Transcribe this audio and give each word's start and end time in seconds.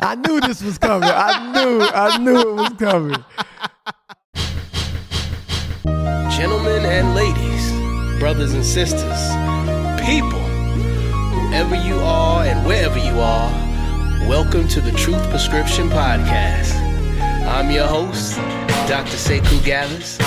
I 0.00 0.14
knew 0.16 0.40
this 0.40 0.62
was 0.62 0.78
coming. 0.78 1.08
I 1.08 1.52
knew, 1.52 1.80
I 1.82 2.18
knew 2.18 2.40
it 2.40 2.54
was 2.54 2.72
coming. 2.78 3.24
Gentlemen 6.36 6.84
and 6.84 7.14
ladies, 7.14 8.18
brothers 8.18 8.54
and 8.54 8.64
sisters, 8.64 9.02
people, 10.04 10.40
whoever 11.30 11.76
you 11.76 11.96
are 12.00 12.44
and 12.44 12.66
wherever 12.66 12.98
you 12.98 13.20
are, 13.20 13.50
welcome 14.28 14.66
to 14.68 14.80
the 14.80 14.92
Truth 14.92 15.22
Prescription 15.30 15.88
Podcast. 15.88 16.74
I'm 17.46 17.70
your 17.70 17.86
host, 17.86 18.36
Dr. 18.88 19.16
Sekou 19.16 19.64
Gathers, 19.64 20.18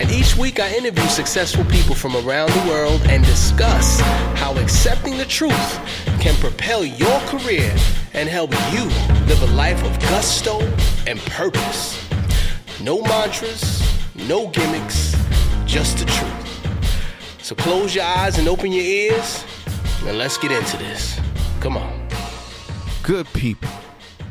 and 0.00 0.10
each 0.10 0.36
week 0.36 0.60
I 0.60 0.74
interview 0.74 1.04
successful 1.04 1.64
people 1.66 1.94
from 1.94 2.16
around 2.16 2.50
the 2.50 2.68
world 2.68 3.00
and 3.06 3.24
discuss 3.24 4.00
how 4.34 4.56
accepting 4.58 5.16
the 5.16 5.24
truth 5.24 5.78
can 6.20 6.34
propel 6.36 6.84
your 6.84 7.20
career 7.20 7.74
and 8.12 8.28
help 8.28 8.50
you 8.72 8.84
live 9.26 9.42
a 9.42 9.54
life 9.54 9.82
of 9.84 9.98
gusto 10.00 10.60
and 11.06 11.18
purpose. 11.20 12.00
No 12.80 13.00
mantras, 13.02 13.82
no 14.14 14.48
gimmicks, 14.48 15.16
just 15.64 15.98
the 15.98 16.04
truth. 16.06 17.42
So 17.42 17.54
close 17.54 17.94
your 17.94 18.04
eyes 18.04 18.38
and 18.38 18.48
open 18.48 18.72
your 18.72 18.84
ears, 18.84 19.44
and 20.06 20.18
let's 20.18 20.38
get 20.38 20.50
into 20.50 20.76
this. 20.78 21.20
Come 21.60 21.76
on. 21.76 22.08
Good 23.02 23.26
people. 23.34 23.70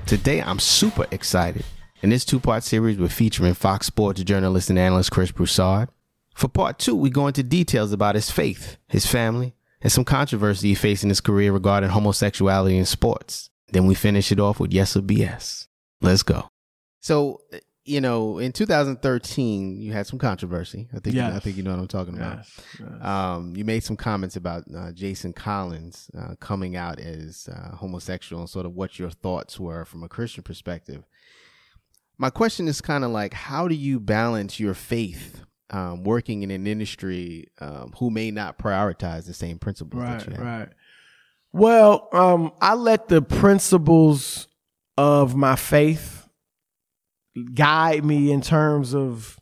Today 0.05 0.41
I'm 0.41 0.59
super 0.59 1.05
excited. 1.11 1.63
In 2.03 2.09
this 2.09 2.25
two 2.25 2.41
part 2.41 2.63
series, 2.63 2.97
we're 2.99 3.07
featuring 3.07 3.53
Fox 3.53 3.87
Sports 3.87 4.21
journalist 4.25 4.69
and 4.69 4.77
analyst 4.77 5.09
Chris 5.09 5.31
Broussard. 5.31 5.87
For 6.35 6.49
part 6.49 6.77
two, 6.77 6.97
we 6.97 7.09
go 7.09 7.27
into 7.27 7.43
details 7.43 7.93
about 7.93 8.15
his 8.15 8.29
faith, 8.29 8.75
his 8.89 9.05
family, 9.05 9.55
and 9.81 9.89
some 9.89 10.03
controversy 10.03 10.67
he 10.67 10.75
faced 10.75 11.03
in 11.03 11.09
his 11.09 11.21
career 11.21 11.53
regarding 11.53 11.91
homosexuality 11.91 12.77
in 12.77 12.83
sports. 12.83 13.51
Then 13.69 13.87
we 13.87 13.95
finish 13.95 14.33
it 14.33 14.39
off 14.41 14.59
with 14.59 14.73
yes 14.73 14.97
or 14.97 15.01
BS. 15.01 15.67
Let's 16.01 16.23
go. 16.23 16.49
So, 16.99 17.39
you 17.85 18.01
know, 18.01 18.37
in 18.37 18.51
2013, 18.51 19.81
you 19.81 19.93
had 19.93 20.05
some 20.05 20.19
controversy. 20.19 20.89
I 20.93 20.99
think, 20.99 21.15
Yes. 21.15 21.33
I 21.33 21.39
think 21.39 21.55
you 21.55 21.63
know 21.63 21.71
what 21.71 21.79
I'm 21.79 21.87
talking 21.87 22.17
about. 22.17 22.39
Yes, 22.39 22.59
yes. 22.81 23.01
Um, 23.01 23.55
you 23.55 23.63
made 23.63 23.85
some 23.85 23.95
comments 23.95 24.35
about 24.35 24.65
uh, 24.75 24.91
Jason 24.91 25.31
Collins 25.31 26.11
uh, 26.17 26.35
coming 26.41 26.75
out 26.75 26.99
as 26.99 27.47
uh, 27.47 27.77
homosexual 27.77 28.41
and 28.41 28.49
sort 28.49 28.65
of 28.65 28.73
what 28.73 28.99
your 28.99 29.09
thoughts 29.09 29.57
were 29.57 29.85
from 29.85 30.03
a 30.03 30.09
Christian 30.09 30.43
perspective. 30.43 31.05
My 32.17 32.29
question 32.29 32.67
is 32.67 32.79
kind 32.81 33.03
of 33.03 33.11
like, 33.11 33.33
how 33.33 33.67
do 33.67 33.75
you 33.75 33.99
balance 33.99 34.59
your 34.59 34.73
faith 34.73 35.41
um, 35.71 36.03
working 36.03 36.43
in 36.43 36.51
an 36.51 36.67
industry 36.67 37.47
um, 37.59 37.93
who 37.97 38.09
may 38.11 38.29
not 38.31 38.57
prioritize 38.59 39.25
the 39.25 39.33
same 39.33 39.57
principles 39.57 40.03
that 40.03 40.25
you 40.27 40.31
Right, 40.31 40.37
have? 40.39 40.45
right. 40.45 40.69
Well, 41.51 42.09
um, 42.13 42.51
I 42.61 42.73
let 42.75 43.07
the 43.07 43.21
principles 43.21 44.47
of 44.97 45.35
my 45.35 45.55
faith 45.55 46.27
guide 47.53 48.05
me 48.05 48.31
in 48.31 48.41
terms 48.41 48.93
of 48.93 49.39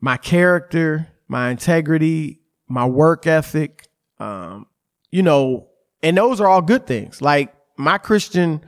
my 0.00 0.16
character, 0.16 1.08
my 1.26 1.50
integrity, 1.50 2.40
my 2.68 2.86
work 2.86 3.26
ethic. 3.26 3.88
Um, 4.20 4.66
you 5.10 5.22
know, 5.22 5.68
and 6.02 6.16
those 6.16 6.40
are 6.40 6.46
all 6.48 6.62
good 6.62 6.86
things. 6.86 7.20
Like 7.20 7.54
my 7.76 7.98
Christian, 7.98 8.64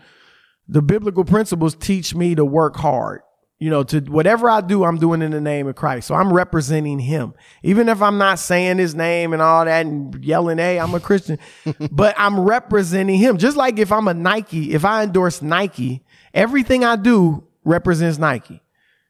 the 0.70 0.81
biblical 0.81 1.25
principles 1.25 1.75
teach 1.75 2.14
me 2.14 2.36
to 2.36 2.44
work 2.44 2.76
hard. 2.76 3.22
You 3.58 3.69
know, 3.69 3.82
to 3.82 4.00
whatever 4.00 4.48
I 4.48 4.62
do, 4.62 4.84
I'm 4.84 4.97
doing 4.97 5.20
in 5.20 5.32
the 5.32 5.41
name 5.41 5.66
of 5.66 5.75
Christ. 5.75 6.08
So 6.08 6.14
I'm 6.14 6.32
representing 6.32 6.98
him. 6.98 7.34
Even 7.62 7.91
if 7.91 8.00
I'm 8.00 8.16
not 8.16 8.38
saying 8.38 8.78
his 8.78 8.94
name 8.94 9.34
and 9.34 9.42
all 9.42 9.66
that 9.66 9.84
and 9.84 10.25
yelling, 10.25 10.56
hey, 10.56 10.78
I'm 10.78 10.94
a 10.94 11.00
Christian, 11.00 11.38
but 11.91 12.14
I'm 12.16 12.41
representing 12.41 13.19
him. 13.19 13.36
Just 13.36 13.58
like 13.58 13.78
if 13.78 13.92
I'm 13.92 14.08
a 14.08 14.14
Nike, 14.14 14.72
if 14.72 14.86
I 14.86 15.03
endorse 15.03 15.42
Nike, 15.42 16.03
everything 16.32 16.84
I 16.84 16.97
do 16.97 17.44
represents 17.64 18.16
Nike. 18.16 18.62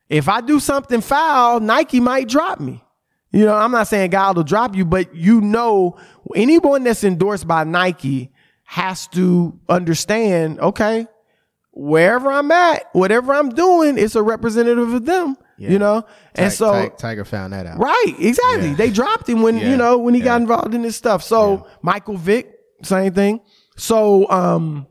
If 0.09 0.29
I 0.29 0.41
do 0.41 0.59
something 0.59 1.01
foul, 1.01 1.61
Nike 1.61 2.01
might 2.01 2.27
drop 2.27 2.59
me. 2.59 2.83
You 3.31 3.45
know, 3.45 3.55
I'm 3.55 3.71
not 3.71 3.87
saying 3.87 4.11
God 4.11 4.37
will 4.37 4.43
drop 4.43 4.75
you, 4.75 4.85
but 4.85 5.15
you 5.15 5.41
know, 5.41 5.97
anyone 6.35 6.83
that's 6.83 7.05
endorsed 7.05 7.47
by 7.47 7.63
Nike 7.63 8.33
has 8.65 9.07
to 9.09 9.57
understand, 9.69 10.59
okay, 10.59 11.07
wherever 11.73 12.31
I'm 12.31 12.51
at, 12.51 12.85
whatever 12.93 13.33
I'm 13.33 13.51
doing, 13.51 13.99
it's 13.99 14.15
a 14.15 14.23
representative 14.23 14.93
of 14.93 15.05
them. 15.05 15.37
Yeah. 15.59 15.71
You 15.71 15.79
know? 15.79 16.07
And 16.35 16.53
so 16.53 16.89
Ti- 16.89 16.95
Tiger 16.97 17.25
found 17.25 17.53
that 17.53 17.67
out. 17.67 17.79
Right, 17.79 18.15
exactly. 18.19 18.71
Yeah. 18.71 18.75
They 18.77 18.91
dropped 18.91 19.29
him 19.29 19.43
when 19.43 19.59
Yeah, 19.59 19.71
you 19.71 19.77
know 19.77 19.99
when 19.99 20.15
he 20.15 20.21
got 20.21 20.41
involved 20.41 20.75
in 20.75 20.83
this 20.83 20.97
stuff. 20.97 21.23
So 21.23 21.67
Michael 21.83 22.17
Vick, 22.17 22.51
same 22.83 23.13
thing. 23.13 23.41
So 23.77 24.29
um, 24.31 24.87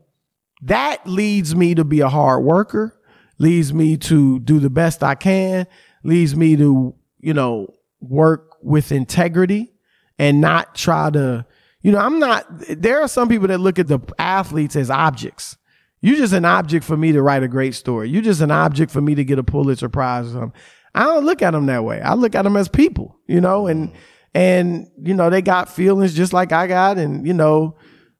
that 0.62 1.06
leads 1.06 1.54
me 1.56 1.74
to 1.74 1.84
be 1.84 2.00
a 2.00 2.08
hard 2.08 2.44
worker. 2.44 2.96
Leads 3.38 3.72
me 3.72 3.96
to 3.96 4.38
do 4.40 4.60
the 4.60 4.70
best 4.70 5.02
I 5.02 5.14
can. 5.14 5.66
Leads 6.04 6.36
me 6.36 6.56
to 6.56 6.94
you 7.18 7.34
know 7.34 7.74
work 8.00 8.56
with 8.62 8.92
integrity 8.92 9.72
and 10.18 10.40
not 10.40 10.74
try 10.74 11.10
to. 11.10 11.46
You 11.82 11.92
know, 11.92 11.98
I'm 11.98 12.18
not. 12.18 12.46
There 12.68 13.00
are 13.00 13.08
some 13.08 13.28
people 13.28 13.48
that 13.48 13.58
look 13.58 13.78
at 13.78 13.88
the 13.88 14.00
athletes 14.18 14.76
as 14.76 14.90
objects. 14.90 15.56
You're 16.00 16.16
just 16.16 16.32
an 16.32 16.44
object 16.44 16.84
for 16.84 16.96
me 16.96 17.12
to 17.12 17.22
write 17.22 17.42
a 17.42 17.48
great 17.48 17.74
story. 17.74 18.08
You're 18.08 18.22
just 18.22 18.40
an 18.40 18.50
object 18.50 18.90
for 18.90 19.00
me 19.00 19.14
to 19.14 19.24
get 19.24 19.38
a 19.38 19.42
Pulitzer 19.42 19.88
Prize 19.88 20.28
or 20.28 20.32
something. 20.32 20.60
I 20.94 21.04
don't 21.04 21.24
look 21.24 21.42
at 21.42 21.52
them 21.52 21.66
that 21.66 21.84
way. 21.84 22.00
I 22.00 22.14
look 22.14 22.34
at 22.34 22.42
them 22.42 22.56
as 22.56 22.68
people, 22.68 23.18
you 23.26 23.40
know, 23.40 23.66
and 23.66 23.92
and 24.34 24.88
you 25.02 25.14
know 25.14 25.30
they 25.30 25.42
got 25.42 25.68
feelings 25.68 26.14
just 26.14 26.32
like 26.32 26.52
I 26.52 26.66
got, 26.66 26.98
and 26.98 27.26
you 27.26 27.34
know, 27.34 27.76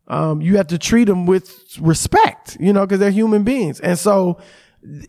um, 0.09 0.41
you 0.41 0.57
have 0.57 0.69
to 0.69 0.79
treat 0.79 1.05
them 1.05 1.27
with 1.27 1.79
respect, 1.81 2.57
you 2.61 2.73
know, 2.73 2.87
because 2.87 3.01
they're 3.01 3.11
human 3.11 3.43
beings, 3.45 3.81
and 3.81 3.99
so 3.99 4.39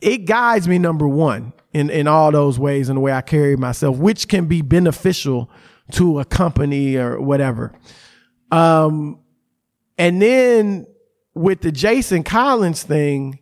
it 0.02 0.26
guides 0.26 0.68
me 0.68 0.80
number 0.80 1.08
one 1.08 1.54
in 1.74 1.90
in 1.90 2.08
all 2.08 2.32
those 2.32 2.58
ways 2.58 2.90
in 2.90 2.96
the 2.96 3.02
way 3.02 3.12
I 3.12 3.22
carry 3.22 3.56
myself, 3.56 3.98
which 3.98 4.28
can 4.28 4.48
be 4.48 4.62
beneficial 4.62 5.50
to 5.92 6.20
a 6.20 6.26
company 6.26 6.96
or 6.96 7.22
whatever. 7.22 7.74
Um, 8.52 9.20
and 9.98 10.22
then 10.22 10.88
with 11.34 11.62
the 11.62 11.72
Jason 11.72 12.24
Collins 12.24 12.84
thing, 12.84 13.40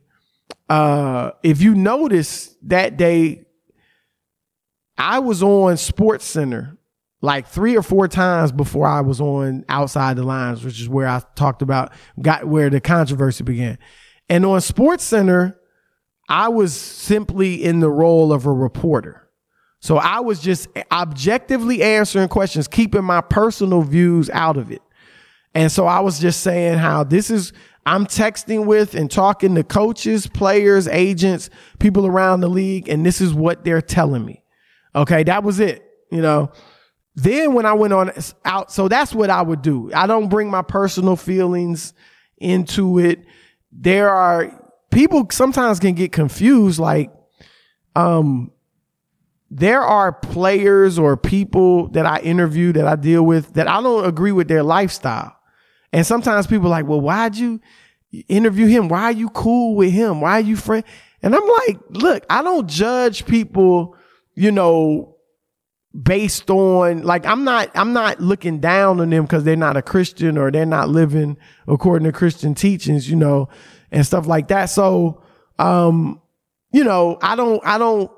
uh, 0.70 1.32
if 1.44 1.62
you 1.62 1.76
notice 1.76 2.56
that 2.64 2.98
day, 2.98 3.46
I 4.98 5.20
was 5.20 5.42
on 5.42 5.78
Sports 5.78 6.26
Center 6.26 6.78
like 7.22 7.48
three 7.48 7.76
or 7.76 7.82
four 7.82 8.08
times 8.08 8.52
before 8.52 8.88
I 8.88 9.02
was 9.02 9.20
on 9.20 9.66
Outside 9.68 10.18
the 10.18 10.24
Lines, 10.24 10.64
which 10.64 10.80
is 10.80 10.88
where 10.88 11.08
I 11.08 11.22
talked 11.36 11.62
about 11.62 11.92
got 12.22 12.46
where 12.46 12.70
the 12.70 12.80
controversy 12.80 13.44
began. 13.44 13.78
And 14.30 14.46
on 14.46 14.62
Sports 14.62 15.04
Center, 15.04 15.60
I 16.30 16.50
was 16.50 16.76
simply 16.76 17.64
in 17.64 17.80
the 17.80 17.90
role 17.90 18.32
of 18.32 18.46
a 18.46 18.52
reporter. 18.52 19.28
So 19.82 19.98
I 19.98 20.20
was 20.20 20.42
just 20.42 20.68
objectively 20.92 21.82
answering 21.82 22.28
questions, 22.28 22.68
keeping 22.68 23.04
my 23.04 23.22
personal 23.22 23.82
views 23.82 24.30
out 24.30 24.58
of 24.58 24.72
it. 24.72 24.82
And 25.56 25.72
so 25.72 25.88
I 25.88 26.02
was 26.02 26.20
just 26.20 26.42
saying 26.42 26.78
how 26.78 27.04
this 27.04 27.30
is, 27.32 27.54
I'm 27.90 28.06
texting 28.06 28.68
with 28.68 28.94
and 28.94 29.10
talking 29.10 29.56
to 29.56 29.64
coaches, 29.64 30.28
players, 30.28 30.88
agents, 30.88 31.50
people 31.80 32.06
around 32.06 32.42
the 32.42 32.48
league, 32.48 32.88
and 32.88 33.04
this 33.04 33.20
is 33.20 33.34
what 33.34 33.64
they're 33.64 33.82
telling 33.82 34.24
me. 34.24 34.44
Okay, 34.96 35.24
that 35.24 35.44
was 35.44 35.60
it, 35.60 35.84
you 36.12 36.22
know. 36.22 36.52
Then 37.16 37.56
when 37.56 37.66
I 37.66 37.74
went 37.74 37.94
on 37.94 38.12
out, 38.46 38.72
so 38.72 38.90
that's 38.90 39.16
what 39.16 39.32
I 39.32 39.42
would 39.42 39.64
do. 39.64 39.92
I 39.92 40.06
don't 40.06 40.30
bring 40.30 40.52
my 40.52 40.62
personal 40.62 41.16
feelings 41.16 41.94
into 42.38 43.00
it. 43.00 43.26
There 43.72 44.12
are 44.12 44.72
people 44.92 45.28
sometimes 45.32 45.80
can 45.80 45.96
get 45.96 46.12
confused, 46.12 46.78
like, 46.78 47.12
um, 47.96 48.52
there 49.50 49.82
are 49.82 50.14
players 50.14 51.00
or 51.00 51.18
people 51.18 51.88
that 51.90 52.06
I 52.06 52.20
interview 52.20 52.72
that 52.74 52.86
I 52.86 52.96
deal 52.98 53.24
with 53.24 53.56
that 53.56 53.68
I 53.68 53.82
don't 53.82 54.06
agree 54.06 54.32
with 54.32 54.48
their 54.48 54.62
lifestyle. 54.62 55.36
And 55.92 56.06
sometimes 56.06 56.46
people 56.46 56.68
are 56.68 56.70
like, 56.70 56.86
well, 56.86 57.02
why'd 57.02 57.36
you 57.36 57.60
interview 58.28 58.68
him? 58.68 58.90
Why 58.90 59.04
are 59.04 59.12
you 59.12 59.30
cool 59.30 59.76
with 59.76 59.92
him? 59.92 60.22
Why 60.22 60.34
are 60.34 60.42
you 60.42 60.56
friend? 60.56 60.84
And 61.22 61.36
I'm 61.36 61.48
like, 61.48 61.78
look, 61.90 62.26
I 62.30 62.42
don't 62.42 62.68
judge 62.68 63.26
people, 63.26 63.96
you 64.36 64.52
know, 64.52 65.16
based 66.04 66.50
on 66.50 67.04
like 67.04 67.26
I'm 67.26 67.44
not 67.44 67.72
I'm 67.76 67.94
not 67.94 68.22
looking 68.22 68.60
down 68.60 69.02
on 69.02 69.10
them 69.10 69.24
because 69.24 69.44
they're 69.44 69.56
not 69.56 69.78
a 69.78 69.82
Christian 69.82 70.38
or 70.38 70.52
they're 70.52 70.66
not 70.66 70.90
living 70.90 71.38
according 71.68 72.06
to 72.06 72.18
Christian 72.18 72.54
teachings, 72.56 73.10
you 73.10 73.16
know, 73.16 73.50
and 73.92 74.06
stuff 74.06 74.28
like 74.28 74.48
that. 74.50 74.66
So 74.66 75.24
um, 75.58 76.22
you 76.72 76.84
know, 76.84 77.18
I 77.22 77.36
don't 77.36 77.62
I 77.66 77.78
don't 77.78 78.12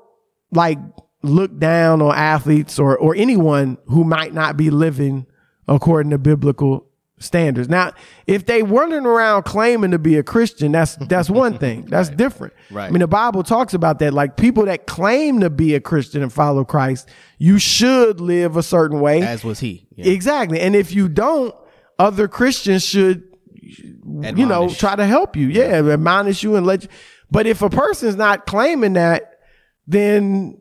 like 0.52 0.78
look 1.22 1.58
down 1.58 2.02
on 2.02 2.14
athletes 2.14 2.78
or 2.78 2.96
or 2.96 3.14
anyone 3.16 3.78
who 3.86 4.04
might 4.04 4.34
not 4.34 4.56
be 4.56 4.70
living 4.70 5.26
according 5.66 6.10
to 6.10 6.18
biblical 6.18 6.86
standards. 7.22 7.68
Now, 7.68 7.92
if 8.26 8.46
they 8.46 8.62
running 8.62 9.06
around 9.06 9.44
claiming 9.44 9.90
to 9.92 9.98
be 9.98 10.16
a 10.18 10.22
Christian, 10.22 10.72
that's 10.72 10.96
that's 10.96 11.30
one 11.30 11.58
thing. 11.58 11.84
That's 11.88 12.08
Right. 12.08 12.18
different. 12.18 12.52
Right. 12.70 12.86
I 12.86 12.90
mean, 12.90 13.00
the 13.00 13.06
Bible 13.06 13.42
talks 13.42 13.74
about 13.74 13.98
that. 14.00 14.12
Like 14.12 14.36
people 14.36 14.64
that 14.66 14.86
claim 14.86 15.40
to 15.40 15.50
be 15.50 15.74
a 15.74 15.80
Christian 15.80 16.22
and 16.22 16.32
follow 16.32 16.64
Christ, 16.64 17.08
you 17.38 17.58
should 17.58 18.20
live 18.20 18.56
a 18.56 18.62
certain 18.62 19.00
way. 19.00 19.22
As 19.22 19.44
was 19.44 19.60
he. 19.60 19.86
Yeah. 19.96 20.06
Exactly. 20.12 20.60
And 20.60 20.74
if 20.76 20.92
you 20.92 21.08
don't, 21.08 21.54
other 21.98 22.28
Christians 22.28 22.84
should, 22.84 23.22
you 23.62 24.46
know, 24.46 24.68
try 24.68 24.96
to 24.96 25.06
help 25.06 25.36
you. 25.36 25.48
Yeah, 25.48 25.82
admonish 25.92 26.42
you 26.42 26.56
and 26.56 26.66
let 26.66 26.82
you. 26.84 26.88
But 27.30 27.46
if 27.46 27.62
a 27.62 27.70
person's 27.70 28.16
not 28.16 28.44
claiming 28.46 28.94
that, 28.94 29.38
then 29.86 30.60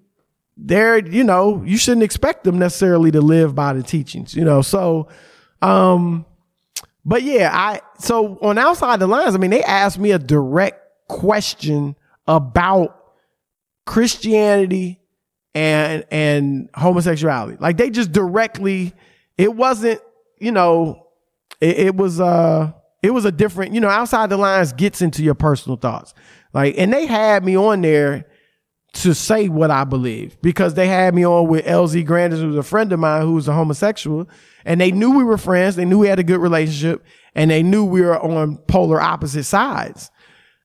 they're, 0.57 0.99
you 1.05 1.23
know, 1.23 1.63
you 1.65 1.77
shouldn't 1.77 2.03
expect 2.03 2.43
them 2.43 2.59
necessarily 2.59 3.11
to 3.11 3.21
live 3.21 3.55
by 3.55 3.73
the 3.73 3.81
teachings, 3.83 4.35
you 4.35 4.45
know. 4.45 4.61
So, 4.61 5.07
um, 5.61 6.25
but 7.03 7.23
yeah, 7.23 7.49
I 7.53 7.81
so 7.99 8.37
on 8.41 8.57
outside 8.57 8.99
the 8.99 9.07
lines, 9.07 9.35
I 9.35 9.37
mean, 9.37 9.51
they 9.51 9.63
asked 9.63 9.99
me 9.99 10.11
a 10.11 10.19
direct 10.19 10.81
question 11.07 11.95
about 12.27 12.97
Christianity 13.85 14.99
and 15.55 16.05
and 16.11 16.69
homosexuality. 16.75 17.57
Like 17.59 17.77
they 17.77 17.89
just 17.89 18.11
directly, 18.11 18.93
it 19.37 19.53
wasn't, 19.53 19.99
you 20.39 20.51
know, 20.51 21.07
it, 21.59 21.79
it 21.79 21.95
was 21.95 22.19
uh 22.19 22.71
it 23.01 23.11
was 23.11 23.25
a 23.25 23.31
different, 23.31 23.73
you 23.73 23.81
know, 23.81 23.89
outside 23.89 24.29
the 24.29 24.37
lines 24.37 24.73
gets 24.73 25.01
into 25.01 25.23
your 25.23 25.33
personal 25.33 25.77
thoughts. 25.77 26.13
Like, 26.53 26.75
and 26.77 26.93
they 26.93 27.07
had 27.07 27.43
me 27.43 27.57
on 27.57 27.81
there 27.81 28.27
to 28.93 29.15
say 29.15 29.47
what 29.47 29.71
I 29.71 29.83
believe 29.83 30.39
because 30.41 30.73
they 30.73 30.87
had 30.87 31.15
me 31.15 31.25
on 31.25 31.47
with 31.47 31.65
LZ 31.65 32.05
Granderson, 32.05 32.41
who 32.41 32.47
was 32.47 32.57
a 32.57 32.63
friend 32.63 32.91
of 32.91 32.99
mine 32.99 33.21
who 33.21 33.33
was 33.33 33.47
a 33.47 33.53
homosexual, 33.53 34.29
and 34.65 34.81
they 34.81 34.91
knew 34.91 35.17
we 35.17 35.23
were 35.23 35.37
friends. 35.37 35.75
They 35.75 35.85
knew 35.85 35.99
we 35.99 36.07
had 36.07 36.19
a 36.19 36.23
good 36.23 36.39
relationship, 36.39 37.03
and 37.33 37.49
they 37.49 37.63
knew 37.63 37.85
we 37.85 38.01
were 38.01 38.19
on 38.19 38.57
polar 38.67 38.99
opposite 38.99 39.45
sides. 39.45 40.11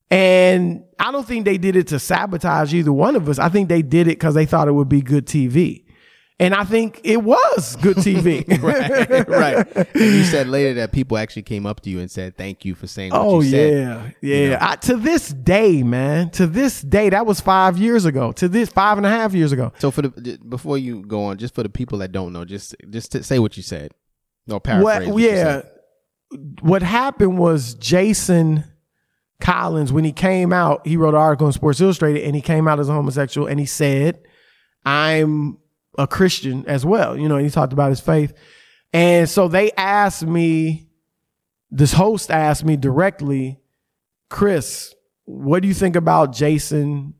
And 0.09 0.83
I 0.99 1.11
don't 1.11 1.27
think 1.27 1.45
they 1.45 1.57
did 1.57 1.75
it 1.75 1.87
to 1.87 1.99
sabotage 1.99 2.73
either 2.73 2.93
one 2.93 3.15
of 3.15 3.27
us. 3.27 3.39
I 3.39 3.49
think 3.49 3.69
they 3.69 3.81
did 3.81 4.07
it 4.07 4.17
because 4.19 4.35
they 4.35 4.45
thought 4.45 4.67
it 4.67 4.73
would 4.73 4.89
be 4.89 5.01
good 5.01 5.25
TV. 5.25 5.83
And 6.39 6.53
I 6.53 6.65
think 6.65 7.01
it 7.03 7.17
was 7.17 7.75
good 7.77 7.97
TV. 7.97 8.45
right, 8.61 9.27
right. 9.27 9.75
And 9.75 9.87
you 9.95 10.23
said 10.23 10.47
later 10.47 10.75
that 10.75 10.91
people 10.91 11.17
actually 11.17 11.41
came 11.41 11.65
up 11.65 11.81
to 11.81 11.89
you 11.89 11.99
and 11.99 12.11
said 12.11 12.37
thank 12.37 12.63
you 12.63 12.75
for 12.75 12.85
saying 12.85 13.11
what 13.11 13.21
Oh 13.21 13.41
you 13.41 13.49
said. 13.49 13.87
Oh, 13.87 14.11
yeah, 14.21 14.49
yeah. 14.49 14.57
I, 14.61 14.75
to 14.75 14.97
this 14.97 15.29
day, 15.29 15.81
man. 15.81 16.29
To 16.31 16.45
this 16.45 16.81
day, 16.81 17.09
that 17.09 17.25
was 17.25 17.39
five 17.39 17.79
years 17.79 18.05
ago. 18.05 18.31
To 18.33 18.47
this 18.47 18.69
five 18.69 18.97
and 18.97 19.07
a 19.07 19.09
half 19.09 19.33
years 19.33 19.51
ago. 19.51 19.73
So 19.79 19.89
for 19.89 20.03
the 20.03 20.37
before 20.47 20.77
you 20.77 21.03
go 21.03 21.23
on, 21.25 21.37
just 21.37 21.55
for 21.55 21.63
the 21.63 21.69
people 21.69 21.97
that 21.99 22.11
don't 22.11 22.33
know, 22.33 22.45
just 22.45 22.75
just 22.89 23.13
to 23.13 23.23
say 23.23 23.39
what 23.39 23.57
you 23.57 23.63
said. 23.63 23.93
No 24.45 24.59
paraphrase. 24.59 25.07
What? 25.07 25.13
what 25.15 25.23
Yeah. 25.23 25.61
What 26.61 26.83
happened 26.83 27.39
was 27.39 27.73
Jason 27.75 28.63
Collins, 29.39 29.93
when 29.93 30.03
he 30.03 30.11
came 30.11 30.51
out, 30.51 30.85
he 30.85 30.97
wrote 30.97 31.13
an 31.13 31.21
article 31.21 31.47
in 31.47 31.53
Sports 31.53 31.79
Illustrated, 31.79 32.23
and 32.23 32.35
he 32.35 32.41
came 32.41 32.67
out 32.67 32.79
as 32.79 32.89
a 32.89 32.93
homosexual, 32.93 33.47
and 33.47 33.59
he 33.59 33.65
said, 33.65 34.19
"I'm 34.85 35.57
a 35.97 36.07
Christian 36.07 36.65
as 36.67 36.85
well." 36.85 37.17
You 37.17 37.27
know, 37.27 37.37
he 37.37 37.49
talked 37.49 37.73
about 37.73 37.89
his 37.89 37.99
faith, 37.99 38.33
and 38.93 39.29
so 39.29 39.47
they 39.47 39.71
asked 39.71 40.25
me. 40.25 40.83
This 41.69 41.91
host 41.91 42.31
asked 42.31 42.63
me 42.63 42.77
directly, 42.77 43.59
Chris, 44.29 44.95
what 45.25 45.61
do 45.61 45.67
you 45.67 45.73
think 45.73 45.97
about 45.97 46.33
Jason 46.33 47.13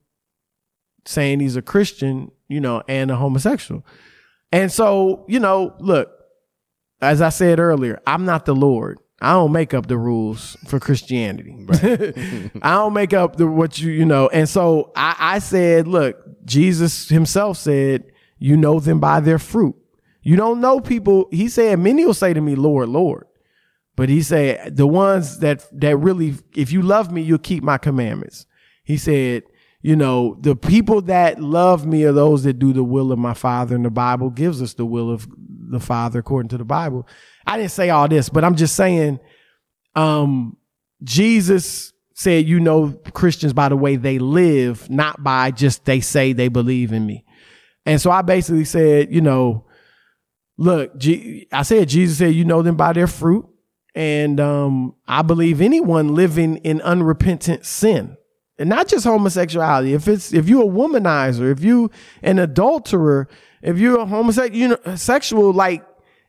saying 1.06 1.42
he's 1.42 1.58
a 1.58 1.62
Christian, 1.62 2.32
you 2.48 2.62
know, 2.62 2.82
and 2.88 3.12
a 3.12 3.18
homosexual? 3.18 3.86
And 4.52 4.72
so, 4.72 5.26
you 5.28 5.40
know, 5.40 5.76
look, 5.80 6.10
as 7.02 7.22
I 7.22 7.30
said 7.30 7.60
earlier, 7.60 8.02
I'm 8.08 8.24
not 8.24 8.46
the 8.46 8.56
Lord. 8.56 9.00
I 9.20 9.34
don't 9.34 9.52
make 9.52 9.74
up 9.74 9.88
the 9.88 9.98
rules 9.98 10.56
for 10.68 10.80
Christianity. 10.80 11.54
I 12.62 12.76
don't 12.76 12.94
make 12.94 13.14
up 13.14 13.36
the 13.36 13.48
what 13.48 13.80
you 13.80 13.92
you 13.92 14.06
know. 14.06 14.30
And 14.30 14.48
so 14.48 14.92
I, 14.96 15.16
I 15.20 15.40
said, 15.40 15.88
look, 15.88 16.46
Jesus 16.46 17.10
himself 17.10 17.58
said, 17.58 18.12
you 18.40 18.58
know 18.58 18.80
them 18.80 19.00
by 19.00 19.20
their 19.20 19.40
fruit. 19.40 19.76
You 20.22 20.36
don't 20.36 20.60
know 20.60 20.80
people. 20.80 21.28
He 21.32 21.48
said, 21.48 21.80
many 21.80 22.06
will 22.06 22.14
say 22.14 22.34
to 22.34 22.42
me, 22.42 22.56
Lord, 22.56 22.90
Lord. 22.90 23.26
But 23.96 24.10
he 24.10 24.22
said, 24.22 24.76
the 24.76 24.86
ones 24.86 25.40
that 25.40 25.66
that 25.80 25.98
really, 25.98 26.36
if 26.56 26.72
you 26.72 26.82
love 26.82 27.12
me, 27.12 27.22
you'll 27.22 27.40
keep 27.40 27.64
my 27.64 27.78
commandments. 27.78 28.46
He 28.84 28.98
said, 28.98 29.44
you 29.82 29.96
know, 29.96 30.38
the 30.42 30.56
people 30.56 31.02
that 31.04 31.42
love 31.42 31.86
me 31.86 32.04
are 32.04 32.12
those 32.12 32.44
that 32.44 32.60
do 32.60 32.74
the 32.74 32.84
will 32.84 33.12
of 33.12 33.20
my 33.20 33.34
Father. 33.34 33.76
And 33.76 33.86
the 33.86 33.90
Bible 33.90 34.30
gives 34.30 34.62
us 34.62 34.74
the 34.74 34.86
will 34.86 35.10
of 35.10 35.28
the 35.70 35.80
Father 35.80 36.20
according 36.20 36.50
to 36.50 36.58
the 36.58 36.66
Bible. 36.66 37.08
I 37.46 37.58
didn't 37.58 37.72
say 37.72 37.90
all 37.90 38.08
this, 38.08 38.30
but 38.30 38.44
I'm 38.44 38.56
just 38.56 38.76
saying, 38.76 39.20
um, 39.96 40.58
Jesus 41.04 41.94
said, 42.14 42.48
you 42.48 42.60
know, 42.60 42.92
Christians 43.14 43.54
by 43.54 43.70
the 43.70 43.78
way 43.78 43.96
they 43.96 44.20
live, 44.20 44.90
not 44.90 45.24
by 45.24 45.52
just 45.52 45.86
they 45.86 46.02
say 46.02 46.34
they 46.34 46.48
believe 46.48 46.92
in 46.92 47.06
me. 47.06 47.24
And 47.88 48.02
so 48.02 48.12
I 48.12 48.22
basically 48.22 48.66
said, 48.66 49.14
you 49.14 49.22
know, 49.22 49.66
look, 50.58 50.98
G- 50.98 51.48
I 51.54 51.64
said, 51.64 51.88
Jesus 51.88 52.18
said, 52.18 52.36
you 52.36 52.44
know 52.44 52.62
them 52.62 52.76
by 52.76 52.92
their 52.92 53.08
fruit. 53.08 53.48
And 53.96 54.40
um, 54.40 54.94
I 55.08 55.24
believe 55.24 55.62
anyone 55.62 56.14
living 56.14 56.58
in 56.58 56.82
unrepentant 56.82 57.66
sin, 57.66 58.16
and 58.60 58.70
not 58.70 58.88
just 58.88 59.06
homosexuality. 59.06 59.94
If 59.94 60.08
it's 60.08 60.34
if 60.34 60.48
you're 60.48 60.66
a 60.66 60.68
womanizer, 60.68 61.52
if 61.52 61.64
you 61.64 61.90
an 62.22 62.38
adulterer, 62.38 63.28
if 63.64 63.80
you're 63.80 64.00
a 64.00 64.06
homosexual, 64.06 65.52
like, 65.52 65.84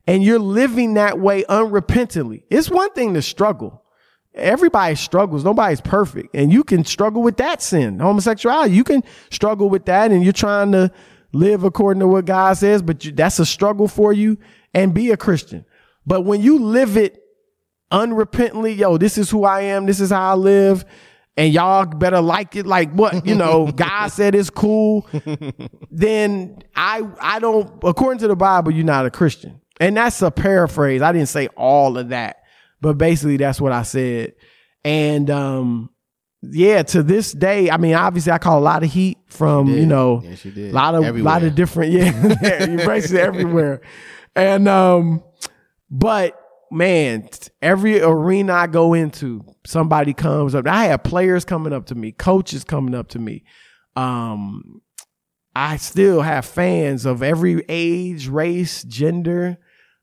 and 0.07 0.25
you're 0.25 0.39
living 0.39 0.95
that 0.95 1.19
way 1.19 1.43
unrepentantly, 1.43 2.45
it's 2.49 2.71
one 2.71 2.91
thing 2.93 3.13
to 3.13 3.21
struggle. 3.21 3.83
Everybody 4.33 4.95
struggles. 4.95 5.45
Nobody's 5.45 5.83
perfect, 5.83 6.35
and 6.35 6.51
you 6.51 6.65
can 6.65 6.87
struggle 6.87 7.23
with 7.23 7.37
that 7.37 7.61
sin, 7.61 7.99
homosexuality. 7.99 8.75
You 8.75 8.85
can 8.85 9.03
struggle 9.31 9.69
with 9.69 9.85
that, 9.87 10.11
and 10.11 10.25
you're 10.25 10.33
trying 10.33 10.73
to 10.73 10.91
live 11.33 11.65
according 11.65 12.01
to 12.01 12.09
what 12.09 12.25
God 12.25 12.57
says, 12.57 12.83
but 12.83 13.05
you, 13.05 13.13
that's 13.13 13.39
a 13.39 13.47
struggle 13.47 13.89
for 13.89 14.13
you. 14.13 14.39
And 14.75 14.93
be 14.93 15.11
a 15.11 15.17
Christian. 15.17 15.65
But 16.07 16.23
when 16.23 16.41
you 16.41 16.59
live 16.59 16.97
it 16.97 17.23
unrepentantly, 17.91 18.77
yo, 18.77 18.99
this 18.99 19.19
is 19.19 19.31
who 19.31 19.45
I 19.45 19.63
am, 19.63 19.87
this 19.87 20.01
is 20.01 20.11
how 20.11 20.33
I 20.33 20.35
live, 20.35 20.85
and 21.37 21.53
y'all 21.53 21.87
better 21.87 22.21
like 22.21 22.57
it 22.57 22.67
like 22.67 22.93
what, 22.93 23.27
you 23.27 23.35
know, 23.35 23.71
God 23.77 24.09
said 24.09 24.35
it's 24.35 24.51
cool, 24.51 25.09
then 25.91 26.59
I 26.75 27.03
I 27.21 27.39
don't 27.39 27.83
according 27.85 28.19
to 28.21 28.29
the 28.29 28.37
Bible, 28.37 28.73
you're 28.73 28.85
not 28.85 29.07
a 29.07 29.11
Christian. 29.11 29.61
And 29.81 29.97
that's 29.97 30.21
a 30.23 30.31
paraphrase. 30.31 31.03
I 31.03 31.13
didn't 31.13 31.29
say 31.29 31.47
all 31.49 31.97
of 31.97 32.09
that, 32.09 32.43
but 32.81 32.99
basically 32.99 33.37
that's 33.37 33.61
what 33.61 33.73
I 33.73 33.83
said. 33.85 34.35
And 34.85 35.31
um 35.31 35.91
yeah, 36.43 36.83
to 36.85 37.03
this 37.03 37.33
day, 37.33 37.71
I 37.71 37.77
mean, 37.79 37.95
obviously 37.95 38.33
I 38.33 38.39
call 38.39 38.59
a 38.59 38.61
lot 38.61 38.83
of 38.85 38.91
heat 38.93 39.19
from, 39.27 39.69
you 39.69 39.87
know, 39.87 40.21
Yes, 40.25 40.45
you 40.45 40.53
did. 40.53 40.71
a 40.73 40.75
lot 40.75 40.95
of 40.95 41.05
Everywhere. 41.05 41.33
lot 41.35 41.43
of 41.43 41.55
different, 41.55 41.93
yeah, 41.93 42.77
basically 42.87 43.21
everywhere. 43.21 43.81
And 44.37 44.69
um, 44.69 45.23
but 45.91 46.41
man, 46.71 47.29
every 47.61 48.01
arena 48.01 48.53
I 48.53 48.67
go 48.69 48.95
into, 48.95 49.45
somebody 49.67 50.13
comes 50.15 50.55
up. 50.55 50.67
I 50.69 50.85
have 50.87 51.03
players 51.03 51.45
coming 51.45 51.73
up 51.73 51.87
to 51.87 51.95
me, 51.95 52.13
coaches 52.13 52.63
coming 52.63 52.95
up 52.95 53.09
to 53.09 53.19
me. 53.19 53.45
Um, 53.97 54.81
I 55.57 55.77
still 55.77 56.21
have 56.23 56.45
fans 56.47 57.05
of 57.05 57.21
every 57.23 57.65
age, 57.69 58.29
race, 58.29 58.85
gender, 58.85 59.59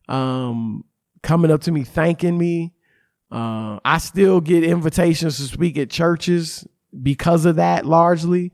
um, 0.09 0.83
coming 1.23 1.49
up 1.49 1.61
to 1.61 1.71
me, 1.71 1.83
thanking 1.85 2.37
me. 2.37 2.73
Uh, 3.35 3.79
I 3.83 3.97
still 3.97 4.39
get 4.39 4.63
invitations 4.63 5.37
to 5.37 5.43
speak 5.43 5.77
at 5.77 5.89
churches 5.89 6.65
because 7.03 7.45
of 7.45 7.57
that, 7.57 7.85
largely. 7.85 8.53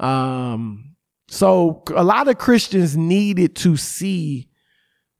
Um, 0.00 0.96
so 1.28 1.82
a 1.94 2.02
lot 2.02 2.26
of 2.28 2.36
Christians 2.38 2.96
needed 2.96 3.54
to 3.56 3.76
see 3.76 4.48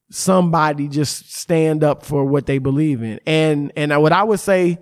somebody 0.09 0.87
just 0.87 1.33
stand 1.33 1.83
up 1.83 2.05
for 2.05 2.25
what 2.25 2.45
they 2.45 2.57
believe 2.59 3.01
in. 3.03 3.19
And 3.25 3.71
and 3.75 4.01
what 4.01 4.11
I 4.13 4.23
would 4.23 4.39
say, 4.39 4.79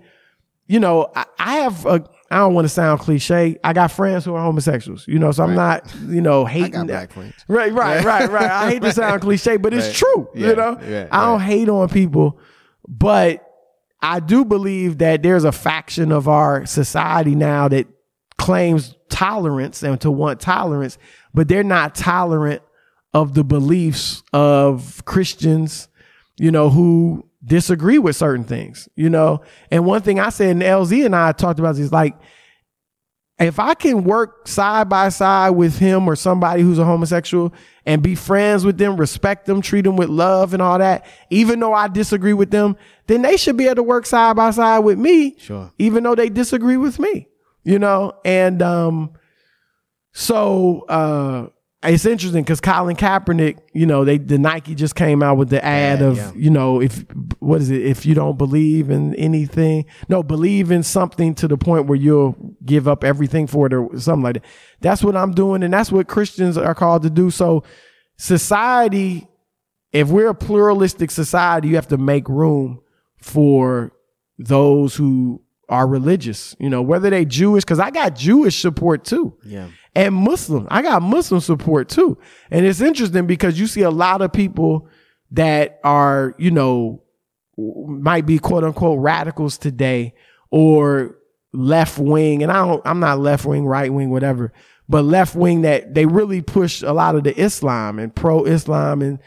you 0.66 0.80
know, 0.80 1.10
I, 1.14 1.24
I 1.38 1.56
have 1.58 1.86
a 1.86 2.04
I 2.30 2.38
don't 2.38 2.54
want 2.54 2.64
to 2.64 2.68
sound 2.68 3.00
cliche. 3.00 3.56
I 3.62 3.72
got 3.72 3.92
friends 3.92 4.24
who 4.24 4.34
are 4.34 4.42
homosexuals, 4.42 5.06
you 5.06 5.18
know, 5.20 5.30
so 5.30 5.44
I'm 5.44 5.50
Right. 5.56 5.84
not, 5.84 5.94
you 6.08 6.20
know, 6.20 6.44
I 6.44 6.50
hating. 6.50 6.86
black. 6.86 7.10
Right, 7.48 7.72
right, 7.72 8.04
right, 8.04 8.28
right. 8.28 8.50
I 8.50 8.70
hate 8.70 8.82
to 8.82 8.92
sound 9.00 9.22
cliche, 9.22 9.56
but 9.56 9.72
it's 9.72 9.86
Right. 9.86 9.94
true. 9.94 10.28
Yeah, 10.34 10.48
you 10.48 10.56
know, 10.56 10.80
yeah, 10.84 11.06
I 11.12 11.26
don't 11.26 11.38
right. 11.38 11.46
hate 11.46 11.68
on 11.68 11.88
people, 11.88 12.40
but 12.88 13.45
I 14.02 14.20
do 14.20 14.44
believe 14.44 14.98
that 14.98 15.22
there's 15.22 15.44
a 15.44 15.52
faction 15.52 16.12
of 16.12 16.28
our 16.28 16.66
society 16.66 17.34
now 17.34 17.68
that 17.68 17.86
claims 18.38 18.94
tolerance 19.08 19.82
and 19.82 20.00
to 20.00 20.10
want 20.10 20.40
tolerance, 20.40 20.98
but 21.32 21.48
they're 21.48 21.64
not 21.64 21.94
tolerant 21.94 22.62
of 23.14 23.34
the 23.34 23.44
beliefs 23.44 24.22
of 24.32 25.02
Christians, 25.06 25.88
you 26.36 26.50
know, 26.50 26.68
who 26.68 27.28
disagree 27.44 27.98
with 27.98 28.16
certain 28.16 28.44
things, 28.44 28.88
you 28.94 29.08
know. 29.08 29.40
And 29.70 29.86
one 29.86 30.02
thing 30.02 30.20
I 30.20 30.28
said, 30.28 30.50
and 30.50 30.62
LZ 30.62 31.06
and 31.06 31.16
I 31.16 31.32
talked 31.32 31.58
about 31.58 31.76
this, 31.76 31.92
like, 31.92 32.16
if 33.38 33.58
I 33.58 33.74
can 33.74 34.04
work 34.04 34.48
side 34.48 34.88
by 34.88 35.10
side 35.10 35.50
with 35.50 35.78
him 35.78 36.08
or 36.08 36.16
somebody 36.16 36.62
who's 36.62 36.78
a 36.78 36.84
homosexual 36.84 37.52
and 37.86 38.02
be 38.02 38.14
friends 38.16 38.64
with 38.64 38.76
them, 38.78 38.96
respect 38.96 39.46
them, 39.46 39.62
treat 39.62 39.82
them 39.82 39.96
with 39.96 40.08
love 40.08 40.52
and 40.52 40.60
all 40.60 40.78
that, 40.78 41.06
even 41.30 41.60
though 41.60 41.72
I 41.72 41.86
disagree 41.88 42.32
with 42.32 42.50
them, 42.50 42.76
then 43.06 43.22
they 43.22 43.36
should 43.36 43.56
be 43.56 43.66
able 43.66 43.76
to 43.76 43.82
work 43.84 44.04
side 44.06 44.34
by 44.36 44.50
side 44.50 44.80
with 44.80 44.98
me. 44.98 45.36
Sure. 45.38 45.72
Even 45.78 46.02
though 46.02 46.16
they 46.16 46.28
disagree 46.28 46.76
with 46.76 46.98
me, 46.98 47.28
you 47.62 47.78
know? 47.78 48.12
And, 48.24 48.60
um, 48.60 49.12
so, 50.12 50.80
uh, 50.88 51.46
it's 51.82 52.04
interesting 52.06 52.42
because 52.42 52.60
Colin 52.60 52.96
Kaepernick, 52.96 53.58
you 53.72 53.86
know, 53.86 54.04
they 54.04 54.18
the 54.18 54.38
Nike 54.38 54.74
just 54.74 54.96
came 54.96 55.22
out 55.22 55.36
with 55.36 55.50
the 55.50 55.64
ad 55.64 56.00
Yeah, 56.00 56.06
of, 56.06 56.16
yeah. 56.16 56.32
you 56.34 56.50
know, 56.50 56.80
if 56.80 57.04
what 57.38 57.60
is 57.60 57.70
it? 57.70 57.82
If 57.82 58.04
you 58.04 58.14
don't 58.14 58.36
believe 58.36 58.90
in 58.90 59.14
anything, 59.14 59.84
no, 60.08 60.24
believe 60.24 60.72
in 60.72 60.82
something 60.82 61.34
to 61.36 61.46
the 61.46 61.56
point 61.56 61.86
where 61.86 61.98
you'll 61.98 62.55
give 62.66 62.86
up 62.88 63.04
everything 63.04 63.46
for 63.46 63.66
it 63.66 63.72
or 63.72 63.88
something 63.98 64.22
like 64.24 64.34
that. 64.34 64.44
That's 64.80 65.02
what 65.04 65.16
I'm 65.16 65.32
doing, 65.32 65.62
and 65.62 65.72
that's 65.72 65.90
what 65.92 66.08
Christians 66.08 66.58
are 66.58 66.74
called 66.74 67.02
to 67.02 67.10
do. 67.10 67.30
So, 67.30 67.62
society, 68.18 69.28
if 69.92 70.08
we're 70.08 70.28
a 70.28 70.34
pluralistic 70.34 71.10
society, 71.10 71.68
you 71.68 71.76
have 71.76 71.88
to 71.88 71.96
make 71.98 72.28
room 72.28 72.80
for 73.18 73.92
those 74.38 74.94
who 74.96 75.42
are 75.68 75.86
religious. 75.86 76.54
You 76.58 76.68
know, 76.70 76.82
whether 76.82 77.08
they 77.10 77.24
Jewish, 77.24 77.64
because 77.64 77.78
I 77.80 77.90
got 77.90 78.14
Jewish 78.14 78.60
support 78.60 79.04
too 79.04 79.36
Yeah. 79.44 79.68
and 79.94 80.14
Muslim. 80.14 80.66
I 80.70 80.82
got 80.82 81.02
Muslim 81.02 81.40
support 81.40 81.88
too. 81.88 82.18
And 82.50 82.66
it's 82.66 82.80
interesting 82.80 83.26
because 83.26 83.58
you 83.58 83.66
see 83.66 83.82
a 83.82 83.90
lot 83.90 84.22
of 84.22 84.32
people 84.32 84.88
that 85.32 85.80
are, 85.82 86.34
you 86.38 86.50
know, 86.50 87.02
might 87.58 88.26
be 88.26 88.38
quote 88.38 88.64
unquote 88.64 89.00
radicals 89.00 89.56
today 89.58 90.14
or 90.50 91.16
left 91.56 91.98
wing. 91.98 92.42
And 92.42 92.52
I 92.52 92.66
don't, 92.66 92.82
I'm 92.84 93.00
not 93.00 93.18
left 93.18 93.44
wing, 93.44 93.66
right 93.66 93.92
wing, 93.92 94.10
whatever, 94.10 94.52
but 94.88 95.04
left 95.04 95.34
wing 95.34 95.62
that 95.62 95.94
they 95.94 96.06
really 96.06 96.42
push 96.42 96.82
a 96.82 96.92
lot 96.92 97.16
of 97.16 97.24
the 97.24 97.38
Islam 97.38 97.98
and 97.98 98.14
pro 98.14 98.44
Islam 98.44 99.02
and, 99.02 99.18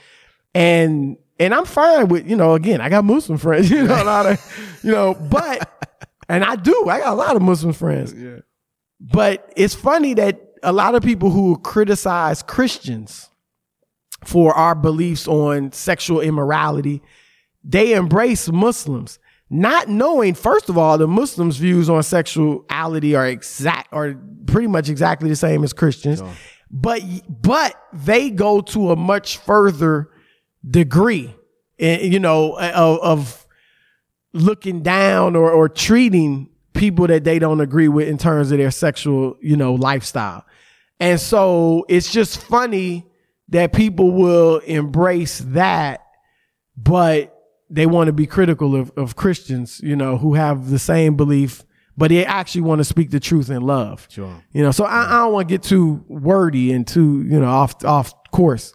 and, 0.53 1.17
and 1.39 1.53
I'm 1.53 1.65
fine 1.65 2.09
with, 2.09 2.29
you 2.29 2.35
know, 2.35 2.53
again, 2.53 2.81
I 2.81 2.89
got 2.89 3.05
Muslim 3.05 3.37
friends, 3.37 3.69
you 3.71 3.83
know, 3.83 4.01
a 4.01 4.05
lot 4.05 4.25
of, 4.25 4.79
you 4.83 4.91
know, 4.91 5.13
but, 5.13 5.69
and 6.27 6.43
I 6.43 6.55
do, 6.55 6.87
I 6.89 6.99
got 6.99 7.13
a 7.13 7.15
lot 7.15 7.35
of 7.35 7.41
Muslim 7.41 7.73
friends. 7.73 8.13
Yeah. 8.13 8.39
But 8.99 9.51
it's 9.55 9.73
funny 9.73 10.13
that 10.15 10.41
a 10.63 10.73
lot 10.73 10.95
of 10.95 11.03
people 11.03 11.29
who 11.29 11.57
criticize 11.57 12.43
Christians 12.43 13.29
for 14.25 14.53
our 14.53 14.75
beliefs 14.75 15.27
on 15.27 15.71
sexual 15.71 16.19
immorality, 16.19 17.01
they 17.63 17.93
embrace 17.93 18.49
Muslims, 18.49 19.19
not 19.49 19.87
knowing, 19.89 20.35
first 20.35 20.69
of 20.69 20.77
all, 20.77 20.97
the 20.97 21.07
Muslims' 21.07 21.57
views 21.57 21.89
on 21.89 22.03
sexuality 22.03 23.15
are 23.15 23.27
exact 23.27 23.91
are 23.91 24.15
pretty 24.45 24.67
much 24.67 24.89
exactly 24.89 25.29
the 25.29 25.35
same 25.35 25.63
as 25.63 25.73
Christians. 25.73 26.21
But 26.71 27.01
but 27.27 27.75
they 27.93 28.29
go 28.29 28.61
to 28.61 28.91
a 28.91 28.95
much 28.95 29.37
further 29.37 30.09
degree, 30.67 31.33
eh, 31.79 32.01
you 32.01 32.19
know, 32.19 32.57
of, 32.59 32.99
of 32.99 33.47
looking 34.33 34.83
down 34.83 35.35
or, 35.35 35.49
or 35.49 35.67
treating 35.67 36.49
people 36.73 37.07
that 37.07 37.23
they 37.23 37.39
don't 37.39 37.59
agree 37.61 37.87
with 37.87 38.07
in 38.07 38.17
terms 38.17 38.51
of 38.51 38.59
their 38.59 38.71
sexual, 38.71 39.35
you 39.41 39.57
know, 39.57 39.73
lifestyle. 39.73 40.45
And 40.99 41.19
so 41.19 41.85
it's 41.89 42.11
just 42.11 42.39
funny 42.39 43.05
that 43.47 43.73
people 43.73 44.11
will 44.11 44.59
embrace 44.59 45.39
that, 45.39 46.05
but 46.77 47.35
they 47.69 47.85
want 47.85 48.07
to 48.07 48.13
be 48.13 48.25
critical 48.25 48.75
of, 48.75 48.91
of 48.97 49.15
Christians, 49.15 49.79
you 49.83 49.95
know, 49.95 50.17
who 50.17 50.33
have 50.33 50.69
the 50.69 50.79
same 50.79 51.15
belief, 51.15 51.63
but 51.97 52.09
they 52.09 52.25
actually 52.25 52.61
want 52.61 52.79
to 52.79 52.85
speak 52.85 53.11
the 53.11 53.19
truth 53.19 53.49
in 53.49 53.61
love. 53.61 54.07
Sure. 54.09 54.43
You 54.51 54.63
know, 54.63 54.71
so 54.71 54.85
I, 54.85 55.05
I 55.05 55.17
don't 55.19 55.33
want 55.33 55.47
to 55.49 55.53
get 55.53 55.63
too 55.63 56.03
wordy 56.07 56.71
and 56.71 56.87
too, 56.87 57.23
you 57.23 57.39
know, 57.39 57.45
off 57.47 57.83
off 57.85 58.13
course. 58.31 58.73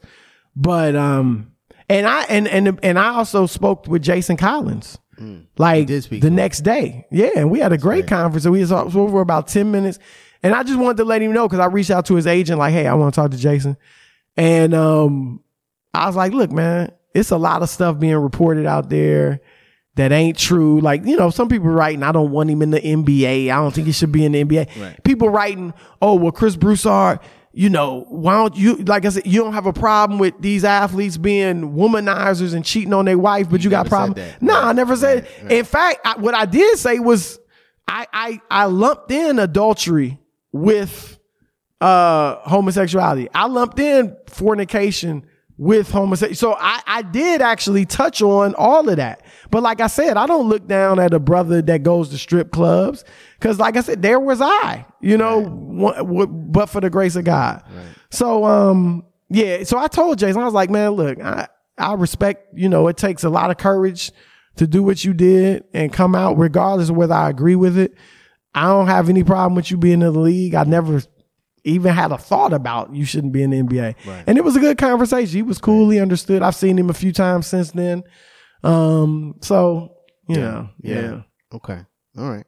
But 0.54 0.94
um 0.94 1.52
and 1.88 2.06
I 2.06 2.22
and 2.24 2.46
and 2.46 2.78
and 2.82 2.98
I 2.98 3.08
also 3.08 3.46
spoke 3.46 3.86
with 3.88 4.02
Jason 4.02 4.36
Collins. 4.36 4.98
Like 5.56 5.86
the 5.86 6.30
next 6.30 6.60
day. 6.62 7.06
Yeah, 7.10 7.30
and 7.36 7.50
we 7.50 7.60
had 7.60 7.72
a 7.72 7.78
great 7.78 8.08
conference. 8.08 8.44
And 8.46 8.52
we 8.52 8.60
was 8.60 8.72
over 8.72 8.90
for 9.08 9.20
about 9.20 9.46
10 9.46 9.70
minutes. 9.70 10.00
And 10.42 10.52
I 10.52 10.64
just 10.64 10.76
wanted 10.78 10.96
to 10.98 11.04
let 11.04 11.22
him 11.22 11.32
know 11.32 11.46
because 11.46 11.60
I 11.60 11.66
reached 11.66 11.92
out 11.92 12.06
to 12.06 12.16
his 12.16 12.26
agent, 12.26 12.58
like, 12.58 12.72
hey, 12.72 12.88
I 12.88 12.94
want 12.94 13.14
to 13.14 13.20
talk 13.20 13.30
to 13.30 13.36
Jason. 13.36 13.76
And 14.36 14.74
um 14.74 15.40
I 15.94 16.06
was 16.08 16.16
like, 16.16 16.32
look, 16.32 16.50
man, 16.50 16.90
it's 17.14 17.30
a 17.30 17.37
lot 17.37 17.62
of 17.62 17.68
stuff 17.71 17.99
being 17.99 18.16
reported 18.16 18.66
out 18.66 18.90
there 18.90 19.40
that 19.94 20.11
ain't 20.12 20.37
true. 20.37 20.80
Like, 20.80 21.06
you 21.06 21.16
know, 21.16 21.30
some 21.30 21.49
people 21.49 21.68
writing, 21.68 22.02
I 22.02 22.12
don't 22.12 22.33
want 22.33 22.50
him 22.50 22.61
in 22.62 22.71
the 22.71 22.80
NBA. 22.80 23.44
I 23.50 23.56
don't 23.56 23.73
think 23.73 23.87
he 23.87 23.92
should 23.92 24.11
be 24.12 24.25
in 24.25 24.33
the 24.33 24.44
NBA. 24.44 24.80
Right. 24.80 25.04
People 25.04 25.28
writing, 25.28 25.73
oh, 26.02 26.14
well, 26.14 26.33
Chris 26.33 26.56
Broussard, 26.56 27.21
you 27.52 27.71
know, 27.71 28.04
why 28.09 28.35
don't 28.35 28.56
you, 28.56 28.76
like 28.78 29.04
I 29.04 29.11
said, 29.11 29.26
you 29.26 29.40
don't 29.44 29.52
have 29.52 29.66
a 29.66 29.73
problem 29.73 30.18
with 30.18 30.35
these 30.40 30.64
athletes 30.64 31.16
being 31.16 31.75
womanizers 31.75 32.52
and 32.52 32.64
cheating 32.64 32.92
on 32.92 33.04
their 33.04 33.18
wife, 33.18 33.49
but 33.49 33.62
you, 33.62 33.71
got 33.71 33.85
never 33.85 33.88
problem. 33.90 34.28
No, 34.40 34.54
Right, 34.54 34.64
I 34.64 34.73
never 34.73 34.97
said. 34.97 35.28
right. 35.44 35.52
In 35.52 35.64
fact, 35.64 36.00
I, 36.04 36.18
what 36.18 36.35
I 36.35 36.47
did 36.47 36.76
say 36.78 36.99
was, 36.99 37.38
I, 37.87 38.06
I, 38.12 38.40
I 38.50 38.64
lumped 38.64 39.12
in 39.12 39.38
adultery 39.38 40.18
with 40.50 41.18
uh 41.80 42.37
homosexuality. 42.49 43.28
I 43.35 43.47
lumped 43.47 43.78
in 43.78 44.16
fornication 44.28 45.26
with 45.56 45.90
homosexuality. 45.90 46.34
So 46.34 46.56
I, 46.58 46.80
I 46.87 47.02
did 47.02 47.40
actually 47.40 47.84
touch 47.87 48.20
on 48.23 48.54
all 48.56 48.88
of 48.88 48.96
that. 48.96 49.23
But 49.50 49.62
like 49.62 49.80
I 49.80 49.87
said, 49.87 50.16
I 50.16 50.26
don't 50.26 50.49
look 50.49 50.66
down 50.66 50.99
at 50.99 51.14
a 51.14 51.20
brother 51.20 51.62
that 51.62 51.82
goes 51.84 52.08
to 52.08 52.18
strip 52.18 52.50
clubs. 52.50 53.04
Cause 53.40 53.58
like 53.61 53.76
I 53.76 53.80
said, 53.82 54.02
there 54.02 54.18
was 54.18 54.40
I, 54.40 54.84
you 55.00 55.16
know, 55.16 55.40
one- 55.44 55.94
w- 55.96 56.26
but 56.26 56.66
for 56.66 56.80
the 56.80 56.90
grace 56.90 57.14
of 57.14 57.25
God. 57.25 57.62
So, 58.11 58.44
um, 58.44 59.04
yeah. 59.30 59.62
So 59.64 59.78
I 59.78 59.87
told 59.88 60.18
Jason, 60.18 60.40
I 60.42 60.44
was 60.44 60.54
like, 60.54 60.70
man, 60.70 60.90
look, 60.92 61.20
I, 61.23 61.46
I 61.78 61.94
respect, 61.94 62.49
you 62.58 62.68
know, 62.68 62.88
it 62.88 62.96
takes 62.96 63.23
a 63.25 63.30
lot 63.30 63.50
of 63.50 63.56
courage 63.56 64.11
to 64.56 64.66
do 64.66 64.82
what 64.82 65.04
you 65.04 65.12
did 65.12 65.64
and 65.73 65.92
come 65.92 66.14
out 66.14 66.37
regardless 66.38 66.88
of 66.88 66.96
whether 66.96 67.14
I 67.14 67.28
agree 67.30 67.56
with 67.56 67.76
it. 67.78 67.94
I 68.56 68.66
don't 68.68 68.87
have 68.87 69.08
any 69.08 69.25
problem 69.25 69.54
with 69.56 69.70
you 69.70 69.76
being 69.76 69.94
in 70.02 70.12
the 70.12 70.18
league. 70.20 70.54
I 70.54 70.62
never 70.64 71.02
even 71.64 71.94
had 71.94 72.12
a 72.12 72.18
thought 72.18 72.52
about 72.52 72.94
you 72.94 73.04
shouldn't 73.04 73.33
be 73.33 73.42
in 73.42 73.50
the 73.50 73.62
NBA. 73.62 73.97
And 74.26 74.38
it 74.38 74.44
was 74.44 74.54
a 74.56 74.61
good 74.61 74.78
conversation. 74.78 75.35
He 75.35 75.42
was 75.42 75.59
cool. 75.59 75.90
He 75.90 75.99
understood. 75.99 76.42
I've 76.42 76.54
seen 76.54 76.78
him 76.78 76.90
a 76.90 76.94
few 76.94 77.12
times 77.12 77.47
since 77.47 77.73
then. 77.73 78.04
Um, 78.62 79.37
so 79.40 79.97
you 80.28 80.37
know, 80.37 80.71
yeah. 80.83 81.23
Okay. 81.52 81.80
All 82.18 82.30
right. 82.30 82.47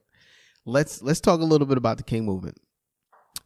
Let's 0.65 1.03
let's 1.03 1.21
talk 1.21 1.41
a 1.41 1.45
little 1.45 1.67
bit 1.67 1.79
about 1.79 1.97
the 1.99 2.03
King 2.03 2.25
movement. 2.25 2.59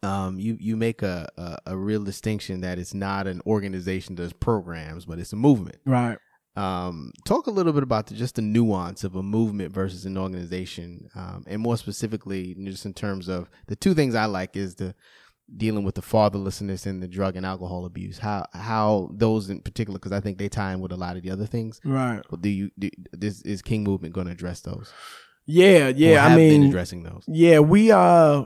Um, 0.03 0.39
you 0.39 0.57
you 0.59 0.75
make 0.75 1.03
a, 1.03 1.29
a 1.37 1.57
a 1.67 1.77
real 1.77 2.03
distinction 2.03 2.61
that 2.61 2.79
it's 2.79 2.93
not 2.93 3.27
an 3.27 3.41
organization 3.45 4.15
that 4.15 4.23
does 4.23 4.33
programs, 4.33 5.05
but 5.05 5.19
it's 5.19 5.33
a 5.33 5.35
movement. 5.35 5.77
Right. 5.85 6.17
Um, 6.55 7.13
talk 7.25 7.47
a 7.47 7.51
little 7.51 7.71
bit 7.71 7.83
about 7.83 8.07
the, 8.07 8.15
just 8.15 8.35
the 8.35 8.41
nuance 8.41 9.05
of 9.05 9.15
a 9.15 9.23
movement 9.23 9.71
versus 9.71 10.05
an 10.05 10.17
organization, 10.17 11.09
um, 11.15 11.45
and 11.47 11.61
more 11.61 11.77
specifically, 11.77 12.55
just 12.65 12.85
in 12.85 12.93
terms 12.93 13.29
of 13.29 13.49
the 13.67 13.75
two 13.75 13.93
things 13.93 14.15
I 14.15 14.25
like 14.25 14.57
is 14.57 14.75
the 14.75 14.93
dealing 15.55 15.83
with 15.83 15.95
the 15.95 16.01
fatherlessness 16.01 16.85
and 16.85 17.01
the 17.03 17.07
drug 17.07 17.35
and 17.35 17.45
alcohol 17.45 17.85
abuse. 17.85 18.17
How 18.17 18.45
how 18.53 19.09
those 19.13 19.49
in 19.49 19.61
particular, 19.61 19.99
because 19.99 20.11
I 20.11 20.19
think 20.19 20.37
they 20.37 20.49
tie 20.49 20.73
in 20.73 20.79
with 20.79 20.91
a 20.91 20.97
lot 20.97 21.17
of 21.17 21.23
the 21.23 21.31
other 21.31 21.45
things. 21.45 21.79
Right. 21.83 22.21
Do 22.39 22.49
you 22.49 22.71
do, 22.77 22.89
this 23.11 23.41
is 23.41 23.61
King 23.61 23.83
movement 23.83 24.13
going 24.13 24.27
to 24.27 24.33
address 24.33 24.61
those? 24.61 24.91
Yeah. 25.45 25.89
Yeah. 25.89 26.25
I 26.25 26.35
mean, 26.35 26.67
addressing 26.67 27.03
those. 27.03 27.23
Yeah, 27.27 27.59
we 27.59 27.91
uh 27.91 28.45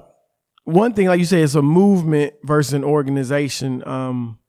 one 0.63 0.93
thing 0.93 1.07
like 1.07 1.19
you 1.19 1.25
say 1.25 1.41
it's 1.41 1.55
a 1.55 1.61
movement 1.61 2.33
versus 2.43 2.73
an 2.73 2.83
organization. 2.83 3.87
Um 3.87 4.39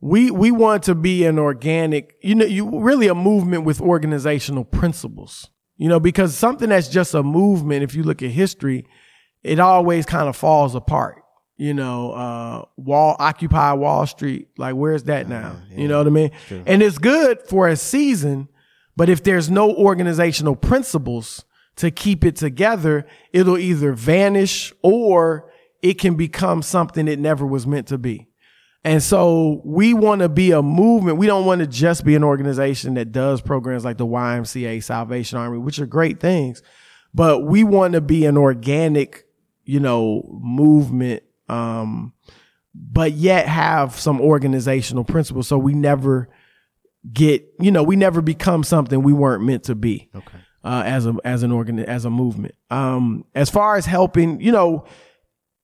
we 0.00 0.30
we 0.30 0.50
want 0.50 0.84
to 0.84 0.94
be 0.94 1.24
an 1.24 1.38
organic, 1.38 2.14
you 2.22 2.34
know, 2.34 2.46
you 2.46 2.80
really 2.80 3.08
a 3.08 3.14
movement 3.14 3.64
with 3.64 3.80
organizational 3.80 4.64
principles. 4.64 5.50
You 5.78 5.90
know, 5.90 6.00
because 6.00 6.34
something 6.34 6.70
that's 6.70 6.88
just 6.88 7.12
a 7.12 7.22
movement, 7.22 7.82
if 7.82 7.94
you 7.94 8.02
look 8.02 8.22
at 8.22 8.30
history, 8.30 8.86
it 9.42 9.60
always 9.60 10.06
kind 10.06 10.26
of 10.26 10.34
falls 10.34 10.74
apart. 10.74 11.22
You 11.56 11.72
know, 11.74 12.12
uh 12.12 12.64
Wall 12.76 13.16
Occupy 13.18 13.72
Wall 13.72 14.06
Street, 14.06 14.48
like 14.58 14.74
where's 14.74 15.04
that 15.04 15.28
now? 15.28 15.56
You 15.70 15.88
know 15.88 15.98
what 15.98 16.06
I 16.06 16.10
mean? 16.10 16.30
And 16.66 16.82
it's 16.82 16.98
good 16.98 17.40
for 17.48 17.66
a 17.68 17.76
season, 17.76 18.48
but 18.96 19.08
if 19.08 19.22
there's 19.22 19.50
no 19.50 19.74
organizational 19.74 20.54
principles 20.56 21.44
to 21.76 21.90
keep 21.90 22.24
it 22.24 22.36
together, 22.36 23.06
it'll 23.32 23.58
either 23.58 23.92
vanish 23.92 24.72
or 24.82 25.50
it 25.82 25.94
can 25.94 26.14
become 26.14 26.62
something 26.62 27.06
it 27.08 27.18
never 27.18 27.46
was 27.46 27.66
meant 27.66 27.86
to 27.88 27.98
be. 27.98 28.28
And 28.84 29.02
so 29.02 29.60
we 29.64 29.94
want 29.94 30.20
to 30.20 30.28
be 30.28 30.52
a 30.52 30.62
movement. 30.62 31.16
We 31.18 31.26
don't 31.26 31.44
want 31.44 31.60
to 31.60 31.66
just 31.66 32.04
be 32.04 32.14
an 32.14 32.22
organization 32.22 32.94
that 32.94 33.12
does 33.12 33.40
programs 33.40 33.84
like 33.84 33.98
the 33.98 34.06
YMCA, 34.06 34.82
Salvation 34.82 35.38
Army, 35.38 35.58
which 35.58 35.78
are 35.80 35.86
great 35.86 36.20
things, 36.20 36.62
but 37.12 37.40
we 37.40 37.64
want 37.64 37.94
to 37.94 38.00
be 38.00 38.26
an 38.26 38.36
organic, 38.36 39.24
you 39.64 39.80
know, 39.80 40.22
movement, 40.40 41.24
um, 41.48 42.12
but 42.74 43.12
yet 43.12 43.48
have 43.48 43.98
some 43.98 44.20
organizational 44.20 45.04
principles. 45.04 45.48
So 45.48 45.56
we 45.58 45.74
never 45.74 46.28
get, 47.12 47.44
you 47.60 47.70
know, 47.70 47.82
we 47.82 47.96
never 47.96 48.20
become 48.20 48.64
something 48.64 49.02
we 49.02 49.12
weren't 49.12 49.44
meant 49.44 49.64
to 49.64 49.74
be 49.74 50.10
Okay. 50.14 50.38
uh, 50.64 50.82
as 50.84 51.06
a 51.06 51.14
as 51.24 51.42
an 51.42 51.52
organ 51.52 51.78
as 51.78 52.04
a 52.04 52.10
movement. 52.10 52.54
Um, 52.70 53.24
as 53.34 53.48
far 53.48 53.76
as 53.76 53.86
helping, 53.86 54.40
you 54.40 54.52
know, 54.52 54.84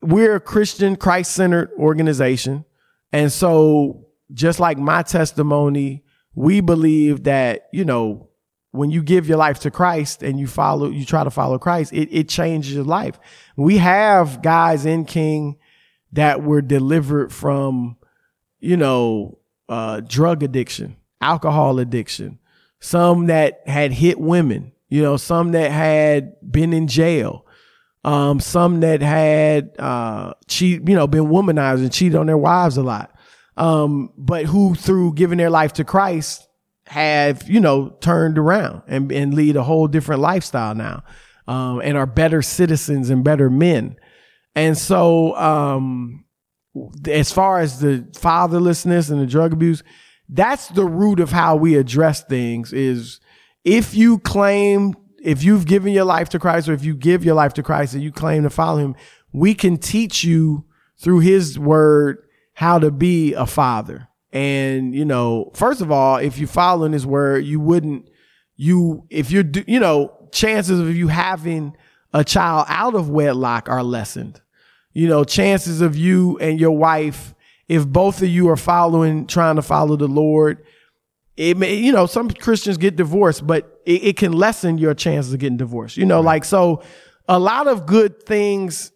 we're 0.00 0.36
a 0.36 0.40
Christian, 0.40 0.96
Christ 0.96 1.32
centered 1.32 1.70
organization. 1.78 2.64
And 3.12 3.30
so, 3.30 4.06
just 4.32 4.58
like 4.58 4.78
my 4.78 5.02
testimony, 5.02 6.02
we 6.34 6.60
believe 6.60 7.24
that, 7.24 7.68
you 7.72 7.84
know, 7.84 8.30
when 8.70 8.90
you 8.90 9.02
give 9.02 9.28
your 9.28 9.36
life 9.36 9.58
to 9.60 9.70
Christ 9.70 10.22
and 10.22 10.40
you 10.40 10.46
follow, 10.46 10.88
you 10.88 11.04
try 11.04 11.22
to 11.24 11.30
follow 11.30 11.58
Christ, 11.58 11.92
it, 11.92 12.08
it 12.10 12.28
changes 12.30 12.72
your 12.74 12.84
life. 12.84 13.18
We 13.54 13.76
have 13.76 14.40
guys 14.40 14.86
in 14.86 15.04
King 15.04 15.58
that 16.12 16.42
were 16.42 16.62
delivered 16.62 17.32
from, 17.32 17.96
you 18.60 18.76
know, 18.76 19.38
uh, 19.68 20.00
drug 20.00 20.42
addiction, 20.42 20.96
alcohol 21.20 21.78
addiction, 21.78 22.38
some 22.80 23.26
that 23.26 23.66
had 23.66 23.92
hit 23.92 24.20
women, 24.20 24.72
you 24.88 25.02
know, 25.02 25.16
some 25.16 25.52
that 25.52 25.70
had 25.70 26.34
been 26.50 26.72
in 26.72 26.86
jail, 26.86 27.46
um, 28.04 28.40
some 28.40 28.80
that 28.80 29.00
had 29.00 29.70
uh, 29.78 30.34
cheat, 30.48 30.86
you 30.86 30.94
know, 30.94 31.06
been 31.06 31.26
womanized 31.26 31.78
and 31.78 31.92
cheated 31.92 32.16
on 32.16 32.26
their 32.26 32.36
wives 32.36 32.76
a 32.76 32.82
lot, 32.82 33.14
um, 33.56 34.12
but 34.16 34.46
who 34.46 34.74
through 34.74 35.14
giving 35.14 35.38
their 35.38 35.50
life 35.50 35.72
to 35.74 35.84
Christ 35.84 36.46
have 36.86 37.48
you 37.48 37.60
know 37.60 37.90
turned 38.00 38.36
around 38.36 38.82
and 38.86 39.10
and 39.12 39.32
lead 39.32 39.56
a 39.56 39.62
whole 39.62 39.86
different 39.86 40.20
lifestyle 40.20 40.74
now, 40.74 41.02
um, 41.46 41.80
and 41.80 41.96
are 41.96 42.06
better 42.06 42.42
citizens 42.42 43.08
and 43.08 43.24
better 43.24 43.48
men, 43.48 43.96
and 44.54 44.76
so 44.76 45.36
um, 45.36 46.24
as 47.08 47.32
far 47.32 47.60
as 47.60 47.80
the 47.80 48.06
fatherlessness 48.12 49.10
and 49.10 49.20
the 49.20 49.26
drug 49.26 49.52
abuse, 49.52 49.82
that's 50.28 50.68
the 50.68 50.84
root 50.84 51.20
of 51.20 51.30
how 51.30 51.56
we 51.56 51.76
address 51.76 52.22
things. 52.24 52.72
Is 52.72 53.20
if 53.64 53.94
you 53.94 54.18
claim 54.18 54.94
if 55.22 55.44
you've 55.44 55.66
given 55.66 55.92
your 55.92 56.04
life 56.04 56.28
to 56.30 56.38
Christ 56.38 56.68
or 56.68 56.72
if 56.72 56.84
you 56.84 56.94
give 56.94 57.24
your 57.24 57.34
life 57.34 57.54
to 57.54 57.62
Christ 57.62 57.94
and 57.94 58.02
you 58.02 58.10
claim 58.10 58.42
to 58.42 58.50
follow 58.50 58.78
him, 58.78 58.96
we 59.32 59.54
can 59.54 59.78
teach 59.78 60.24
you 60.24 60.64
through 60.98 61.20
his 61.20 61.58
word 61.58 62.18
how 62.54 62.78
to 62.78 62.90
be 62.90 63.32
a 63.34 63.46
father. 63.46 64.08
And, 64.32 64.94
you 64.94 65.04
know, 65.04 65.50
first 65.54 65.80
of 65.80 65.90
all, 65.90 66.16
if 66.16 66.38
you 66.38 66.46
follow 66.46 66.84
in 66.84 66.92
his 66.92 67.06
word, 67.06 67.44
you 67.44 67.60
wouldn't, 67.60 68.08
you, 68.56 69.06
if 69.10 69.30
you're, 69.30 69.44
you 69.66 69.78
know, 69.78 70.28
chances 70.32 70.80
of 70.80 70.94
you 70.96 71.08
having 71.08 71.76
a 72.12 72.24
child 72.24 72.66
out 72.68 72.94
of 72.94 73.08
wedlock 73.08 73.68
are 73.68 73.82
lessened. 73.82 74.40
You 74.92 75.08
know, 75.08 75.24
chances 75.24 75.80
of 75.80 75.96
you 75.96 76.38
and 76.38 76.60
your 76.60 76.76
wife, 76.76 77.34
if 77.68 77.86
both 77.86 78.22
of 78.22 78.28
you 78.28 78.48
are 78.50 78.56
following, 78.56 79.26
trying 79.26 79.56
to 79.56 79.62
follow 79.62 79.96
the 79.96 80.08
Lord, 80.08 80.64
it 81.36 81.56
may, 81.56 81.74
you 81.74 81.92
know, 81.92 82.06
some 82.06 82.30
Christians 82.30 82.76
get 82.76 82.96
divorced, 82.96 83.46
but 83.46 83.80
it, 83.86 84.04
it 84.04 84.16
can 84.16 84.32
lessen 84.32 84.78
your 84.78 84.94
chances 84.94 85.32
of 85.32 85.40
getting 85.40 85.56
divorced. 85.56 85.96
You 85.96 86.04
know, 86.04 86.18
right. 86.18 86.26
like, 86.26 86.44
so 86.44 86.82
a 87.28 87.38
lot 87.38 87.68
of 87.68 87.86
good 87.86 88.22
things, 88.22 88.92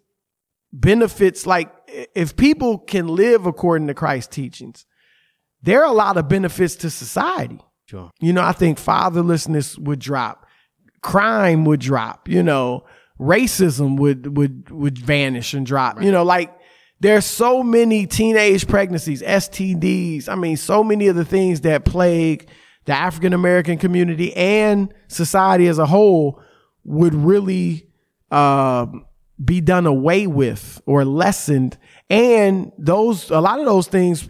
benefits, 0.73 1.47
like 1.47 1.73
if 2.15 2.37
people 2.37 2.79
can 2.79 3.09
live 3.09 3.47
according 3.47 3.87
to 3.89 3.95
Christ's 3.95 4.35
teachings, 4.35 4.85
there 5.63 5.81
are 5.83 5.91
a 5.91 5.95
lot 5.95 6.17
of 6.17 6.29
benefits 6.29 6.77
to 6.77 6.91
society. 6.91 7.61
Sure. 7.87 8.11
You 8.21 8.33
know, 8.33 8.43
I 8.43 8.53
think 8.53 8.79
fatherlessness 8.79 9.79
would 9.79 10.01
drop, 10.01 10.47
crime 11.03 11.65
would 11.65 11.81
drop, 11.81 12.29
you 12.29 12.43
know, 12.43 12.85
racism 13.19 13.99
would 13.99 14.37
would 14.37 14.71
would 14.71 14.99
vanish 14.99 15.55
and 15.55 15.67
drop. 15.67 15.97
Right. 15.97 16.07
You 16.07 16.13
know, 16.13 16.23
like 16.23 16.57
there's 17.01 17.27
so 17.27 17.63
many 17.63 18.07
teenage 18.07 18.67
pregnancies, 18.67 19.23
STDs. 19.23 20.29
I 20.29 20.35
mean, 20.35 20.57
so 20.57 20.83
many 20.83 21.09
of 21.09 21.17
the 21.17 21.25
things 21.25 21.63
that 21.63 21.85
plague 21.85 22.49
the 22.87 22.93
African 22.93 23.33
American 23.33 23.79
community 23.79 24.35
and 24.35 24.93
society 25.09 25.67
as 25.67 25.79
a 25.79 25.87
whole 25.87 26.41
would 26.85 27.15
really 27.15 27.89
uh, 28.31 28.87
be 29.45 29.61
done 29.61 29.87
away 29.87 30.27
with 30.27 30.81
or 30.87 31.05
lessened. 31.05 31.77
And 32.09 32.73
those, 32.79 33.31
a 33.31 33.41
lot 33.41 33.59
of 33.59 33.67
those 33.67 33.89
things 33.89 34.29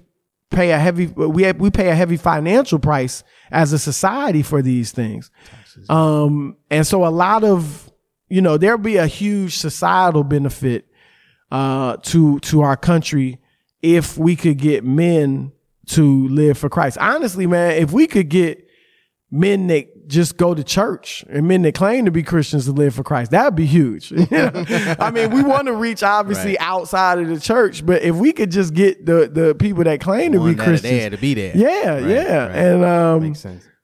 pay 0.50 0.73
a 0.73 0.78
heavy, 0.78 1.07
we 1.07 1.43
have, 1.45 1.61
we 1.61 1.71
pay 1.71 1.90
a 1.90 1.95
heavy 1.95 2.16
financial 2.16 2.78
price 2.78 3.23
as 3.51 3.72
a 3.72 3.79
society 3.79 4.42
for 4.42 4.62
these 4.62 4.90
things. 4.90 5.31
Um, 5.90 6.57
and 6.70 6.87
so 6.87 7.07
a 7.07 7.09
lot 7.09 7.44
of, 7.44 7.86
you 8.29 8.43
know, 8.43 8.57
there'll 8.57 8.79
be 8.79 8.97
a 8.97 9.07
huge 9.07 9.57
societal 9.57 10.25
benefit 10.25 10.87
uh, 11.51 11.97
to 11.99 12.41
to 12.41 12.62
our 12.62 12.77
country 12.77 13.39
if 13.83 14.19
we 14.19 14.35
could 14.37 14.59
get 14.59 14.85
men 14.85 15.53
to 15.87 16.29
live 16.29 16.59
for 16.59 16.69
Christ. 16.69 16.99
Honestly, 16.99 17.47
man, 17.47 17.73
if 17.73 17.93
we 17.93 18.07
could 18.07 18.29
get 18.29 18.67
men 19.31 19.69
that 19.69 20.09
just 20.09 20.37
go 20.37 20.55
to 20.55 20.62
church 20.65 21.25
and 21.29 21.47
men 21.49 21.62
that 21.62 21.75
claim 21.75 22.05
to 22.05 22.11
be 22.11 22.23
Christians 22.23 22.65
to 22.67 22.73
live 22.73 22.95
for 22.95 23.05
Christ, 23.05 23.31
that'd 23.31 23.55
be 23.55 23.67
huge. 23.67 24.12
I 24.33 25.11
mean, 25.12 25.31
we 25.31 25.43
want 25.43 25.67
to 25.67 25.75
reach 25.75 26.03
obviously 26.03 26.53
right. 26.53 26.61
outside 26.61 27.19
of 27.19 27.29
the 27.29 27.39
church, 27.39 27.87
but 27.87 28.03
if 28.03 28.17
we 28.17 28.33
could 28.33 28.51
just 28.51 28.75
get 28.75 29.07
the 29.07 29.29
the 29.33 29.55
people 29.55 29.85
that 29.85 30.01
claim 30.01 30.33
to 30.33 30.45
be 30.45 30.55
Christians 30.55 30.83
there 30.83 31.11
to 31.11 31.19
be 31.19 31.35
there, 31.35 31.57
yeah, 31.57 31.91
right, 31.91 32.07
yeah, 32.07 32.47
right. 32.47 32.57
and 32.57 32.85
um. 32.85 33.35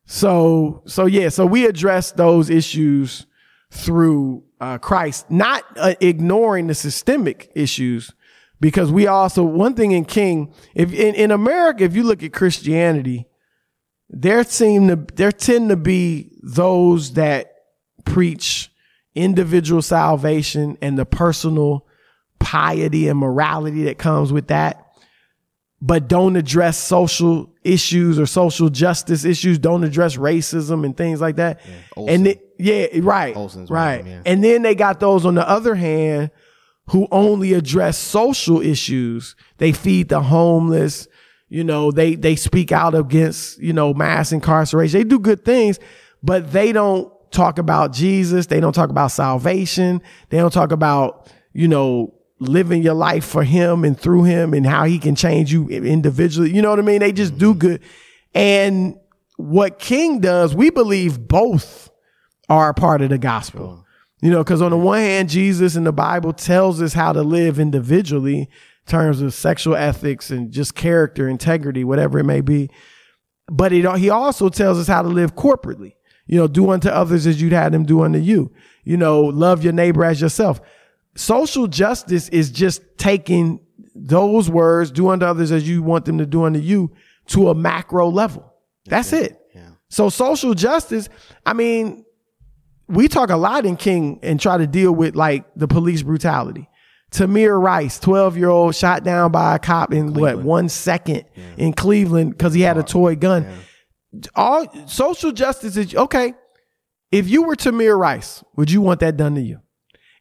So 0.05 0.83
so 0.87 1.07
yeah, 1.07 1.29
so 1.29 1.47
we 1.47 1.65
address 1.65 2.13
those 2.13 2.51
issues 2.51 3.25
through 3.73 4.45
uh, 4.61 4.77
Christ, 4.77 5.31
not 5.31 5.65
uh, 5.77 5.95
ignoring 5.99 6.67
the 6.67 6.75
systemic 6.75 7.51
issues, 7.55 8.13
because 8.61 8.93
we 8.93 9.07
also 9.07 9.43
one 9.43 9.75
thing 9.75 9.93
in 9.93 10.05
King, 10.05 10.53
if 10.75 10.93
in, 10.93 11.15
in 11.15 11.31
America, 11.31 11.83
if 11.83 11.97
you 11.97 12.03
look 12.03 12.23
at 12.23 12.35
Christianity, 12.35 13.27
there 14.11 14.45
seem 14.45 14.89
to 14.89 14.97
there 15.15 15.33
tend 15.33 15.71
to 15.71 15.77
be 15.77 16.31
those 16.43 17.15
that 17.15 17.55
preach 18.05 18.71
individual 19.15 19.81
salvation 19.81 20.77
and 20.83 20.99
the 20.99 21.07
personal 21.07 21.87
piety 22.39 23.09
and 23.09 23.19
morality 23.19 23.85
that 23.85 23.97
comes 23.97 24.33
with 24.33 24.49
that, 24.49 24.92
but 25.85 26.07
don't 26.07 26.37
address 26.37 26.79
social 26.79 27.53
issues 27.64 28.16
or 28.16 28.25
social 28.25 28.71
justice 28.71 29.25
issues, 29.25 29.59
don't 29.59 29.83
address 29.83 30.16
racism 30.16 30.85
and 30.85 30.97
things 30.97 31.21
like 31.21 31.37
that. 31.37 31.61
Yeah, 31.97 32.05
and 32.09 32.27
it, 32.29 32.55
yeah, 32.57 32.87
right. 33.03 33.37
Olson's 33.37 33.68
right. 33.68 34.07
yeah. 34.07 34.23
And 34.25 34.45
then 34.45 34.62
they 34.62 34.77
got 34.77 35.01
those 35.01 35.27
on 35.27 35.35
the 35.35 35.47
other 35.47 35.75
hand 35.75 36.31
who 36.90 37.09
only 37.11 37.53
address 37.53 37.99
social 37.99 38.61
issues. 38.61 39.35
They 39.59 39.73
feed 39.73 40.09
the 40.09 40.23
homeless. 40.23 41.09
You 41.49 41.64
know, 41.64 41.90
they 41.90 42.14
they 42.14 42.37
speak 42.37 42.71
out 42.71 42.95
against, 42.95 43.59
you 43.59 43.73
know, 43.73 43.92
mass 43.92 44.31
incarceration. 44.31 45.01
They 45.01 45.05
do 45.05 45.18
good 45.18 45.45
things, 45.45 45.81
but 46.23 46.53
they 46.53 46.71
don't 46.71 47.12
talk 47.33 47.59
about 47.59 47.92
Jesus. 47.92 48.47
They 48.47 48.61
don't 48.61 48.73
talk 48.73 48.90
about 48.90 49.11
salvation. 49.11 50.01
They 50.29 50.38
don't 50.38 50.53
talk 50.53 50.71
about, 50.71 51.29
you 51.53 51.66
know, 51.66 52.14
living 52.49 52.83
your 52.83 52.95
life 52.95 53.25
for 53.25 53.45
him 53.45 53.85
and 53.85 53.99
through 53.99 54.25
him 54.25 54.55
and 54.55 54.67
how 54.67 54.85
he 54.85 54.99
can 54.99 55.15
change 55.15 55.53
you 55.53 55.69
individually. 55.69 56.55
You 56.55 56.63
know 56.63 56.71
what 56.71 56.79
I 56.79 56.83
mean? 56.83 57.01
They 57.01 57.13
just 57.13 57.39
do 57.39 57.51
mm-hmm. 57.51 57.59
good. 57.59 57.83
And 58.35 58.97
what 59.37 59.79
King 59.79 60.21
does, 60.21 60.55
we 60.55 60.71
believe 60.71 61.29
both 61.29 61.91
are 62.49 62.71
a 62.71 62.75
part 62.75 63.03
of 63.03 63.11
the 63.11 63.19
gospel. 63.19 63.85
You 64.21 64.31
know, 64.31 64.45
because 64.45 64.63
on 64.63 64.71
the 64.71 64.77
one 64.77 65.01
hand, 65.01 65.29
Jesus 65.29 65.75
in 65.75 65.85
the 65.85 65.93
Bible 65.93 66.33
tells 66.33 66.81
us 66.81 66.93
how 66.93 67.13
to 67.13 67.23
live 67.23 67.59
individually 67.59 68.43
in 68.43 68.49
terms 68.87 69.21
of 69.21 69.35
sexual 69.35 69.75
ethics 69.75 70.31
and 70.31 70.53
just 70.53 70.75
character, 70.75 71.29
integrity, 71.29 71.83
whatever 71.83 72.21
it 72.21 72.25
may 72.25 72.41
be. 72.41 72.71
But 73.49 73.73
it, 73.73 73.99
he 73.99 74.11
also 74.11 74.49
tells 74.49 74.79
us 74.79 74.87
how 74.87 75.03
to 75.03 75.09
live 75.09 75.35
corporately. 75.35 75.95
You 76.27 76.39
know, 76.39 76.47
do 76.47 76.71
unto 76.71 76.89
others 76.89 77.27
as 77.27 77.43
you'd 77.43 77.53
have 77.53 77.73
them 77.73 77.85
do 77.85 78.03
unto 78.03 78.21
you. 78.21 78.53
You 78.85 78.97
know, 78.97 79.23
love 79.23 79.65
your 79.65 79.73
neighbor 79.73 80.05
as 80.05 80.21
yourself. 80.21 80.61
Social 81.14 81.66
justice 81.66 82.29
is 82.31 82.51
just 82.51 82.83
taking 82.96 83.61
those 83.94 84.48
words, 84.48 84.90
do 84.90 85.09
unto 85.09 85.27
others 85.27 85.53
as 85.53 85.68
you 85.68 85.83
want 85.83 86.05
them 86.05 86.18
to 86.18 86.27
do 86.27 86.44
unto 86.44 86.59
you, 86.59 86.92
to 87.27 87.51
a 87.51 87.55
macro 87.55 88.09
level. 88.09 88.53
That's 88.87 89.12
it. 89.12 89.38
Yeah. 89.55 89.70
So 89.90 90.09
social 90.09 90.55
justice, 90.55 91.09
I 91.44 91.53
mean, 91.53 92.05
we 92.88 93.09
talk 93.09 93.31
a 93.31 93.37
lot 93.37 93.66
in 93.66 93.77
King 93.77 94.20
and 94.22 94.40
try 94.40 94.57
to 94.59 94.66
deal 94.66 94.92
with 94.92 95.14
like 95.14 95.44
the 95.55 95.68
police 95.68 96.03
brutality. 96.03 96.68
Tamir 97.11 97.61
Rice, 97.61 97.98
12 98.01 98.38
year 98.38 98.48
old, 98.48 98.75
shot 98.75 99.05
down 99.05 99.31
by 99.33 99.57
a 99.57 99.59
cop 99.59 99.92
in 99.92 100.12
Cleveland. 100.12 100.38
what, 100.38 100.44
one 100.44 100.68
second 100.68 101.25
yeah. 101.35 101.44
in 101.59 101.72
Cleveland 101.75 102.33
because 102.33 102.55
he 102.55 102.62
had 102.62 102.79
a 102.79 102.83
toy 102.83 103.16
gun. 103.16 103.44
Yeah. 103.44 104.20
All 104.35 104.88
social 104.88 105.33
justice 105.33 105.77
is 105.77 105.94
okay. 105.94 106.35
If 107.11 107.29
you 107.29 107.42
were 107.42 107.57
Tamir 107.57 107.98
Rice, 107.98 108.42
would 108.57 108.70
you 108.70 108.81
want 108.81 109.01
that 109.01 109.18
done 109.18 109.35
to 109.35 109.42
you? 109.42 109.61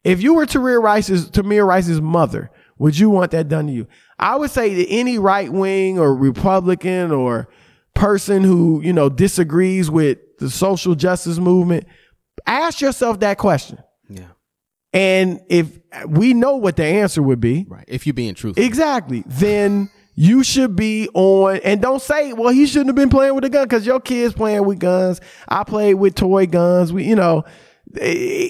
If 0.03 0.21
you 0.21 0.33
were 0.33 0.45
Tamir 0.45 0.81
Rice's, 0.81 1.29
Tamir 1.29 1.65
Rice's 1.65 2.01
mother, 2.01 2.51
would 2.77 2.97
you 2.97 3.09
want 3.09 3.31
that 3.31 3.47
done 3.47 3.67
to 3.67 3.73
you? 3.73 3.87
I 4.17 4.35
would 4.35 4.51
say 4.51 4.73
that 4.75 4.87
any 4.89 5.19
right 5.19 5.51
wing 5.51 5.99
or 5.99 6.15
Republican 6.15 7.11
or 7.11 7.47
person 7.93 8.43
who, 8.43 8.81
you 8.83 8.93
know, 8.93 9.09
disagrees 9.09 9.91
with 9.91 10.17
the 10.39 10.49
social 10.49 10.95
justice 10.95 11.37
movement, 11.37 11.85
Ask 12.47 12.81
yourself 12.81 13.19
that 13.19 13.37
question. 13.37 13.77
Yeah. 14.09 14.27
And 14.93 15.41
if 15.49 15.79
we 16.07 16.33
know 16.33 16.57
what 16.57 16.75
the 16.75 16.85
answer 16.85 17.21
would 17.21 17.39
be, 17.39 17.65
right? 17.69 17.85
If 17.87 18.05
you're 18.05 18.13
being 18.13 18.33
truthful, 18.33 18.63
exactly, 18.63 19.23
then 19.25 19.89
you 20.15 20.43
should 20.43 20.75
be 20.75 21.07
on. 21.13 21.57
And 21.63 21.81
don't 21.81 22.01
say, 22.01 22.33
"Well, 22.33 22.49
he 22.49 22.65
shouldn't 22.65 22.87
have 22.87 22.95
been 22.95 23.09
playing 23.09 23.35
with 23.35 23.45
a 23.45 23.49
gun," 23.49 23.63
because 23.63 23.85
your 23.85 23.99
kids 23.99 24.33
playing 24.33 24.65
with 24.65 24.79
guns. 24.79 25.21
I 25.47 25.63
played 25.63 25.95
with 25.95 26.15
toy 26.15 26.45
guns. 26.45 26.91
We, 26.91 27.05
you 27.05 27.15
know, 27.15 27.45
eh, 27.99 28.49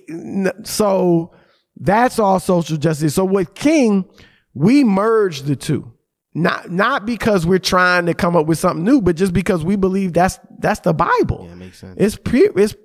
so 0.63 1.31
That's 1.77 2.19
all 2.19 2.39
social 2.39 2.77
justice. 2.77 3.15
So 3.15 3.25
with 3.25 3.53
King, 3.53 4.05
we 4.53 4.83
merged 4.83 5.45
the 5.45 5.55
two. 5.55 5.91
Not 6.33 6.71
not 6.71 7.05
because 7.05 7.45
we're 7.45 7.59
trying 7.59 8.05
to 8.05 8.13
come 8.13 8.37
up 8.37 8.45
with 8.45 8.57
something 8.57 8.85
new, 8.85 9.01
but 9.01 9.17
just 9.17 9.33
because 9.33 9.65
we 9.65 9.75
believe 9.75 10.13
that's 10.13 10.39
that's 10.59 10.79
the 10.79 10.93
Bible. 10.93 11.45
Yeah, 11.49 11.55
makes 11.55 11.79
sense. 11.79 11.95
It's 11.97 12.17
pure 12.23 12.57
it's 12.57 12.75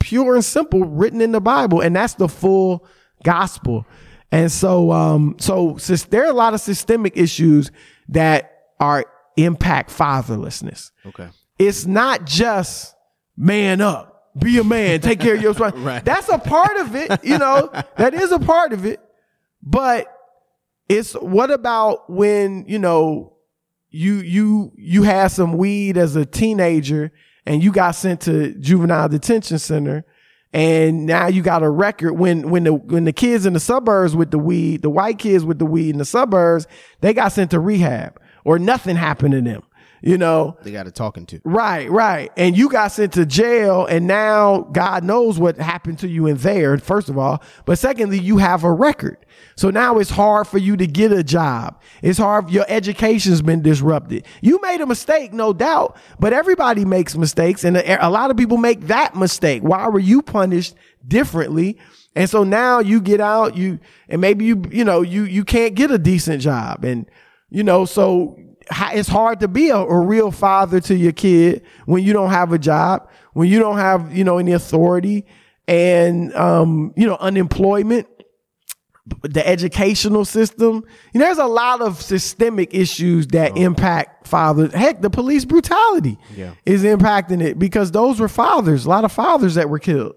pure 0.00 0.34
and 0.34 0.44
simple 0.44 0.84
written 0.84 1.22
in 1.22 1.32
the 1.32 1.40
Bible, 1.40 1.80
and 1.80 1.96
that's 1.96 2.14
the 2.14 2.28
full 2.28 2.86
gospel. 3.24 3.86
And 4.30 4.52
so 4.52 4.92
um 4.92 5.36
so 5.38 5.78
there 6.10 6.24
are 6.24 6.30
a 6.30 6.34
lot 6.34 6.52
of 6.52 6.60
systemic 6.60 7.16
issues 7.16 7.70
that 8.10 8.52
are 8.80 9.06
impact 9.36 9.90
fatherlessness. 9.90 10.90
Okay. 11.06 11.28
It's 11.58 11.86
not 11.86 12.26
just 12.26 12.94
man 13.36 13.80
up, 13.80 14.09
be 14.38 14.58
a 14.58 14.64
man, 14.64 15.00
take 15.00 15.20
care 15.20 15.34
of 15.34 15.42
your 15.42 15.52
wife. 15.54 15.74
Right. 15.76 16.04
That's 16.04 16.28
a 16.28 16.38
part 16.38 16.76
of 16.76 16.94
it, 16.94 17.24
you 17.24 17.38
know, 17.38 17.70
that 17.96 18.14
is 18.14 18.32
a 18.32 18.38
part 18.38 18.72
of 18.72 18.84
it. 18.84 19.00
But 19.62 20.06
it's 20.88 21.12
what 21.14 21.50
about 21.50 22.10
when, 22.10 22.64
you 22.66 22.78
know, 22.78 23.34
you 23.90 24.14
you 24.16 24.72
you 24.76 25.02
had 25.02 25.28
some 25.28 25.56
weed 25.56 25.96
as 25.96 26.14
a 26.14 26.24
teenager 26.24 27.10
and 27.44 27.62
you 27.62 27.72
got 27.72 27.92
sent 27.92 28.20
to 28.22 28.54
juvenile 28.54 29.08
detention 29.08 29.58
center 29.58 30.04
and 30.52 31.06
now 31.06 31.28
you 31.28 31.42
got 31.42 31.62
a 31.62 31.70
record 31.70 32.14
when 32.14 32.50
when 32.50 32.64
the 32.64 32.74
when 32.74 33.04
the 33.04 33.12
kids 33.12 33.46
in 33.46 33.52
the 33.52 33.60
suburbs 33.60 34.16
with 34.16 34.30
the 34.30 34.38
weed, 34.38 34.82
the 34.82 34.90
white 34.90 35.18
kids 35.18 35.44
with 35.44 35.58
the 35.58 35.66
weed 35.66 35.90
in 35.90 35.98
the 35.98 36.04
suburbs, 36.04 36.66
they 37.00 37.14
got 37.14 37.28
sent 37.28 37.52
to 37.52 37.60
rehab 37.60 38.20
or 38.44 38.58
nothing 38.58 38.96
happened 38.96 39.32
to 39.32 39.40
them. 39.40 39.62
You 40.02 40.16
know, 40.16 40.56
They 40.62 40.72
got 40.72 40.86
a 40.86 40.90
talking 40.90 41.26
to. 41.26 41.40
Right, 41.44 41.90
right. 41.90 42.32
And 42.36 42.56
you 42.56 42.70
got 42.70 42.88
sent 42.88 43.12
to 43.14 43.26
jail, 43.26 43.84
and 43.86 44.06
now 44.06 44.62
God 44.72 45.04
knows 45.04 45.38
what 45.38 45.58
happened 45.58 45.98
to 46.00 46.08
you 46.08 46.26
in 46.26 46.38
there, 46.38 46.78
first 46.78 47.10
of 47.10 47.18
all. 47.18 47.42
But 47.66 47.78
secondly, 47.78 48.18
you 48.18 48.38
have 48.38 48.64
a 48.64 48.72
record. 48.72 49.18
So 49.56 49.68
now 49.70 49.98
it's 49.98 50.10
hard 50.10 50.46
for 50.46 50.56
you 50.56 50.76
to 50.78 50.86
get 50.86 51.12
a 51.12 51.22
job. 51.22 51.80
It's 52.02 52.18
hard. 52.18 52.50
Your 52.50 52.64
education's 52.68 53.42
been 53.42 53.60
disrupted. 53.60 54.24
You 54.40 54.58
made 54.62 54.80
a 54.80 54.86
mistake, 54.86 55.34
no 55.34 55.52
doubt, 55.52 55.98
but 56.18 56.32
everybody 56.32 56.84
makes 56.86 57.14
mistakes, 57.16 57.64
and 57.64 57.76
a, 57.76 58.08
lot 58.08 58.30
of 58.30 58.36
people 58.36 58.56
make 58.56 58.82
that 58.82 59.14
mistake. 59.14 59.62
Why 59.62 59.88
were 59.88 59.98
you 59.98 60.22
punished 60.22 60.74
differently? 61.06 61.78
And 62.16 62.28
so 62.28 62.42
now 62.42 62.80
you 62.80 63.00
get 63.00 63.20
out, 63.20 63.56
you, 63.56 63.78
and 64.08 64.20
maybe 64.20 64.44
you, 64.44 64.62
you 64.70 64.84
know, 64.84 65.02
you, 65.02 65.24
you 65.24 65.44
can't 65.44 65.74
get 65.74 65.90
a 65.90 65.98
decent 65.98 66.42
job. 66.42 66.84
And, 66.84 67.08
you 67.50 67.62
know, 67.62 67.84
so 67.84 68.36
it's 68.92 69.08
hard 69.08 69.40
to 69.40 69.48
be 69.48 69.70
a, 69.70 69.76
a 69.76 70.00
real 70.00 70.30
father 70.30 70.80
to 70.80 70.94
your 70.94 71.12
kid 71.12 71.62
when 71.86 72.02
you 72.04 72.12
don't 72.12 72.30
have 72.30 72.52
a 72.52 72.58
job, 72.58 73.08
when 73.32 73.48
you 73.48 73.58
don't 73.58 73.78
have, 73.78 74.16
you 74.16 74.24
know, 74.24 74.38
any 74.38 74.52
authority 74.52 75.26
and, 75.68 76.34
um, 76.34 76.92
you 76.96 77.06
know, 77.06 77.16
unemployment, 77.20 78.06
the 79.22 79.46
educational 79.46 80.24
system. 80.24 80.84
You 81.12 81.20
know, 81.20 81.26
there's 81.26 81.38
a 81.38 81.46
lot 81.46 81.80
of 81.80 82.00
systemic 82.00 82.72
issues 82.74 83.26
that 83.28 83.56
impact 83.56 84.28
fathers. 84.28 84.72
Heck, 84.72 85.00
the 85.00 85.10
police 85.10 85.44
brutality 85.44 86.16
Yeah. 86.36 86.52
is 86.64 86.84
impacting 86.84 87.42
it 87.42 87.58
because 87.58 87.90
those 87.90 88.20
were 88.20 88.28
fathers, 88.28 88.86
a 88.86 88.88
lot 88.88 89.04
of 89.04 89.10
fathers 89.12 89.54
that 89.56 89.68
were 89.68 89.78
killed, 89.80 90.14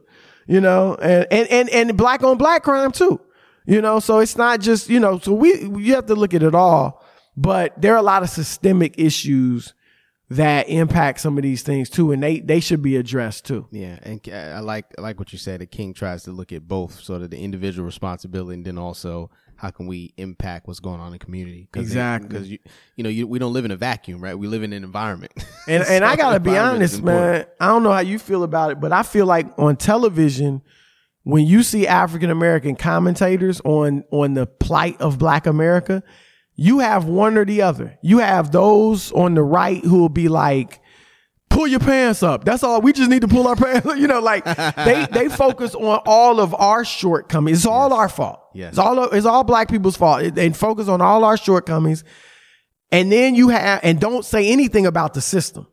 you 0.47 0.61
know, 0.61 0.95
and, 0.95 1.25
and, 1.31 1.47
and, 1.49 1.69
and 1.69 1.97
black 1.97 2.23
on 2.23 2.37
black 2.37 2.61
crime 2.63 2.91
too, 2.91 3.19
you 3.65 3.81
know, 3.81 3.99
so 3.99 4.19
it's 4.19 4.37
not 4.37 4.59
just, 4.59 4.89
you 4.89 4.99
know, 4.99 5.17
so 5.17 5.33
we, 5.33 5.61
you 5.79 5.95
have 5.95 6.05
to 6.07 6.15
look 6.15 6.33
at 6.35 6.43
it 6.43 6.53
all, 6.53 7.02
but 7.35 7.73
there 7.81 7.93
are 7.93 7.97
a 7.97 8.03
lot 8.03 8.23
of 8.23 8.29
systemic 8.29 8.95
issues 8.97 9.73
that 10.29 10.67
impact 10.67 11.19
some 11.19 11.37
of 11.37 11.43
these 11.43 11.61
things 11.61 11.89
too. 11.89 12.11
And 12.11 12.21
they, 12.21 12.39
they 12.39 12.59
should 12.59 12.81
be 12.81 12.95
addressed 12.97 13.45
too. 13.45 13.67
Yeah, 13.71 13.99
and 14.01 14.21
uh, 14.27 14.55
I 14.55 14.59
like 14.59 14.85
I 14.97 15.01
like 15.01 15.19
what 15.19 15.31
you 15.31 15.37
said. 15.37 15.61
That 15.61 15.71
King 15.71 15.93
tries 15.93 16.23
to 16.23 16.31
look 16.31 16.51
at 16.51 16.67
both, 16.67 16.99
sort 17.01 17.21
of 17.21 17.29
the 17.29 17.37
individual 17.37 17.85
responsibility, 17.85 18.55
and 18.55 18.65
then 18.65 18.77
also 18.77 19.29
how 19.55 19.69
can 19.69 19.87
we 19.87 20.13
impact 20.17 20.67
what's 20.67 20.79
going 20.79 20.99
on 20.99 21.07
in 21.07 21.13
the 21.13 21.19
community. 21.19 21.69
Exactly. 21.75 22.27
Because 22.27 22.49
you 22.49 22.59
you 22.95 23.03
know 23.03 23.09
you, 23.09 23.27
we 23.27 23.39
don't 23.39 23.53
live 23.53 23.65
in 23.65 23.71
a 23.71 23.75
vacuum, 23.75 24.21
right? 24.21 24.37
We 24.37 24.47
live 24.47 24.63
in 24.63 24.73
an 24.73 24.83
environment. 24.83 25.31
And 25.65 25.81
and 25.83 26.03
I 26.03 26.15
gotta 26.17 26.41
be 26.41 26.57
honest, 26.57 27.01
man. 27.01 27.45
I 27.57 27.67
don't 27.67 27.83
know 27.83 27.93
how 27.93 28.01
you 28.01 28.19
feel 28.19 28.43
about 28.43 28.71
it, 28.71 28.81
but 28.81 28.91
I 28.91 29.01
feel 29.01 29.25
like 29.25 29.47
on 29.57 29.77
television, 29.77 30.61
when 31.23 31.45
you 31.45 31.63
see 31.63 31.87
African 31.87 32.29
American 32.29 32.75
commentators 32.75 33.61
on 33.63 34.03
on 34.11 34.33
the 34.33 34.45
plight 34.45 34.99
of 34.99 35.17
Black 35.17 35.45
America, 35.45 36.03
you 36.55 36.79
have 36.79 37.05
one 37.05 37.37
or 37.37 37.45
the 37.45 37.61
other. 37.61 37.97
You 38.01 38.19
have 38.19 38.51
those 38.51 39.11
on 39.11 39.33
the 39.33 39.43
right 39.43 39.83
who 39.83 39.99
will 39.99 40.09
be 40.09 40.27
like, 40.27 40.79
pull 41.49 41.67
your 41.67 41.79
pants 41.79 42.23
up. 42.23 42.45
That's 42.45 42.63
all. 42.63 42.81
We 42.81 42.93
just 42.93 43.09
need 43.09 43.21
to 43.21 43.27
pull 43.27 43.47
our 43.47 43.55
pants. 43.57 43.87
You 43.95 44.07
know, 44.07 44.19
like 44.19 44.45
they 44.45 45.07
they 45.11 45.29
focus 45.29 45.75
on 45.75 46.01
all 46.05 46.39
of 46.39 46.53
our 46.53 46.83
shortcomings. 46.85 47.59
It's 47.59 47.65
all 47.65 47.93
our 47.93 48.09
fault. 48.09 48.39
Yes. 48.53 48.69
It's 48.69 48.79
all 48.79 49.03
it's 49.03 49.25
all 49.25 49.43
black 49.43 49.69
people's 49.69 49.97
fault. 49.97 50.33
They 50.35 50.49
focus 50.51 50.87
on 50.87 51.01
all 51.01 51.23
our 51.23 51.37
shortcomings. 51.37 52.03
And 52.91 53.11
then 53.11 53.33
you 53.33 53.49
have 53.49 53.79
and 53.83 53.99
don't 53.99 54.23
say 54.23 54.49
anything 54.51 54.85
about 54.85 55.13
the 55.13 55.21
system. 55.21 55.67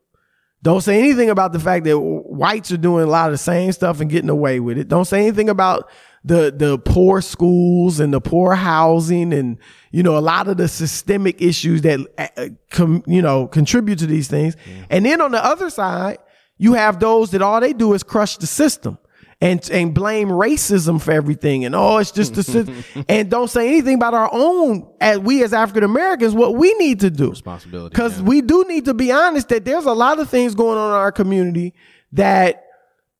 Don't 0.62 0.82
say 0.82 0.98
anything 0.98 1.30
about 1.30 1.52
the 1.52 1.58
fact 1.58 1.84
that 1.86 1.98
whites 1.98 2.70
are 2.70 2.76
doing 2.76 3.04
a 3.04 3.06
lot 3.10 3.28
of 3.28 3.32
the 3.32 3.38
same 3.38 3.72
stuff 3.72 4.00
and 4.00 4.10
getting 4.10 4.28
away 4.28 4.60
with 4.60 4.76
it. 4.76 4.88
Don't 4.88 5.06
say 5.06 5.20
anything 5.20 5.48
about 5.48 5.88
the 6.24 6.52
the 6.54 6.78
poor 6.78 7.22
schools 7.22 7.98
and 7.98 8.12
the 8.12 8.20
poor 8.20 8.54
housing 8.54 9.32
and 9.32 9.58
you 9.90 10.02
know 10.02 10.18
a 10.18 10.20
lot 10.20 10.48
of 10.48 10.56
the 10.58 10.68
systemic 10.68 11.40
issues 11.40 11.82
that 11.82 12.00
uh, 12.18 12.28
uh, 12.36 12.48
com, 12.70 13.02
you 13.06 13.22
know 13.22 13.46
contribute 13.46 13.98
to 14.00 14.06
these 14.06 14.28
things. 14.28 14.56
And 14.90 15.06
then 15.06 15.20
on 15.20 15.32
the 15.32 15.44
other 15.44 15.70
side, 15.70 16.18
you 16.58 16.74
have 16.74 17.00
those 17.00 17.30
that 17.30 17.42
all 17.42 17.60
they 17.60 17.72
do 17.72 17.94
is 17.94 18.02
crush 18.02 18.36
the 18.36 18.46
system 18.46 18.98
and 19.40 19.68
and 19.70 19.94
blame 19.94 20.28
racism 20.28 21.00
for 21.00 21.12
everything 21.12 21.64
and 21.64 21.74
oh 21.74 21.96
it's 21.96 22.10
just 22.10 22.34
the 22.34 22.42
system 22.42 22.84
and 23.08 23.30
don't 23.30 23.48
say 23.48 23.68
anything 23.68 23.94
about 23.94 24.12
our 24.12 24.28
own 24.32 24.86
as 25.00 25.18
we 25.18 25.42
as 25.42 25.52
African 25.52 25.82
Americans 25.82 26.34
what 26.34 26.54
we 26.54 26.74
need 26.74 27.00
to 27.00 27.10
do 27.10 27.30
Responsibility, 27.30 27.90
because 27.90 28.18
yeah. 28.18 28.26
we 28.26 28.42
do 28.42 28.64
need 28.68 28.84
to 28.84 28.94
be 28.94 29.10
honest 29.10 29.48
that 29.48 29.64
there's 29.64 29.86
a 29.86 29.92
lot 29.92 30.18
of 30.18 30.28
things 30.28 30.54
going 30.54 30.76
on 30.76 30.90
in 30.90 30.96
our 30.96 31.12
community 31.12 31.74
that 32.12 32.66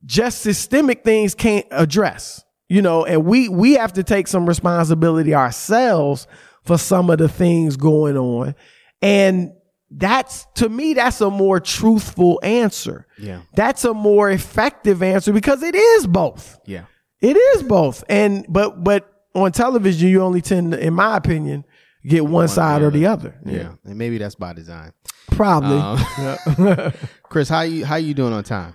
just 0.04 0.42
systemic 0.42 1.02
things 1.04 1.34
can't 1.34 1.66
address 1.70 2.44
you 2.70 2.80
know 2.80 3.04
and 3.04 3.24
we 3.26 3.48
we 3.48 3.74
have 3.74 3.92
to 3.94 4.02
take 4.02 4.28
some 4.28 4.46
responsibility 4.46 5.34
ourselves 5.34 6.26
for 6.62 6.78
some 6.78 7.10
of 7.10 7.18
the 7.18 7.28
things 7.28 7.76
going 7.76 8.16
on. 8.16 8.54
And 9.02 9.52
that's 9.90 10.46
to 10.54 10.68
me 10.68 10.94
that's 10.94 11.20
a 11.20 11.30
more 11.30 11.58
truthful 11.58 12.38
answer. 12.42 13.06
Yeah. 13.18 13.40
that's 13.54 13.84
a 13.84 13.92
more 13.92 14.30
effective 14.30 15.02
answer 15.02 15.32
because 15.32 15.62
it 15.64 15.74
is 15.74 16.06
both. 16.06 16.58
Yeah, 16.64 16.84
it 17.20 17.36
is 17.36 17.64
both. 17.64 18.04
And 18.08 18.46
but 18.48 18.82
but 18.84 19.12
on 19.34 19.50
television 19.52 20.08
you 20.08 20.22
only 20.22 20.40
tend 20.40 20.72
to, 20.72 20.78
in 20.86 20.94
my 20.94 21.16
opinion 21.16 21.64
get 22.06 22.24
one, 22.24 22.48
side 22.48 22.82
or 22.82 22.90
the 22.90 23.06
other. 23.06 23.38
Yeah, 23.44 23.72
and 23.84 23.98
maybe 23.98 24.18
that's 24.18 24.36
by 24.36 24.52
design. 24.52 24.92
probably. 25.32 25.76
Um, 25.76 26.92
Chris, 27.24 27.48
how 27.48 27.62
you 27.62 27.84
how 27.84 27.96
you 27.96 28.14
doing 28.14 28.32
on 28.32 28.44
time? 28.44 28.74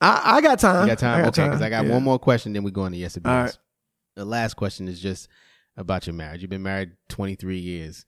I, 0.00 0.36
I 0.36 0.40
got 0.40 0.58
time 0.58 0.82
You 0.82 0.92
got 0.92 0.98
time? 0.98 1.24
I 1.24 1.28
okay, 1.28 1.44
because 1.44 1.62
I 1.62 1.70
got 1.70 1.86
Yeah. 1.86 1.92
one 1.92 2.02
more 2.02 2.18
question, 2.18 2.52
then 2.52 2.62
we 2.62 2.70
go 2.70 2.82
on 2.82 2.92
to 2.92 2.98
yes 2.98 3.16
or 3.16 3.20
All 3.24 3.34
right. 3.44 3.58
The 4.16 4.24
last 4.24 4.54
question 4.54 4.86
is 4.88 5.00
just 5.00 5.28
about 5.76 6.06
your 6.06 6.14
marriage. 6.14 6.40
You've 6.42 6.50
been 6.50 6.62
married 6.62 6.92
23 7.08 7.58
years. 7.58 8.04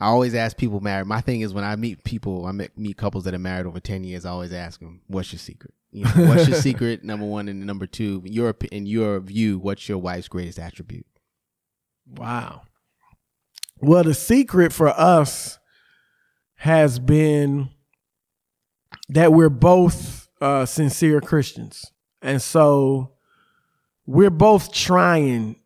I 0.00 0.06
always 0.06 0.34
ask 0.34 0.56
people 0.56 0.80
married. 0.80 1.06
My 1.06 1.20
thing 1.20 1.42
is 1.42 1.52
when 1.54 1.62
I 1.64 1.76
meet 1.76 2.02
people, 2.04 2.46
I 2.46 2.52
meet, 2.52 2.76
meet 2.76 2.96
couples 2.96 3.24
that 3.24 3.34
are 3.34 3.38
married 3.38 3.66
over 3.66 3.78
10 3.80 4.02
years, 4.04 4.24
I 4.24 4.30
always 4.30 4.52
ask 4.52 4.80
them, 4.80 5.02
what's 5.06 5.32
your 5.32 5.38
secret? 5.38 5.74
You 5.92 6.04
know, 6.04 6.10
what's 6.28 6.48
your 6.48 6.56
secret? 6.60 7.04
Number 7.04 7.26
one. 7.26 7.48
And 7.48 7.64
number 7.66 7.86
two, 7.86 8.22
your, 8.24 8.56
in 8.72 8.86
your 8.86 9.20
view, 9.20 9.58
what's 9.58 9.88
your 9.88 9.98
wife's 9.98 10.28
greatest 10.28 10.58
attribute? 10.58 11.06
Wow. 12.06 12.62
Well, 13.80 14.04
the 14.04 14.14
secret 14.14 14.72
for 14.72 14.88
us 14.88 15.58
has 16.56 16.98
been 16.98 17.68
that 19.08 19.32
we're 19.32 19.48
both 19.50 20.21
uh, 20.42 20.66
sincere 20.66 21.20
Christians. 21.20 21.92
And 22.20 22.42
so 22.42 23.12
we're 24.06 24.30
both 24.30 24.72
trying 24.72 25.56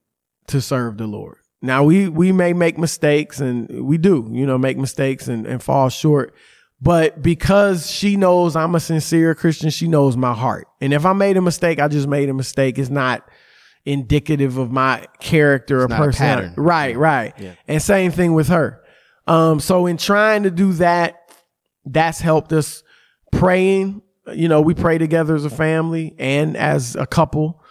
to 0.48 0.60
serve 0.60 0.98
the 0.98 1.06
Lord. 1.06 1.38
Now 1.62 1.82
we 1.82 2.08
we 2.08 2.30
may 2.30 2.52
make 2.52 2.78
mistakes 2.78 3.40
and 3.40 3.86
we 3.86 3.96
do, 3.96 4.28
you 4.30 4.46
know, 4.46 4.58
make 4.58 4.76
mistakes 4.76 5.26
and, 5.26 5.46
and 5.46 5.62
fall 5.62 5.88
short. 5.88 6.34
But 6.80 7.22
because 7.22 7.90
she 7.90 8.16
knows 8.16 8.54
I'm 8.54 8.74
a 8.74 8.80
sincere 8.80 9.34
Christian, 9.34 9.70
she 9.70 9.88
knows 9.88 10.14
my 10.14 10.34
heart. 10.34 10.68
And 10.82 10.92
if 10.92 11.06
I 11.06 11.14
made 11.14 11.38
a 11.38 11.40
mistake, 11.40 11.80
I 11.80 11.88
just 11.88 12.06
made 12.06 12.28
a 12.28 12.34
mistake. 12.34 12.78
It's 12.78 12.90
not 12.90 13.26
indicative 13.86 14.58
of 14.58 14.70
my 14.70 15.06
character 15.20 15.82
or 15.82 15.88
not 15.88 16.00
a 16.00 16.04
personality. 16.04 16.54
Right, 16.58 16.96
right. 16.96 17.32
Yeah. 17.38 17.54
And 17.66 17.80
same 17.80 18.10
thing 18.10 18.34
with 18.34 18.48
her. 18.48 18.82
Um, 19.26 19.58
so 19.58 19.86
in 19.86 19.96
trying 19.96 20.42
to 20.42 20.50
do 20.50 20.74
that, 20.74 21.14
that's 21.86 22.20
helped 22.20 22.52
us 22.52 22.82
praying. 23.32 24.02
You 24.34 24.48
know, 24.48 24.60
we 24.60 24.74
pray 24.74 24.98
together 24.98 25.34
as 25.34 25.44
a 25.44 25.50
family 25.50 26.14
and 26.18 26.56
as 26.56 26.96
a 26.96 27.06
couple. 27.06 27.62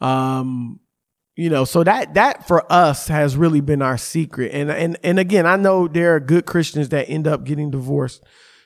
Um, 0.00 0.80
you 1.36 1.50
know, 1.50 1.64
so 1.64 1.82
that 1.82 2.14
that 2.14 2.46
for 2.46 2.70
us 2.72 3.08
has 3.08 3.36
really 3.36 3.60
been 3.60 3.82
our 3.82 3.98
secret. 3.98 4.52
And 4.52 4.70
and 4.70 4.96
and 5.02 5.18
again, 5.18 5.46
I 5.46 5.56
know 5.56 5.88
there 5.88 6.14
are 6.14 6.20
good 6.20 6.46
Christians 6.46 6.90
that 6.90 7.08
end 7.08 7.26
up 7.26 7.44
getting 7.44 7.70
divorced, 7.70 8.22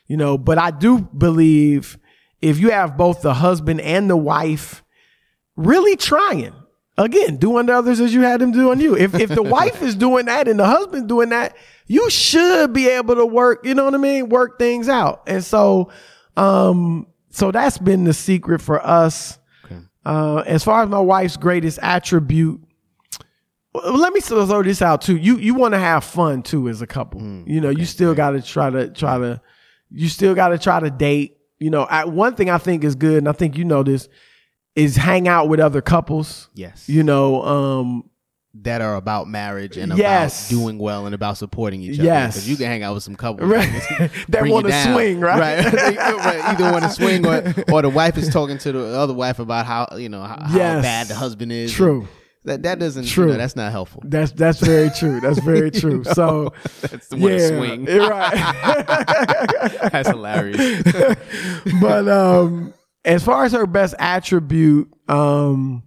you 0.06 0.16
know, 0.16 0.36
but 0.36 0.58
I 0.58 0.70
do 0.70 1.00
believe 1.00 1.98
if 2.42 2.58
you 2.58 2.70
have 2.70 2.96
both 2.96 3.22
the 3.22 3.34
husband 3.34 3.80
and 3.80 4.10
the 4.10 4.16
wife 4.16 4.84
really 5.56 5.96
trying 5.96 6.52
again, 6.98 7.36
do 7.36 7.56
unto 7.56 7.72
others 7.72 8.00
as 8.00 8.12
you 8.12 8.22
had 8.22 8.40
them 8.40 8.52
do 8.52 8.70
on 8.70 8.80
you. 8.80 8.96
If 8.96 9.14
if 9.14 9.30
the 9.30 9.42
wife 9.58 9.82
is 9.82 9.94
doing 9.94 10.26
that 10.26 10.48
and 10.48 10.58
the 10.60 10.66
husband 10.66 11.08
doing 11.08 11.30
that, 11.30 11.56
you 11.86 12.10
should 12.10 12.72
be 12.72 12.88
able 12.88 13.14
to 13.14 13.24
work, 13.24 13.64
you 13.64 13.74
know 13.74 13.84
what 13.84 13.94
I 13.94 13.98
mean? 13.98 14.28
Work 14.28 14.58
things 14.58 14.88
out. 14.88 15.22
And 15.26 15.42
so 15.42 15.90
um 16.36 17.06
so 17.38 17.50
that's 17.50 17.78
been 17.78 18.04
the 18.04 18.12
secret 18.14 18.60
for 18.60 18.84
us. 18.84 19.38
Okay. 19.64 19.78
Uh 20.04 20.42
as 20.46 20.64
far 20.64 20.82
as 20.82 20.88
my 20.88 21.00
wife's 21.00 21.36
greatest 21.36 21.78
attribute, 21.82 22.60
let 23.74 24.12
me 24.12 24.20
throw 24.20 24.62
this 24.62 24.82
out 24.82 25.02
too. 25.02 25.16
You 25.16 25.38
you 25.38 25.54
want 25.54 25.74
to 25.74 25.78
have 25.78 26.04
fun 26.04 26.42
too 26.42 26.68
as 26.68 26.82
a 26.82 26.86
couple. 26.86 27.20
you 27.46 27.60
know, 27.60 27.70
you 27.70 27.84
still 27.84 28.14
got 28.14 28.30
to 28.30 28.42
try 28.42 28.70
to 28.70 28.88
try 28.90 29.18
to 29.18 29.40
you 29.90 30.08
still 30.08 30.34
got 30.34 30.48
to 30.48 30.58
try 30.58 30.80
to 30.80 30.90
date. 30.90 31.36
You 31.58 31.70
know, 31.70 31.82
I, 31.82 32.04
one 32.04 32.34
thing 32.34 32.50
I 32.50 32.58
think 32.58 32.84
is 32.84 32.94
good, 32.94 33.18
and 33.18 33.28
I 33.28 33.32
think 33.32 33.56
you 33.56 33.64
know 33.64 33.82
this, 33.82 34.08
is 34.76 34.94
hang 34.96 35.26
out 35.26 35.48
with 35.48 35.58
other 35.58 35.80
couples. 35.80 36.48
Yes. 36.54 36.88
You 36.88 37.02
know, 37.02 37.42
um, 37.42 38.10
that 38.54 38.80
are 38.80 38.96
about 38.96 39.28
marriage 39.28 39.76
and 39.76 39.96
Yes. 39.96 40.50
about 40.50 40.58
doing 40.60 40.78
well 40.78 41.06
and 41.06 41.14
about 41.14 41.36
supporting 41.36 41.82
each 41.82 41.98
other. 41.98 42.04
Yes. 42.06 42.34
Because 42.34 42.48
you 42.48 42.56
can 42.56 42.66
hang 42.66 42.82
out 42.82 42.94
with 42.94 43.02
some 43.02 43.14
couples 43.14 43.48
Right. 43.48 43.68
that 44.30 44.46
you 44.46 44.52
wanna 44.52 44.72
swing, 44.82 45.20
right? 45.20 45.64
Right. 45.64 45.74
Right. 46.18 46.40
Either 46.44 46.72
want 46.72 46.84
to 46.84 46.90
swing 46.90 47.26
or, 47.26 47.54
or 47.72 47.82
the 47.82 47.88
wife 47.90 48.16
is 48.18 48.28
talking 48.32 48.58
to 48.58 48.72
the 48.72 48.98
other 48.98 49.14
wife 49.14 49.38
about 49.38 49.66
how, 49.66 49.86
you 49.96 50.08
know, 50.08 50.22
how, 50.22 50.38
how 50.42 50.58
bad 50.58 51.08
the 51.08 51.14
husband 51.14 51.52
is. 51.52 51.72
True. 51.72 52.08
That, 52.44 52.62
that 52.62 52.78
doesn't, 52.78 53.04
you 53.04 53.10
True. 53.10 53.26
know, 53.26 53.36
that's 53.36 53.56
not 53.56 53.70
helpful. 53.70 54.02
that's 54.06 54.32
that's 54.32 54.58
very 54.60 54.90
true. 54.90 55.20
That's 55.20 55.38
very 55.40 55.70
true. 55.70 56.02
So 56.04 56.54
That's 56.80 57.08
the 57.08 57.16
one 57.18 57.32
yeah, 57.32 57.38
to 57.38 57.48
swing. 57.48 57.84
right. 57.84 59.90
That's 59.92 60.08
hilarious. 60.08 60.82
but 61.80 62.08
um 62.08 62.72
as 63.04 63.22
far 63.22 63.44
as 63.44 63.52
her 63.52 63.66
best 63.66 63.94
attribute 63.98 64.88
um 65.08 65.82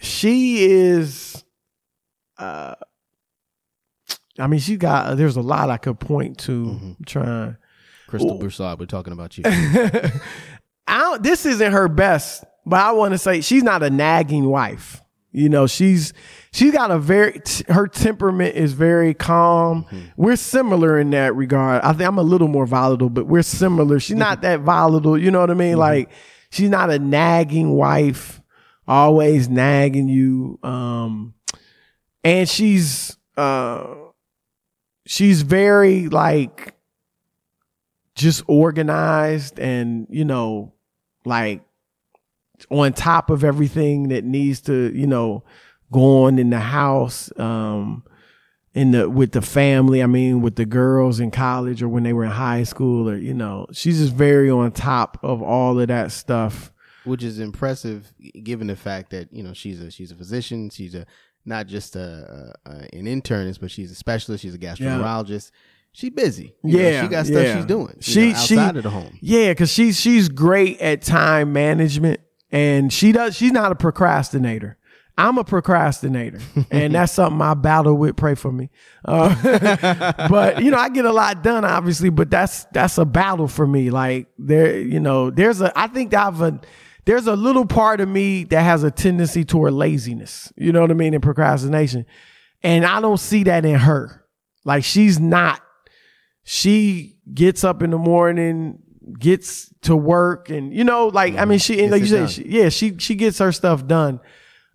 she 0.00 0.64
is 0.64 1.42
uh 2.38 2.74
i 4.38 4.46
mean 4.46 4.60
she 4.60 4.76
got 4.76 5.16
there's 5.16 5.36
a 5.36 5.40
lot 5.40 5.70
i 5.70 5.76
could 5.76 5.98
point 6.00 6.38
to 6.38 6.64
Mm-hmm. 6.66 6.92
Trying. 7.06 7.56
Crystal 8.08 8.38
Broussard, 8.38 8.78
we're 8.78 8.86
talking 8.86 9.12
about 9.12 9.36
you. 9.36 9.42
I 9.46 10.98
don't, 11.00 11.22
this 11.24 11.44
isn't 11.44 11.72
her 11.72 11.88
best 11.88 12.44
but 12.64 12.80
i 12.80 12.92
want 12.92 13.12
to 13.12 13.18
say 13.18 13.40
she's 13.40 13.62
not 13.62 13.82
a 13.82 13.90
nagging 13.90 14.48
wife. 14.48 15.00
You 15.32 15.48
know 15.50 15.66
she's 15.66 16.14
she's 16.52 16.72
got 16.72 16.90
a 16.90 16.98
very 16.98 17.40
t- 17.44 17.64
her 17.68 17.86
temperament 17.86 18.54
is 18.56 18.72
very 18.72 19.12
calm. 19.12 19.84
We're 20.16 20.36
similar 20.36 20.98
in 20.98 21.10
that 21.10 21.34
regard. 21.34 21.82
I 21.82 21.92
think 21.92 22.08
i'm 22.08 22.16
a 22.18 22.22
little 22.22 22.48
more 22.48 22.64
volatile 22.66 23.10
but 23.10 23.26
we're 23.26 23.42
similar. 23.42 24.00
She's 24.00 24.16
not 24.16 24.40
that 24.42 24.60
volatile 24.60 25.18
you 25.18 25.30
know 25.30 25.40
what 25.40 25.50
i 25.50 25.54
mean? 25.54 25.76
Like 25.76 26.10
she's 26.50 26.70
not 26.70 26.90
a 26.90 26.98
nagging 26.98 27.72
wife 27.74 28.40
always 28.88 29.48
nagging 29.48 30.08
you 30.08 30.58
um 30.62 31.34
and 32.22 32.48
she's 32.48 33.16
uh 33.36 33.94
she's 35.06 35.42
very 35.42 36.08
like 36.08 36.74
just 38.14 38.42
organized 38.46 39.58
and 39.58 40.06
you 40.10 40.24
know 40.24 40.72
like 41.24 41.62
on 42.70 42.92
top 42.92 43.30
of 43.30 43.44
everything 43.44 44.08
that 44.08 44.24
needs 44.24 44.60
to 44.60 44.92
you 44.94 45.06
know 45.06 45.44
go 45.92 46.24
on 46.24 46.38
in 46.38 46.50
the 46.50 46.58
house 46.58 47.30
um 47.38 48.02
in 48.74 48.92
the 48.92 49.08
with 49.08 49.32
the 49.32 49.42
family 49.42 50.02
i 50.02 50.06
mean 50.06 50.40
with 50.40 50.56
the 50.56 50.64
girls 50.64 51.20
in 51.20 51.30
college 51.30 51.82
or 51.82 51.88
when 51.88 52.02
they 52.02 52.12
were 52.12 52.24
in 52.24 52.30
high 52.30 52.62
school 52.62 53.08
or 53.08 53.16
you 53.16 53.34
know 53.34 53.66
she's 53.72 53.98
just 53.98 54.12
very 54.12 54.50
on 54.50 54.70
top 54.72 55.18
of 55.22 55.42
all 55.42 55.78
of 55.78 55.88
that 55.88 56.10
stuff 56.10 56.72
which 57.06 57.22
is 57.24 57.38
impressive 57.40 58.12
given 58.42 58.66
the 58.66 58.76
fact 58.76 59.10
that 59.10 59.32
you 59.32 59.42
know 59.42 59.52
she's 59.54 59.80
a 59.80 59.90
she's 59.90 60.10
a 60.12 60.14
physician 60.16 60.68
she's 60.70 60.94
a 60.94 61.06
not 61.44 61.66
just 61.66 61.96
a, 61.96 62.54
a, 62.66 62.70
an 62.92 63.06
internist 63.06 63.60
but 63.60 63.70
she's 63.70 63.90
a 63.90 63.94
specialist 63.94 64.42
she's 64.42 64.54
a 64.54 64.58
gastroenterologist 64.58 65.50
she's 65.92 66.10
busy 66.10 66.54
You 66.64 66.76
know, 66.78 66.88
Yeah, 66.88 67.02
she 67.02 67.08
got 67.08 67.26
stuff 67.26 67.42
yeah. 67.42 67.56
she's 67.56 67.64
doing 67.66 67.94
She- 68.00 68.32
know, 68.32 68.38
she- 68.38 68.58
outside 68.58 68.76
of 68.76 68.82
the 68.82 68.90
home 68.90 69.18
Yeah, 69.22 69.52
because 69.52 69.70
she's 69.72 69.98
she's 70.00 70.28
great 70.28 70.78
at 70.80 71.02
time 71.02 71.52
management, 71.52 72.20
and 72.50 72.92
she 72.92 73.12
does. 73.12 73.34
She's 73.36 73.52
not 73.52 73.72
a 73.72 73.74
procrastinator. 73.74 74.76
I'm 75.18 75.38
a 75.38 75.44
procrastinator, 75.44 76.40
and 76.70 76.94
that's 76.94 77.12
something 77.12 77.40
I 77.40 77.54
battle 77.54 77.94
with. 77.94 78.16
Pray 78.16 78.34
for 78.34 78.52
me. 78.52 78.68
Uh, 79.04 79.34
but 80.28 80.62
you 80.62 80.70
know, 80.70 80.76
I 80.78 80.90
get 80.90 81.04
a 81.06 81.12
lot 81.12 81.42
done, 81.42 81.64
obviously. 81.64 82.10
But 82.10 82.30
that's 82.30 82.64
that's 82.72 82.98
a 82.98 83.04
battle 83.06 83.48
for 83.48 83.66
me. 83.66 83.88
Like 83.90 84.26
there, 84.38 84.78
you 84.78 85.00
know, 85.00 85.30
there's 85.30 85.60
a. 85.62 85.72
I 85.78 85.86
think 85.88 86.12
I've 86.14 86.40
a. 86.42 86.60
There's 87.06 87.26
a 87.26 87.36
little 87.36 87.66
part 87.66 88.00
of 88.00 88.08
me 88.08 88.44
that 88.44 88.62
has 88.62 88.82
a 88.82 88.90
tendency 88.90 89.44
toward 89.44 89.72
laziness. 89.72 90.52
You 90.56 90.72
know 90.72 90.82
what 90.82 90.90
I 90.90 90.94
mean, 90.94 91.14
and 91.14 91.22
procrastination, 91.22 92.04
and 92.62 92.84
I 92.84 93.00
don't 93.00 93.18
see 93.18 93.44
that 93.44 93.64
in 93.64 93.76
her. 93.76 94.24
Like 94.64 94.84
she's 94.84 95.18
not 95.18 95.62
she 96.48 97.16
gets 97.34 97.64
up 97.64 97.82
in 97.82 97.90
the 97.90 97.98
morning, 97.98 98.78
gets 99.18 99.72
to 99.82 99.96
work, 99.96 100.48
and 100.48 100.72
you 100.72 100.84
know, 100.84 101.08
like 101.08 101.34
I 101.34 101.44
mean, 101.44 101.58
she 101.58 101.82
and 101.82 101.90
like 101.90 102.02
you 102.02 102.06
said, 102.06 102.30
she, 102.30 102.44
yeah, 102.46 102.68
she 102.68 102.96
she 102.98 103.16
gets 103.16 103.38
her 103.38 103.50
stuff 103.50 103.84
done. 103.84 104.20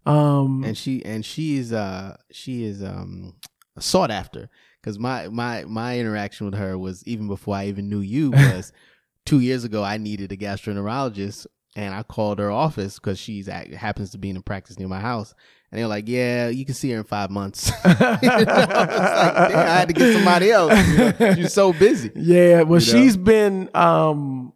Um, 0.06 0.63
and 0.65 0.78
she 0.78 1.04
and 1.06 1.26
she 1.26 1.58
is 1.58 1.72
uh 1.72 2.17
she 2.30 2.65
is 2.65 2.84
um 2.84 3.36
sought 3.80 4.12
after 4.12 4.50
because 4.82 5.00
my 5.00 5.30
my 5.30 5.63
my 5.63 5.98
interaction 5.98 6.46
with 6.46 6.56
her 6.56 6.78
was 6.78 7.08
even 7.08 7.28
before 7.28 7.56
I 7.56 7.67
even 7.67 7.88
knew 7.88 8.02
you 8.02 8.32
was 8.36 8.74
two 9.26 9.39
years 9.39 9.63
ago 9.63 9.82
I 9.82 9.98
needed 9.98 10.34
a 10.34 10.38
gastroenterologist 10.38 11.48
and 11.75 11.93
I 11.93 12.03
called 12.03 12.39
her 12.39 12.51
office 12.51 12.99
because 12.99 13.17
she's 13.19 13.47
at, 13.47 13.73
happens 13.73 14.12
to 14.12 14.17
be 14.17 14.29
in 14.29 14.38
a 14.38 14.41
practice 14.41 14.77
near 14.77 14.88
my 14.88 14.99
house 14.99 15.34
and 15.71 15.79
they 15.79 15.84
were 15.84 15.89
like 15.89 16.07
yeah 16.07 16.49
you 16.49 16.65
can 16.65 16.75
see 16.75 16.91
her 16.91 16.97
in 16.97 17.03
five 17.03 17.29
months 17.29 17.71
you 17.86 17.91
know? 17.91 18.17
like, 18.21 18.29
I 18.29 19.79
had 19.79 19.88
to 19.88 19.93
get 19.93 20.13
somebody 20.13 20.51
else 20.51 20.73
you 20.88 20.97
know? 20.97 21.34
she's 21.36 21.53
so 21.53 21.71
busy 21.73 22.12
yeah, 22.15 22.63
well, 22.63 22.81
You 22.81 22.93
know? 22.93 22.99
she's 22.99 23.17
been 23.17 23.69
um 23.73 24.53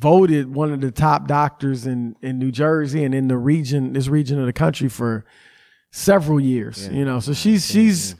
voted 0.00 0.52
one 0.54 0.72
of 0.72 0.80
the 0.80 0.90
top 0.90 1.26
doctors 1.28 1.86
in 1.86 2.16
in 2.22 2.38
New 2.38 2.50
Jersey 2.50 3.04
and 3.04 3.14
in 3.14 3.28
the 3.28 3.36
region, 3.36 3.92
this 3.92 4.08
region 4.08 4.38
of 4.40 4.46
the 4.46 4.52
country 4.52 4.88
for 4.88 5.24
several 5.90 6.40
years. 6.40 6.88
Yeah. 6.88 6.98
You 6.98 7.04
know, 7.04 7.20
so 7.20 7.32
she's 7.32 7.66
she's. 7.66 8.16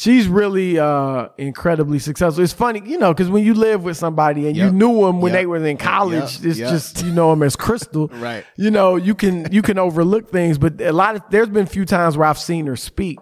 She's 0.00 0.28
really 0.28 0.78
uh, 0.78 1.30
incredibly 1.38 1.98
successful. 1.98 2.44
It's 2.44 2.52
funny, 2.52 2.80
you 2.86 2.98
know, 2.98 3.12
because 3.12 3.28
when 3.30 3.42
you 3.42 3.52
live 3.52 3.82
with 3.82 3.96
somebody 3.96 4.46
and 4.46 4.56
you 4.56 4.70
knew 4.70 5.04
them 5.04 5.20
when 5.20 5.32
Yep. 5.32 5.40
they 5.42 5.46
were 5.46 5.56
in 5.56 5.76
college, 5.76 6.36
Yep. 6.38 6.44
it's 6.50 6.58
Yep. 6.60 6.70
just 6.70 7.02
you 7.04 7.10
know 7.10 7.30
them 7.30 7.42
as 7.42 7.56
Crystal, 7.56 8.06
Right. 8.14 8.44
You 8.56 8.70
know, 8.70 8.94
you 8.94 9.16
can 9.16 9.48
you 9.50 9.60
can 9.60 9.76
overlook 9.76 10.30
things, 10.30 10.56
but 10.56 10.80
a 10.80 10.92
lot 10.92 11.16
of 11.16 11.22
there's 11.30 11.48
been 11.48 11.64
a 11.64 11.68
few 11.68 11.84
times 11.84 12.16
where 12.16 12.28
I've 12.28 12.38
seen 12.38 12.66
her 12.68 12.76
speak, 12.76 13.18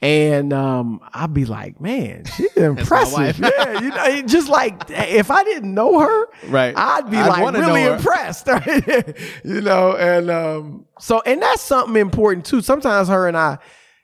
and 0.00 0.52
um, 0.52 1.00
I'd 1.12 1.34
be 1.34 1.44
like, 1.46 1.80
man, 1.80 2.26
she's 2.36 2.52
impressive. 2.56 3.36
yeah, 3.40 3.80
you 3.80 3.88
know, 3.88 4.22
just 4.22 4.48
like 4.48 4.80
if 4.90 5.32
I 5.32 5.42
didn't 5.42 5.74
know 5.74 5.98
her, 5.98 6.26
Right. 6.46 6.74
I'd 6.76 7.10
be 7.10 7.16
I'd 7.16 7.26
like 7.42 7.54
really 7.54 7.82
impressed, 7.82 8.46
you 9.44 9.60
know, 9.62 9.96
and 9.96 10.30
um, 10.30 10.84
so 11.00 11.22
and 11.26 11.42
that's 11.42 11.62
something 11.62 12.00
important 12.00 12.44
too. 12.46 12.60
Sometimes 12.60 13.08
her 13.08 13.26
and 13.26 13.36
I. 13.36 13.58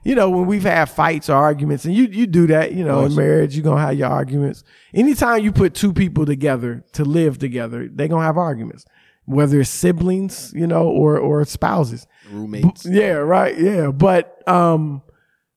You 0.04 0.14
know, 0.14 0.28
when 0.28 0.46
we've 0.46 0.62
had 0.62 0.84
fights 0.86 1.30
or 1.30 1.36
arguments, 1.36 1.86
and 1.86 1.94
you 1.94 2.04
you 2.04 2.26
do 2.26 2.46
that, 2.48 2.72
you 2.72 2.84
know, 2.84 3.04
in 3.06 3.14
marriage, 3.16 3.56
you're 3.56 3.64
gonna 3.64 3.80
have 3.80 3.94
your 3.94 4.10
arguments. 4.10 4.62
Anytime 4.92 5.42
you 5.42 5.50
put 5.50 5.74
two 5.74 5.92
people 5.92 6.26
together 6.26 6.84
to 6.92 7.04
live 7.04 7.38
together, 7.38 7.88
they're 7.90 8.08
gonna 8.08 8.24
have 8.24 8.36
arguments. 8.36 8.84
Whether 9.24 9.60
it's 9.60 9.70
siblings, 9.70 10.52
you 10.54 10.66
know, 10.66 10.86
or 10.86 11.18
or 11.18 11.42
spouses. 11.46 12.06
roommates 12.30 12.84
Yeah, 12.84 13.14
right. 13.14 13.58
Yeah. 13.58 13.90
But 13.90 14.46
um 14.46 15.02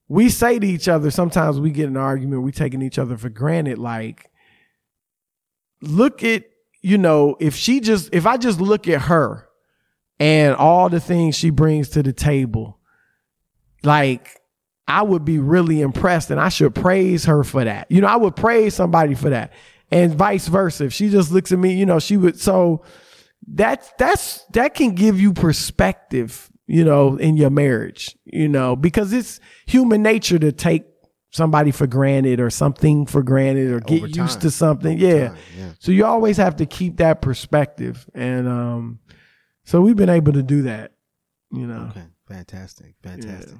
we 0.07 0.29
say 0.29 0.57
to 0.57 0.65
each 0.65 0.87
other, 0.87 1.11
sometimes 1.11 1.59
we 1.59 1.69
get 1.71 1.85
in 1.85 1.97
an 1.97 2.01
argument, 2.01 2.43
we 2.43 2.51
taking 2.51 2.81
each 2.81 2.97
other 2.97 3.17
for 3.17 3.29
granted, 3.29 3.77
like, 3.77 4.31
look 5.81 6.23
at, 6.23 6.45
you 6.81 6.97
know, 6.97 7.35
if 7.39 7.55
she 7.55 7.79
just 7.81 8.09
if 8.13 8.25
I 8.25 8.37
just 8.37 8.61
look 8.61 8.87
at 8.87 9.03
her 9.03 9.47
and 10.19 10.55
all 10.55 10.89
the 10.89 10.99
things 10.99 11.35
she 11.35 11.49
brings 11.49 11.89
to 11.89 12.03
the 12.03 12.13
table, 12.13 12.76
like 13.83 14.41
I 14.87 15.01
would 15.01 15.25
be 15.25 15.39
really 15.39 15.81
impressed 15.81 16.31
and 16.31 16.39
I 16.39 16.49
should 16.49 16.73
praise 16.73 17.25
her 17.25 17.43
for 17.43 17.63
that. 17.63 17.91
You 17.91 18.01
know, 18.01 18.07
I 18.07 18.15
would 18.15 18.35
praise 18.35 18.73
somebody 18.73 19.15
for 19.15 19.29
that. 19.29 19.51
And 19.91 20.13
vice 20.15 20.47
versa. 20.47 20.85
If 20.85 20.93
she 20.93 21.09
just 21.09 21.31
looks 21.31 21.51
at 21.51 21.59
me, 21.59 21.73
you 21.73 21.85
know, 21.85 21.99
she 21.99 22.17
would 22.17 22.39
so 22.39 22.83
that's 23.47 23.91
that's 23.97 24.43
that 24.53 24.75
can 24.75 24.95
give 24.95 25.19
you 25.19 25.33
perspective, 25.33 26.49
you 26.65 26.83
know, 26.83 27.17
in 27.17 27.37
your 27.37 27.49
marriage, 27.49 28.17
you 28.25 28.47
know, 28.49 28.75
because 28.75 29.13
it's 29.13 29.39
human 29.65 30.01
nature 30.01 30.39
to 30.39 30.51
take 30.51 30.85
somebody 31.31 31.71
for 31.71 31.87
granted 31.87 32.39
or 32.39 32.49
something 32.49 33.05
for 33.05 33.21
granted 33.21 33.71
or 33.71 33.79
get 33.79 34.15
used 34.15 34.41
to 34.41 34.51
something. 34.51 34.97
Yeah. 34.97 35.29
time, 35.29 35.37
yeah. 35.57 35.71
So 35.79 35.91
you 35.91 36.05
always 36.05 36.37
have 36.37 36.57
to 36.57 36.65
keep 36.65 36.97
that 36.97 37.21
perspective. 37.21 38.09
And 38.13 38.47
um 38.47 38.99
so 39.63 39.81
we've 39.81 39.97
been 39.97 40.09
able 40.09 40.33
to 40.33 40.43
do 40.43 40.63
that, 40.63 40.93
you 41.51 41.67
know. 41.67 41.87
Okay, 41.91 42.05
fantastic, 42.27 42.95
fantastic. 43.01 43.57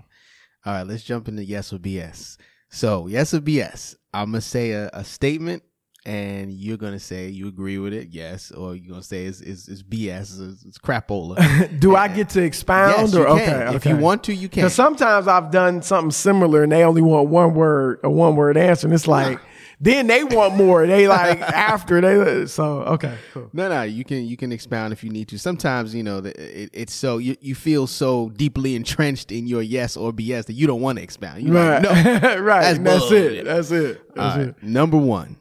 All 0.65 0.73
right, 0.73 0.87
let's 0.87 1.03
jump 1.03 1.27
into 1.27 1.43
yes 1.43 1.71
or 1.71 1.77
BS. 1.77 2.37
So 2.69 3.07
yes 3.07 3.33
or 3.33 3.39
BS. 3.39 3.95
I'm 4.13 4.31
gonna 4.31 4.41
say 4.41 4.71
a, 4.71 4.89
a 4.93 5.03
statement, 5.03 5.63
and 6.05 6.51
you're 6.51 6.77
gonna 6.77 6.99
say 6.99 7.29
you 7.29 7.47
agree 7.47 7.77
with 7.77 7.93
it, 7.93 8.09
yes, 8.11 8.51
or 8.51 8.75
you're 8.75 8.91
gonna 8.91 9.03
say 9.03 9.25
it's 9.25 9.41
it's, 9.41 9.67
it's 9.67 9.83
BS, 9.83 10.51
it's, 10.51 10.65
it's 10.65 10.77
crapola. 10.77 11.79
Do 11.79 11.95
I 11.95 12.07
get 12.07 12.29
to 12.29 12.41
expound 12.41 13.13
yes, 13.13 13.15
or 13.15 13.19
you 13.19 13.27
okay, 13.27 13.45
can. 13.45 13.75
If 13.75 13.85
you 13.85 13.97
want 13.97 14.23
to, 14.25 14.33
you 14.33 14.49
can. 14.49 14.61
Because 14.61 14.73
sometimes 14.73 15.27
I've 15.27 15.51
done 15.51 15.81
something 15.81 16.11
similar 16.11 16.63
and 16.63 16.71
they 16.71 16.83
only 16.83 17.01
want 17.01 17.29
one 17.29 17.53
word, 17.53 17.99
a 18.03 18.09
one 18.09 18.35
word 18.35 18.57
answer, 18.57 18.87
and 18.87 18.93
it's 18.93 19.07
like 19.07 19.39
then 19.79 20.07
they 20.07 20.23
want 20.23 20.55
more. 20.55 20.87
They 20.87 21.07
like 21.07 21.39
after 21.41 22.01
they 22.01 22.47
so 22.47 22.81
okay, 22.83 23.15
cool. 23.33 23.49
No, 23.53 23.69
no, 23.69 23.83
you 23.83 24.03
can 24.03 24.25
you 24.25 24.35
can 24.35 24.51
expound 24.51 24.91
if 24.91 25.03
you 25.03 25.09
need 25.11 25.27
to. 25.29 25.37
Sometimes 25.37 25.93
you 25.93 26.03
know 26.03 26.17
it, 26.17 26.69
it's 26.73 26.93
so 26.93 27.19
you, 27.19 27.35
you 27.41 27.53
feel 27.53 27.85
so 27.85 28.29
deeply 28.29 28.75
entrenched 28.75 29.31
in 29.31 29.45
your 29.47 29.61
yes 29.61 29.95
or 29.95 30.11
BS 30.11 30.45
that 30.45 30.53
you 30.53 30.65
don't 30.65 30.81
want 30.81 30.97
to 30.97 31.03
expound. 31.03 31.43
You 31.43 31.53
Right, 31.53 31.83
like, 31.83 32.03
no, 32.23 32.37
right. 32.39 32.61
That's 32.61 32.79
That's, 32.79 33.11
it. 33.11 33.45
That's 33.45 33.71
it. 33.71 34.15
That's 34.15 34.37
right. 34.37 34.47
it. 34.47 34.63
Number 34.63 34.97
one, 34.97 35.37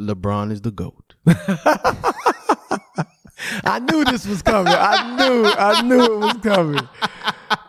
LeBron 0.00 0.50
is 0.50 0.62
the 0.62 0.70
goat. 0.70 1.14
I 3.64 3.78
knew 3.80 4.04
this 4.04 4.26
was 4.26 4.42
coming. 4.42 4.72
I 4.76 5.16
knew. 5.16 5.44
I 5.46 5.82
knew 5.82 6.02
it 6.04 6.18
was 6.18 6.36
coming. 6.42 6.88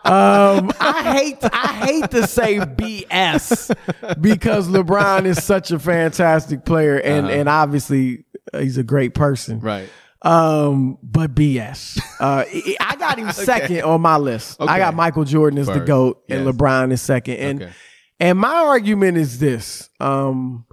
Um, 0.06 0.70
I 0.80 1.16
hate. 1.18 1.38
I 1.42 1.66
hate 1.86 2.10
to 2.10 2.26
say 2.26 2.58
BS 2.58 3.74
because 4.20 4.68
LeBron 4.68 5.24
is 5.24 5.42
such 5.42 5.70
a 5.70 5.78
fantastic 5.78 6.64
player, 6.64 6.96
and 6.98 7.28
and 7.28 7.48
obviously 7.48 8.24
he's 8.52 8.76
a 8.78 8.82
great 8.82 9.14
person. 9.14 9.60
Right. 9.60 9.88
Um, 10.22 10.98
but 11.02 11.34
BS. 11.34 12.00
Uh, 12.20 12.44
I 12.80 12.96
got 12.98 13.18
him 13.18 13.30
second 13.32 13.82
on 13.82 14.00
my 14.00 14.16
list. 14.16 14.56
I 14.60 14.78
got 14.78 14.94
Michael 14.94 15.24
Jordan 15.24 15.58
as 15.58 15.66
the 15.66 15.80
goat, 15.80 16.22
and 16.28 16.44
Yes. 16.44 16.54
LeBron 16.54 16.92
is 16.92 17.02
second. 17.02 17.36
And 17.36 17.62
Okay. 17.62 17.72
and 18.20 18.38
my 18.38 18.54
argument 18.54 19.16
is 19.18 19.38
this: 19.38 19.88
um, 20.00 20.64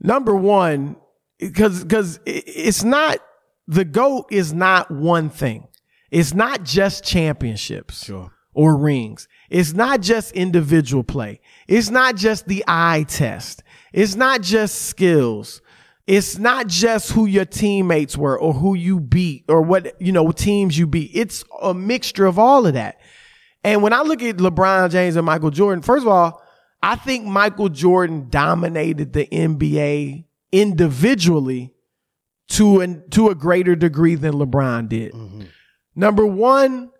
number 0.00 0.34
one, 0.34 0.96
because 1.38 1.82
because 1.84 2.18
it's 2.26 2.82
not 2.84 3.18
the 3.66 3.84
goat 3.84 4.26
is 4.30 4.52
not 4.52 4.90
one 4.90 5.28
thing. 5.30 5.68
It's 6.10 6.34
not 6.34 6.62
just 6.64 7.04
championships 7.04 8.04
Sure. 8.04 8.30
or 8.54 8.76
rings. 8.76 9.28
It's 9.48 9.72
not 9.72 10.00
just 10.02 10.32
individual 10.32 11.04
play. 11.04 11.40
It's 11.68 11.90
not 11.90 12.16
just 12.16 12.46
the 12.46 12.64
eye 12.68 13.04
test. 13.08 13.62
It's 13.92 14.14
not 14.14 14.42
just 14.42 14.82
skills. 14.82 15.60
It's 16.06 16.36
not 16.38 16.66
just 16.66 17.12
who 17.12 17.26
your 17.26 17.44
teammates 17.44 18.16
were 18.16 18.38
or 18.38 18.52
who 18.54 18.74
you 18.74 18.98
beat 19.00 19.44
or 19.48 19.62
what, 19.62 19.94
you 20.00 20.10
know, 20.12 20.32
teams 20.32 20.76
you 20.76 20.86
beat. 20.86 21.10
It's 21.14 21.44
a 21.62 21.72
mixture 21.72 22.26
of 22.26 22.38
all 22.38 22.66
of 22.66 22.74
that. 22.74 22.98
And 23.64 23.82
when 23.82 23.92
I 23.92 24.02
look 24.02 24.22
at 24.22 24.38
LeBron 24.38 24.90
James 24.90 25.14
and 25.16 25.24
Michael 25.24 25.50
Jordan, 25.50 25.80
first 25.82 26.02
of 26.02 26.08
all, 26.08 26.42
I 26.82 26.96
think 26.96 27.24
Michael 27.24 27.68
Jordan 27.68 28.26
dominated 28.28 29.12
the 29.12 29.26
NBA 29.26 30.24
individually 30.50 31.72
to 32.52 32.80
an, 32.80 33.02
to 33.10 33.28
a 33.28 33.34
greater 33.34 33.74
degree 33.74 34.14
than 34.14 34.34
LeBron 34.34 34.88
did. 34.88 35.12
Number 35.94 36.24
one, 36.26 36.90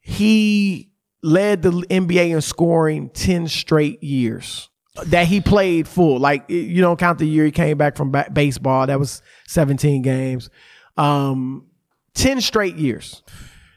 he 0.00 0.90
led 1.22 1.62
the 1.62 1.70
NBA 1.70 2.30
in 2.30 2.40
scoring 2.40 3.08
10 3.10 3.48
straight 3.48 4.02
years 4.02 4.68
that 5.06 5.26
he 5.26 5.40
played 5.40 5.88
full. 5.88 6.18
Like 6.18 6.44
you 6.48 6.80
don't 6.80 6.98
count 6.98 7.18
the 7.18 7.26
year 7.26 7.44
he 7.46 7.50
came 7.50 7.78
back 7.78 7.96
from 7.96 8.10
ba- 8.10 8.28
baseball. 8.32 8.86
That 8.86 8.98
was 9.00 9.22
17 9.48 10.02
games. 10.02 10.50
Um, 10.96 11.66
10 12.14 12.40
straight 12.40 12.76
years. 12.76 13.22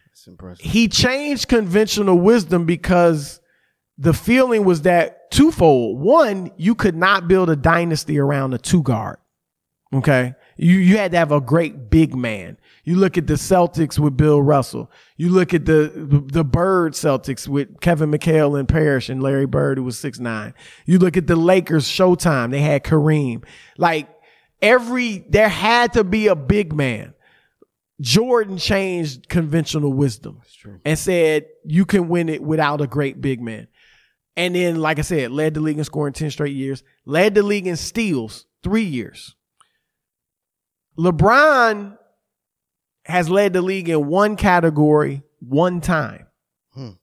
That's 0.09 0.27
impressive. 0.27 0.65
He 0.65 0.87
changed 0.87 1.47
conventional 1.47 2.19
wisdom 2.19 2.65
because 2.65 3.39
the 3.97 4.13
feeling 4.13 4.63
was 4.63 4.83
that 4.83 5.31
twofold. 5.31 5.99
One, 5.99 6.51
you 6.57 6.75
could 6.75 6.95
not 6.95 7.27
build 7.27 7.49
a 7.49 7.55
dynasty 7.55 8.19
around 8.19 8.53
a 8.53 8.57
two 8.57 8.83
guard. 8.83 9.17
Okay. 9.93 10.35
You 10.57 10.77
you 10.77 10.97
had 10.97 11.11
to 11.11 11.17
have 11.17 11.31
a 11.31 11.39
great 11.39 11.89
big 11.89 12.15
man. 12.15 12.57
You 12.83 12.95
look 12.95 13.17
at 13.17 13.27
the 13.27 13.35
Celtics 13.35 13.99
with 13.99 14.17
Bill 14.17 14.41
Russell. 14.41 14.91
You 15.15 15.29
look 15.29 15.53
at 15.53 15.65
the 15.65 15.91
the, 15.93 16.19
the 16.19 16.43
Bird 16.43 16.93
Celtics 16.93 17.47
with 17.47 17.79
Kevin 17.79 18.11
McHale 18.11 18.59
and 18.59 18.67
Parish 18.67 19.09
and 19.09 19.21
Larry 19.21 19.45
Bird, 19.45 19.77
who 19.77 19.83
was 19.83 19.99
six 19.99 20.19
nine. 20.19 20.53
You 20.85 20.99
look 20.99 21.15
at 21.17 21.27
the 21.27 21.35
Lakers 21.35 21.85
Showtime. 21.85 22.51
They 22.51 22.61
had 22.61 22.83
Kareem. 22.83 23.43
Like 23.77 24.09
every 24.61 25.25
there 25.29 25.49
had 25.49 25.93
to 25.93 26.03
be 26.03 26.27
a 26.27 26.35
big 26.35 26.73
man. 26.73 27.13
Jordan 27.99 28.57
changed 28.57 29.27
conventional 29.27 29.91
wisdom 29.91 30.41
and 30.85 30.99
said 30.99 31.47
you 31.65 31.85
can 31.85 32.07
win 32.07 32.29
it 32.29 32.43
without 32.43 32.81
a 32.81 32.87
great 32.87 33.21
big 33.21 33.41
man. 33.41 33.67
And 34.35 34.53
then, 34.53 34.75
like 34.75 34.99
I 34.99 35.01
said, 35.01 35.31
led 35.31 35.55
the 35.55 35.61
league 35.61 35.79
in 35.79 35.83
scoring 35.83 36.13
10 36.13 36.29
straight 36.29 36.55
years, 36.55 36.83
led 37.05 37.33
the 37.33 37.41
league 37.41 37.65
in 37.65 37.75
steals 37.75 38.45
three 38.61 38.83
years. 38.83 39.35
LeBron 40.97 41.97
has 43.05 43.29
led 43.29 43.53
the 43.53 43.61
league 43.61 43.89
in 43.89 44.07
one 44.07 44.35
category 44.35 45.23
one 45.39 45.81
time, 45.81 46.27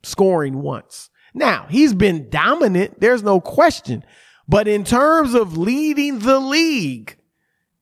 scoring 0.03 0.61
once. 0.61 1.11
Now, 1.33 1.67
he's 1.69 1.95
been 1.95 2.29
dominant, 2.31 3.01
there's 3.01 3.23
no 3.23 3.41
question. 3.41 4.05
But 4.47 4.69
in 4.69 4.85
terms 4.85 5.35
of 5.35 5.57
leading 5.57 6.19
the 6.21 6.39
league, 6.39 7.17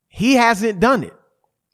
he 0.08 0.34
hasn't 0.34 0.80
done 0.80 1.02
it. 1.04 1.14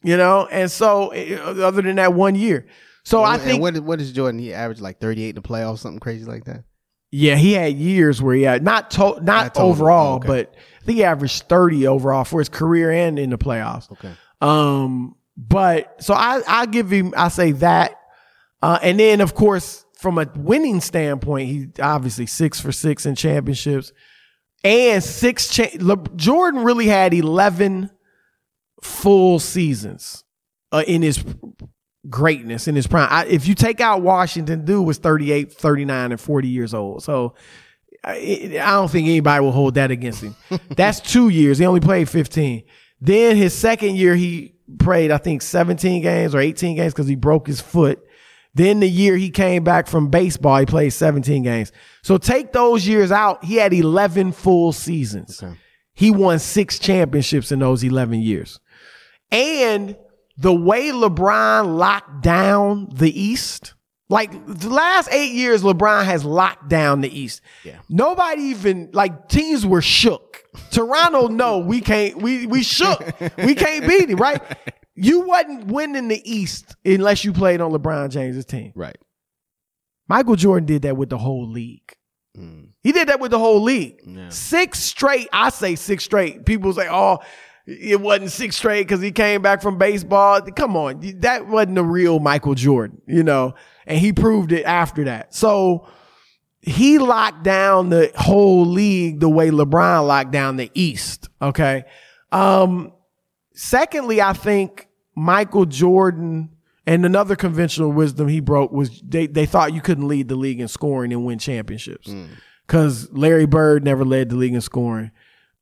You 0.02 0.16
know, 0.16 0.46
and 0.50 0.70
so 0.70 1.08
eh, 1.08 1.36
other 1.36 1.82
than 1.82 1.96
that 1.96 2.14
one 2.14 2.36
year. 2.36 2.66
So 3.04 3.22
I 3.24 3.34
And 3.34 3.42
think 3.42 3.60
what 3.60 3.74
is, 3.74 3.80
what 3.80 4.00
is 4.00 4.12
Jordan? 4.12 4.38
He 4.38 4.54
averaged 4.54 4.80
like 4.80 5.00
38 5.00 5.30
in 5.30 5.34
the 5.34 5.42
playoffs, 5.42 5.78
something 5.80 5.98
crazy 5.98 6.24
like 6.24 6.44
that. 6.44 6.62
Yeah, 7.10 7.34
he 7.36 7.52
had 7.54 7.74
years 7.74 8.22
where 8.22 8.34
he 8.36 8.42
had 8.42 8.62
not 8.62 8.90
to, 8.92 8.98
not, 9.00 9.24
Not 9.24 9.56
overall, 9.56 10.14
Oh, 10.14 10.16
okay. 10.18 10.26
but 10.28 10.54
I 10.82 10.84
think 10.84 10.98
he 10.98 11.04
averaged 11.04 11.44
thirty 11.48 11.86
overall 11.86 12.24
for 12.24 12.38
his 12.38 12.48
career 12.50 12.90
and 12.92 13.18
in 13.18 13.30
the 13.30 13.38
playoffs. 13.38 13.90
Okay. 13.92 14.12
Um, 14.40 15.16
but 15.36 16.02
so 16.02 16.14
I 16.14 16.40
I 16.46 16.66
give 16.66 16.90
him 16.90 17.14
I 17.16 17.28
say 17.28 17.52
that, 17.52 17.92
uh, 18.62 18.78
and 18.82 18.98
then 18.98 19.20
of 19.20 19.34
course 19.34 19.84
from 19.94 20.18
a 20.18 20.30
winning 20.36 20.80
standpoint, 20.80 21.48
he 21.48 21.68
obviously 21.82 22.26
six 22.26 22.60
for 22.60 22.72
six 22.72 23.06
in 23.06 23.14
championships, 23.14 23.92
and 24.64 25.02
six. 25.02 25.48
Cha- 25.48 25.76
Le- 25.80 26.08
Jordan 26.16 26.62
really 26.64 26.86
had 26.86 27.14
eleven 27.14 27.90
full 28.82 29.38
seasons 29.38 30.24
uh, 30.72 30.84
in 30.86 31.02
his 31.02 31.24
greatness 32.08 32.68
in 32.68 32.74
his 32.74 32.86
prime. 32.86 33.08
I, 33.10 33.26
if 33.26 33.46
you 33.46 33.54
take 33.54 33.80
out 33.80 34.02
Washington, 34.02 34.64
dude 34.64 34.86
was 34.86 34.98
38, 34.98 35.52
39, 35.52 36.12
and 36.12 36.20
40 36.20 36.48
years 36.48 36.74
old. 36.74 37.02
So 37.02 37.34
I, 38.04 38.58
I 38.62 38.70
don't 38.72 38.90
think 38.90 39.08
anybody 39.08 39.42
will 39.44 39.52
hold 39.52 39.74
that 39.74 39.90
against 39.90 40.22
him. 40.22 40.36
That's 40.70 41.00
two 41.00 41.28
years. 41.28 41.58
He 41.58 41.66
only 41.66 41.80
played 41.80 42.08
15. 42.08 42.62
Then 43.00 43.36
his 43.36 43.54
second 43.54 43.96
year, 43.96 44.14
he 44.14 44.54
played, 44.78 45.10
I 45.10 45.18
think, 45.18 45.42
17 45.42 46.02
games 46.02 46.34
or 46.34 46.40
18 46.40 46.76
games 46.76 46.92
because 46.92 47.06
he 47.08 47.14
broke 47.14 47.46
his 47.46 47.60
foot. 47.60 48.04
Then 48.54 48.80
the 48.80 48.88
year 48.88 49.16
he 49.16 49.30
came 49.30 49.62
back 49.62 49.86
from 49.86 50.08
baseball, 50.08 50.58
he 50.58 50.66
played 50.66 50.90
17 50.90 51.42
games. 51.42 51.70
So 52.02 52.18
take 52.18 52.52
those 52.52 52.88
years 52.88 53.12
out, 53.12 53.44
he 53.44 53.56
had 53.56 53.72
11 53.72 54.32
full 54.32 54.72
seasons. 54.72 55.42
He 55.94 56.10
won 56.10 56.38
six 56.38 56.78
championships 56.78 57.52
in 57.52 57.60
those 57.60 57.84
11 57.84 58.20
years. 58.20 58.58
And 59.30 59.96
the 60.36 60.54
way 60.54 60.90
LeBron 60.90 61.76
locked 61.76 62.22
down 62.22 62.88
the 62.92 63.20
East, 63.20 63.74
like 64.08 64.30
the 64.46 64.70
last 64.70 65.10
eight 65.12 65.32
years, 65.32 65.62
LeBron 65.62 66.04
has 66.04 66.24
locked 66.24 66.68
down 66.68 67.02
the 67.02 67.18
East. 67.18 67.42
Yeah. 67.64 67.78
Nobody 67.88 68.42
even 68.42 68.90
like 68.92 69.28
teams 69.28 69.66
were 69.66 69.82
shook. 69.82 70.44
Toronto, 70.70 71.28
no, 71.28 71.58
we 71.58 71.80
can't. 71.80 72.20
We 72.20 72.46
we 72.46 72.62
shook. 72.62 73.00
We 73.36 73.54
can't 73.54 73.86
beat 73.86 74.08
him, 74.08 74.18
right? 74.18 74.40
You 74.94 75.20
wasn't 75.20 75.66
winning 75.66 76.08
the 76.08 76.20
East 76.30 76.74
unless 76.84 77.24
you 77.24 77.32
played 77.32 77.60
on 77.60 77.70
LeBron 77.70 78.10
James's 78.10 78.44
team. 78.44 78.72
Right. 78.74 78.96
Michael 80.08 80.36
Jordan 80.36 80.66
did 80.66 80.82
that 80.82 80.96
with 80.96 81.10
the 81.10 81.18
whole 81.18 81.48
league. 81.48 81.94
Mm. 82.36 82.70
He 82.82 82.92
did 82.92 83.08
that 83.08 83.20
with 83.20 83.30
the 83.30 83.38
whole 83.38 83.62
league. 83.62 84.00
Yeah. 84.06 84.30
Six 84.30 84.80
straight. 84.80 85.28
I 85.32 85.50
say 85.50 85.74
six 85.74 86.04
straight. 86.04 86.46
People 86.46 86.72
say, 86.72 86.88
"Oh, 86.90 87.18
it 87.66 88.00
wasn't 88.00 88.32
six 88.32 88.56
straight 88.56 88.82
because 88.82 89.00
he 89.00 89.12
came 89.12 89.42
back 89.42 89.60
from 89.60 89.76
baseball." 89.76 90.40
Come 90.40 90.76
on, 90.76 91.00
that 91.20 91.46
wasn't 91.46 91.74
the 91.74 91.84
real 91.84 92.20
Michael 92.20 92.54
Jordan, 92.54 93.02
you 93.06 93.22
know. 93.22 93.54
And 93.88 93.98
he 93.98 94.12
proved 94.12 94.52
it 94.52 94.64
after 94.64 95.04
that. 95.04 95.34
So 95.34 95.88
he 96.60 96.98
locked 96.98 97.42
down 97.42 97.88
the 97.88 98.12
whole 98.16 98.64
league 98.66 99.18
the 99.20 99.28
way 99.28 99.50
LeBron 99.50 100.06
locked 100.06 100.30
down 100.30 100.56
the 100.56 100.70
East. 100.74 101.28
Okay. 101.42 101.84
Um, 102.30 102.92
secondly, 103.54 104.20
I 104.22 104.34
think 104.34 104.88
Michael 105.16 105.64
Jordan 105.64 106.50
and 106.86 107.04
another 107.04 107.36
conventional 107.36 107.90
wisdom 107.92 108.28
he 108.28 108.40
broke 108.40 108.72
was 108.72 109.00
they, 109.00 109.26
they 109.26 109.46
thought 109.46 109.72
you 109.72 109.80
couldn't 109.80 110.08
lead 110.08 110.28
the 110.28 110.36
league 110.36 110.60
in 110.60 110.68
scoring 110.68 111.12
and 111.12 111.24
win 111.24 111.38
championships. 111.38 112.08
Cause 112.66 113.08
Larry 113.12 113.46
Bird 113.46 113.84
never 113.84 114.04
led 114.04 114.28
the 114.28 114.36
league 114.36 114.54
in 114.54 114.60
scoring. 114.60 115.10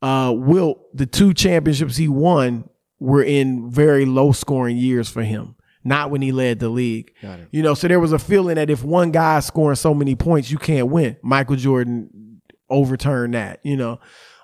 Uh, 0.02 0.32
Wilt, 0.36 0.78
the 0.96 1.06
two 1.06 1.32
championships 1.32 1.96
he 1.96 2.06
won 2.08 2.68
were 3.00 3.22
in 3.22 3.70
very 3.70 4.04
low 4.04 4.32
scoring 4.32 4.76
years 4.76 5.08
for 5.08 5.22
him, 5.22 5.55
not 5.86 6.10
when 6.10 6.20
he 6.20 6.32
led 6.32 6.58
the 6.58 6.68
league. 6.68 7.12
You 7.50 7.62
know, 7.62 7.74
so 7.74 7.88
there 7.88 8.00
was 8.00 8.12
a 8.12 8.18
feeling 8.18 8.56
that 8.56 8.68
if 8.68 8.84
one 8.84 9.10
guy 9.10 9.40
scoring 9.40 9.76
so 9.76 9.94
many 9.94 10.14
points, 10.14 10.50
you 10.50 10.58
can't 10.58 10.88
win. 10.88 11.16
Michael 11.22 11.56
Jordan 11.56 12.40
overturned 12.68 13.34
that, 13.34 13.60
you 13.62 13.76
know. 13.76 14.00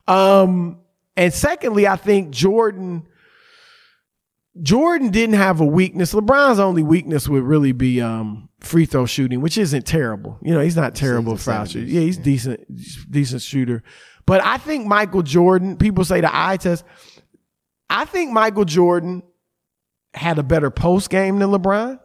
Um, 0.06 0.80
and 1.16 1.32
secondly, 1.34 1.86
I 1.86 1.96
think 1.96 2.30
Jordan 2.30 3.06
Jordan 4.60 5.10
didn't 5.10 5.36
have 5.36 5.60
a 5.60 5.64
weakness. 5.64 6.12
LeBron's 6.12 6.58
only 6.58 6.82
weakness 6.82 7.28
would 7.28 7.42
really 7.42 7.72
be 7.72 8.02
um, 8.02 8.50
free 8.60 8.84
throw 8.84 9.06
shooting, 9.06 9.40
which 9.40 9.56
isn't 9.56 9.86
terrible. 9.86 10.38
You 10.42 10.52
know, 10.54 10.60
he's 10.60 10.76
not 10.76 10.94
terrible 10.94 11.36
foul 11.36 11.64
shooter. 11.64 11.86
Yeah, 11.86 12.00
he's 12.00 12.18
decent, 12.18 12.60
decent 13.10 13.42
shooter. 13.42 13.82
But 14.26 14.44
I 14.44 14.58
think 14.58 14.86
Michael 14.86 15.22
Jordan. 15.22 15.76
People 15.76 16.04
say 16.04 16.20
the 16.20 16.30
eye 16.30 16.58
test. 16.58 16.84
I 17.88 18.04
think 18.04 18.32
Michael 18.32 18.64
Jordan 18.64 19.22
had 20.14 20.38
a 20.38 20.42
better 20.42 20.70
post 20.70 21.10
game 21.10 21.38
than 21.38 21.50
LeBron. 21.50 21.98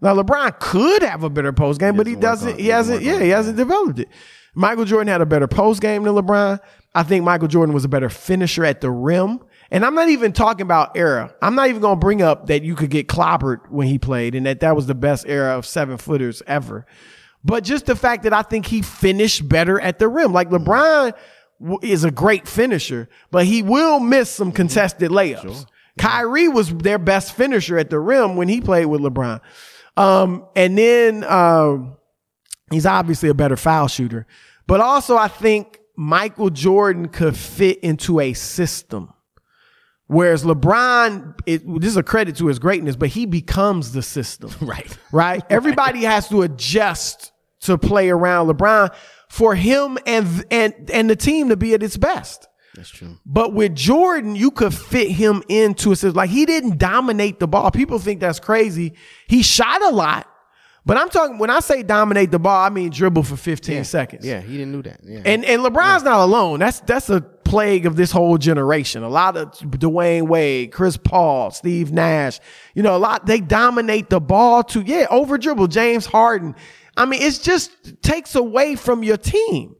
Now 0.00 0.14
LeBron 0.16 0.58
could 0.58 1.02
have 1.02 1.22
a 1.22 1.30
better 1.30 1.52
post 1.52 1.78
game, 1.80 1.96
but 1.96 2.06
he 2.06 2.16
doesn't. 2.16 2.58
he 2.58 2.68
hasn't. 2.68 3.02
Yeah, 3.02 3.20
he 3.20 3.28
hasn't 3.28 3.56
developed 3.56 4.00
it. 4.00 4.08
Michael 4.54 4.84
Jordan 4.84 5.08
had 5.08 5.20
a 5.20 5.26
better 5.26 5.46
post 5.48 5.80
game 5.80 6.02
than 6.02 6.14
LeBron. 6.14 6.60
I 6.94 7.02
think 7.04 7.24
Michael 7.24 7.48
Jordan 7.48 7.74
was 7.74 7.84
a 7.84 7.88
better 7.88 8.08
finisher 8.08 8.64
at 8.64 8.80
the 8.80 8.90
rim. 8.90 9.40
And 9.70 9.86
I'm 9.86 9.94
not 9.94 10.10
even 10.10 10.32
talking 10.32 10.62
about 10.62 10.98
era. 10.98 11.34
I'm 11.40 11.54
not 11.54 11.68
even 11.70 11.80
going 11.80 11.96
to 11.96 12.00
bring 12.00 12.20
up 12.20 12.48
that 12.48 12.62
you 12.62 12.74
could 12.74 12.90
get 12.90 13.08
clobbered 13.08 13.70
when 13.70 13.86
he 13.86 13.98
played 13.98 14.34
and 14.34 14.44
that 14.44 14.60
that 14.60 14.76
was 14.76 14.86
the 14.86 14.94
best 14.94 15.24
era 15.26 15.56
of 15.56 15.64
seven 15.64 15.96
footers 15.96 16.42
ever. 16.46 16.84
But 17.42 17.64
just 17.64 17.86
the 17.86 17.96
fact 17.96 18.24
that 18.24 18.34
I 18.34 18.42
think 18.42 18.66
he 18.66 18.82
finished 18.82 19.48
better 19.48 19.80
at 19.80 19.98
the 19.98 20.08
rim. 20.08 20.34
Like 20.34 20.50
LeBron 20.50 21.14
is 21.82 22.04
a 22.04 22.10
great 22.10 22.46
finisher, 22.46 23.08
but 23.30 23.46
he 23.46 23.62
will 23.62 23.98
miss 23.98 24.28
some 24.28 24.52
contested 24.52 25.10
layups. 25.10 25.42
Sure. 25.42 25.66
Kyrie 25.98 26.48
was 26.48 26.74
their 26.74 26.98
best 26.98 27.34
finisher 27.34 27.78
at 27.78 27.90
the 27.90 28.00
rim 28.00 28.36
when 28.36 28.48
he 28.48 28.60
played 28.60 28.86
with 28.86 29.00
LeBron. 29.00 29.40
Um, 29.96 30.46
and 30.56 30.76
then 30.76 31.24
um, 31.24 31.96
he's 32.70 32.86
obviously 32.86 33.28
a 33.28 33.34
better 33.34 33.56
foul 33.56 33.88
shooter. 33.88 34.26
But 34.66 34.80
also, 34.80 35.16
I 35.16 35.28
think 35.28 35.80
Michael 35.96 36.50
Jordan 36.50 37.08
could 37.08 37.36
fit 37.36 37.78
into 37.80 38.20
a 38.20 38.32
system. 38.32 39.12
Whereas 40.06 40.44
LeBron, 40.44 41.38
it, 41.46 41.62
this 41.80 41.90
is 41.90 41.96
a 41.96 42.02
credit 42.02 42.36
to 42.36 42.46
his 42.46 42.58
greatness, 42.58 42.96
but 42.96 43.10
he 43.10 43.26
becomes 43.26 43.92
the 43.92 44.02
system. 44.02 44.50
Right. 44.60 44.98
Right. 45.10 45.42
Everybody 45.50 46.04
has 46.04 46.28
to 46.28 46.42
adjust 46.42 47.32
to 47.60 47.78
play 47.78 48.10
around 48.10 48.48
LeBron 48.48 48.94
for 49.28 49.54
him 49.54 49.98
and 50.06 50.44
and 50.50 50.90
and 50.92 51.08
the 51.08 51.16
team 51.16 51.48
to 51.48 51.56
be 51.56 51.74
at 51.74 51.82
its 51.82 51.96
best. 51.96 52.48
That's 52.74 52.88
true. 52.88 53.18
But 53.26 53.52
with 53.52 53.74
Jordan, 53.74 54.34
you 54.34 54.50
could 54.50 54.72
fit 54.72 55.10
him 55.10 55.42
into 55.48 55.92
a 55.92 55.96
system. 55.96 56.14
Like 56.14 56.30
he 56.30 56.46
didn't 56.46 56.78
dominate 56.78 57.38
the 57.38 57.46
ball. 57.46 57.70
People 57.70 57.98
think 57.98 58.20
that's 58.20 58.40
crazy. 58.40 58.94
He 59.26 59.42
shot 59.42 59.82
a 59.82 59.90
lot, 59.90 60.26
but 60.84 60.96
I'm 60.96 61.10
talking 61.10 61.38
when 61.38 61.50
I 61.50 61.60
say 61.60 61.82
dominate 61.82 62.30
the 62.30 62.38
ball, 62.38 62.64
I 62.64 62.70
mean 62.70 62.90
dribble 62.90 63.24
for 63.24 63.36
15 63.36 63.74
yeah. 63.74 63.82
seconds. 63.82 64.26
Yeah, 64.26 64.40
he 64.40 64.56
didn't 64.56 64.72
do 64.72 64.82
that. 64.82 65.00
Yeah. 65.04 65.20
And 65.24 65.44
and 65.44 65.62
LeBron's 65.62 66.02
yeah. 66.02 66.10
not 66.10 66.20
alone. 66.20 66.60
That's 66.60 66.80
that's 66.80 67.10
a 67.10 67.20
plague 67.20 67.84
of 67.84 67.96
this 67.96 68.10
whole 68.10 68.38
generation. 68.38 69.02
A 69.02 69.08
lot 69.08 69.36
of 69.36 69.52
Dwyane 69.58 70.26
Wade, 70.26 70.72
Chris 70.72 70.96
Paul, 70.96 71.50
Steve 71.50 71.92
Nash, 71.92 72.40
you 72.74 72.82
know, 72.82 72.96
a 72.96 72.98
lot 72.98 73.26
they 73.26 73.40
dominate 73.40 74.08
the 74.08 74.20
ball 74.20 74.64
to 74.64 74.80
yeah, 74.80 75.06
over 75.10 75.36
dribble, 75.36 75.68
James 75.68 76.06
Harden. 76.06 76.56
I 76.96 77.06
mean, 77.06 77.22
it's 77.22 77.38
just 77.38 78.02
takes 78.02 78.34
away 78.34 78.74
from 78.74 79.02
your 79.02 79.16
team. 79.16 79.76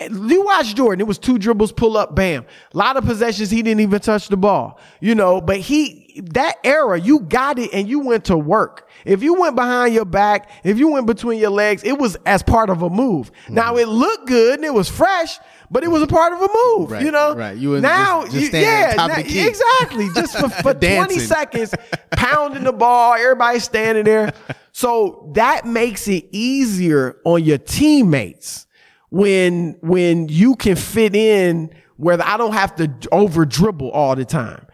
You 0.00 0.44
watch 0.44 0.76
Jordan, 0.76 1.00
it 1.00 1.08
was 1.08 1.18
two 1.18 1.38
dribbles, 1.38 1.72
pull 1.72 1.96
up, 1.96 2.14
bam. 2.14 2.46
A 2.72 2.76
lot 2.76 2.96
of 2.96 3.04
possessions, 3.04 3.50
he 3.50 3.62
didn't 3.62 3.80
even 3.80 3.98
touch 3.98 4.28
the 4.28 4.36
ball, 4.36 4.78
you 5.00 5.16
know, 5.16 5.40
but 5.40 5.58
he, 5.58 6.22
that 6.26 6.56
era, 6.62 7.00
you 7.00 7.18
got 7.20 7.58
it 7.58 7.70
and 7.72 7.88
you 7.88 7.98
went 7.98 8.26
to 8.26 8.38
work. 8.38 8.88
If 9.04 9.24
you 9.24 9.34
went 9.34 9.56
behind 9.56 9.94
your 9.94 10.04
back, 10.04 10.50
if 10.62 10.78
you 10.78 10.88
went 10.92 11.06
between 11.06 11.40
your 11.40 11.50
legs, 11.50 11.82
it 11.82 11.98
was 11.98 12.16
as 12.26 12.44
part 12.44 12.70
of 12.70 12.82
a 12.82 12.90
move. 12.90 13.32
Mm-hmm. 13.32 13.54
Now 13.54 13.76
it 13.76 13.88
looked 13.88 14.28
good 14.28 14.60
and 14.60 14.64
it 14.64 14.72
was 14.72 14.88
fresh, 14.88 15.36
but 15.68 15.82
it 15.82 15.88
was 15.88 16.02
a 16.02 16.06
part 16.06 16.32
of 16.32 16.42
a 16.42 16.48
move, 16.54 16.92
right, 16.92 17.04
you 17.04 17.10
know? 17.10 17.34
Right. 17.34 17.56
You 17.56 17.70
were 17.70 17.80
now, 17.80 18.22
just, 18.22 18.36
just 18.36 18.52
yeah, 18.52 18.94
now, 18.96 19.16
exactly. 19.16 20.08
Just 20.14 20.38
for, 20.38 20.48
for 20.62 20.74
20 20.74 21.18
seconds, 21.18 21.74
pounding 22.12 22.62
the 22.62 22.72
ball, 22.72 23.14
everybody 23.14 23.58
standing 23.58 24.04
there. 24.04 24.32
So 24.70 25.32
that 25.34 25.66
makes 25.66 26.06
it 26.06 26.28
easier 26.30 27.16
on 27.24 27.42
your 27.42 27.58
teammates 27.58 28.67
when 29.10 29.76
when 29.80 30.28
you 30.28 30.56
can 30.56 30.76
fit 30.76 31.14
in 31.14 31.70
where 31.96 32.22
I 32.22 32.36
don't 32.36 32.52
have 32.52 32.76
to 32.76 32.90
over 33.12 33.44
dribble 33.44 33.90
all 33.90 34.16
the 34.16 34.24
time. 34.24 34.66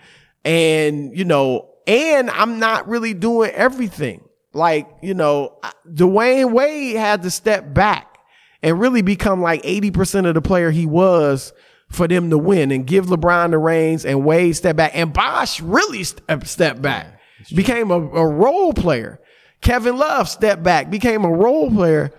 And, 0.44 1.16
you 1.16 1.24
know, 1.24 1.70
and 1.86 2.30
I'm 2.30 2.58
not 2.58 2.86
really 2.86 3.14
doing 3.14 3.50
everything. 3.50 4.28
Like, 4.52 4.88
you 5.02 5.14
know, 5.14 5.58
Dwyane 5.88 6.52
Wade 6.52 6.96
had 6.96 7.22
to 7.22 7.30
step 7.30 7.72
back 7.74 8.18
and 8.62 8.78
really 8.78 9.02
become 9.02 9.40
like 9.40 9.62
80% 9.62 10.28
of 10.28 10.34
the 10.34 10.42
player 10.42 10.70
he 10.70 10.86
was 10.86 11.52
for 11.90 12.06
them 12.06 12.30
to 12.30 12.38
win 12.38 12.70
and 12.70 12.86
give 12.86 13.06
LeBron 13.06 13.50
the 13.50 13.58
reins 13.58 14.04
and 14.04 14.24
Wade 14.24 14.54
step 14.56 14.76
back. 14.76 14.92
And 14.94 15.12
Bosh 15.12 15.60
really 15.60 16.04
step, 16.04 16.24
uh, 16.28 16.44
step 16.44 16.80
back, 16.80 17.20
became 17.54 17.90
a, 17.90 18.00
a 18.00 18.26
role 18.26 18.72
player. 18.72 19.20
Kevin 19.60 19.96
Love 19.96 20.28
stepped 20.28 20.62
back, 20.62 20.90
became 20.90 21.24
a 21.24 21.30
role 21.30 21.70
player. 21.70 22.12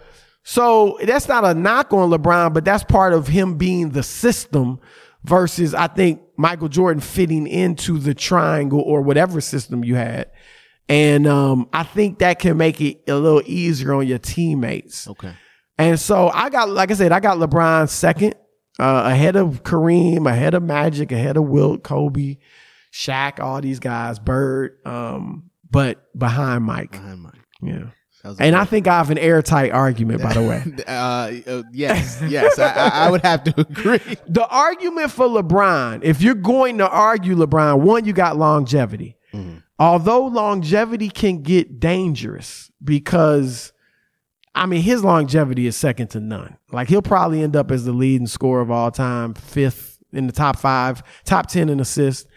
So 0.48 1.00
that's 1.04 1.28
not 1.28 1.44
a 1.44 1.56
knock 1.56 1.92
on 1.92 2.12
LeBron, 2.12 2.54
but 2.54 2.64
that's 2.64 2.84
part 2.84 3.14
of 3.14 3.28
him 3.28 3.58
being 3.58 3.90
the 3.90 4.04
system 4.04 4.80
versus 5.24 5.74
I 5.74 5.88
think 5.88 6.22
Michael 6.38 6.70
Jordan 6.70 7.02
fitting 7.02 7.48
into 7.48 7.98
the 7.98 8.14
triangle 8.14 8.80
or 8.80 9.02
whatever 9.02 9.42
system 9.42 9.84
you 9.84 9.96
had. 9.96 10.30
And 10.88 11.26
um, 11.26 11.68
I 11.74 11.82
think 11.82 12.20
that 12.20 12.38
can 12.38 12.58
make 12.58 12.80
it 12.80 13.02
a 13.08 13.16
little 13.16 13.42
easier 13.44 13.96
on 13.96 14.06
your 14.06 14.20
teammates. 14.20 15.08
Okay. 15.08 15.34
And 15.80 16.00
so 16.00 16.30
I 16.30 16.52
got, 16.52 16.70
like 16.70 16.92
I 16.92 16.94
said, 16.94 17.12
I 17.12 17.20
got 17.20 17.38
LeBron 17.38 17.90
second, 17.90 18.36
uh, 18.78 19.04
ahead 19.06 19.36
of 19.36 19.64
Kareem, 19.64 20.30
ahead 20.30 20.54
of 20.54 20.62
Magic, 20.62 21.12
ahead 21.12 21.38
of 21.38 21.46
Wilt, 21.46 21.84
Kobe, 21.84 22.38
Shaq, 22.94 23.40
all 23.40 23.62
these 23.62 23.80
guys, 23.80 24.20
Bird, 24.20 24.78
um, 24.86 25.50
but 25.72 26.08
behind 26.16 26.66
Mike. 26.66 26.92
Behind 26.92 27.24
Mike. 27.24 27.34
Yeah. 27.64 27.90
And 28.40 28.56
I 28.56 28.66
think 28.66 28.88
I 28.88 28.98
have 28.98 29.12
an 29.12 29.18
airtight 29.18 29.72
argument, 29.72 30.22
by 30.22 30.34
the 30.34 30.42
way. 30.42 30.64
uh, 30.88 31.52
uh, 31.52 31.64
yes, 31.72 32.22
yes, 32.28 32.58
I, 32.58 33.06
I, 33.06 33.12
would 33.12 33.22
have 33.22 33.44
to 33.44 33.54
agree. 33.62 34.00
The 34.28 34.48
argument 34.48 35.12
for 35.12 35.28
LeBron, 35.28 36.04
if 36.04 36.22
you're 36.22 36.34
going 36.34 36.80
to 36.80 36.90
argue 36.90 37.36
LeBron, 37.36 37.82
one, 37.82 38.06
you 38.06 38.14
got 38.14 38.38
longevity. 38.38 39.18
Mm-hmm. 39.34 39.58
Although 39.78 40.28
longevity 40.28 41.10
can 41.10 41.44
get 41.44 41.80
dangerous 41.80 42.72
because, 42.84 43.74
I 44.56 44.66
mean, 44.66 44.82
his 44.82 45.04
longevity 45.04 45.68
is 45.68 45.76
second 45.76 46.08
to 46.12 46.20
none. 46.20 46.58
Like 46.72 46.88
he'll 46.88 47.02
probably 47.02 47.44
end 47.44 47.56
up 47.56 47.72
as 47.72 47.86
the 47.86 47.94
leading 47.94 48.28
scorer 48.28 48.62
of 48.62 48.72
all 48.72 48.90
time, 48.90 49.34
fifth 49.34 50.00
in 50.14 50.28
the 50.28 50.34
top 50.34 50.58
five, 50.58 51.04
top 51.26 51.48
10 51.48 51.70
in 51.70 51.80
assists. 51.80 52.30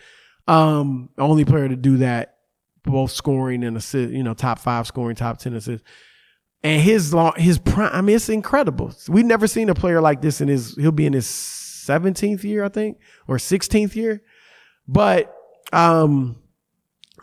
Um, 0.49 1.11
only 1.19 1.45
player 1.45 1.69
to 1.69 1.77
do 1.77 1.99
that 1.99 2.38
both 2.89 3.11
scoring 3.11 3.65
and 3.65 3.77
assist, 3.77 4.13
you 4.13 4.23
know, 4.23 4.35
top 4.35 4.59
five 4.59 4.87
scoring, 4.87 5.17
top 5.17 5.39
10 5.39 5.55
assists. 5.55 5.87
And 6.63 6.83
his 6.83 7.15
long, 7.15 7.33
his 7.37 7.59
prime, 7.59 7.91
I 7.93 8.01
mean, 8.01 8.17
it's 8.17 8.29
incredible. 8.29 8.93
We've 9.09 9.25
never 9.25 9.47
seen 9.47 9.69
a 9.69 9.75
player 9.75 10.01
like 10.01 10.23
this 10.23 10.41
in 10.41 10.49
his, 10.49 10.75
he'll 10.75 10.93
be 10.93 11.07
in 11.07 11.13
his 11.13 11.27
17th 11.27 12.43
year, 12.43 12.65
I 12.65 12.69
think, 12.69 12.99
or 13.27 13.37
16th 13.37 13.95
year. 13.95 14.23
But, 14.87 15.35
um, 15.73 16.37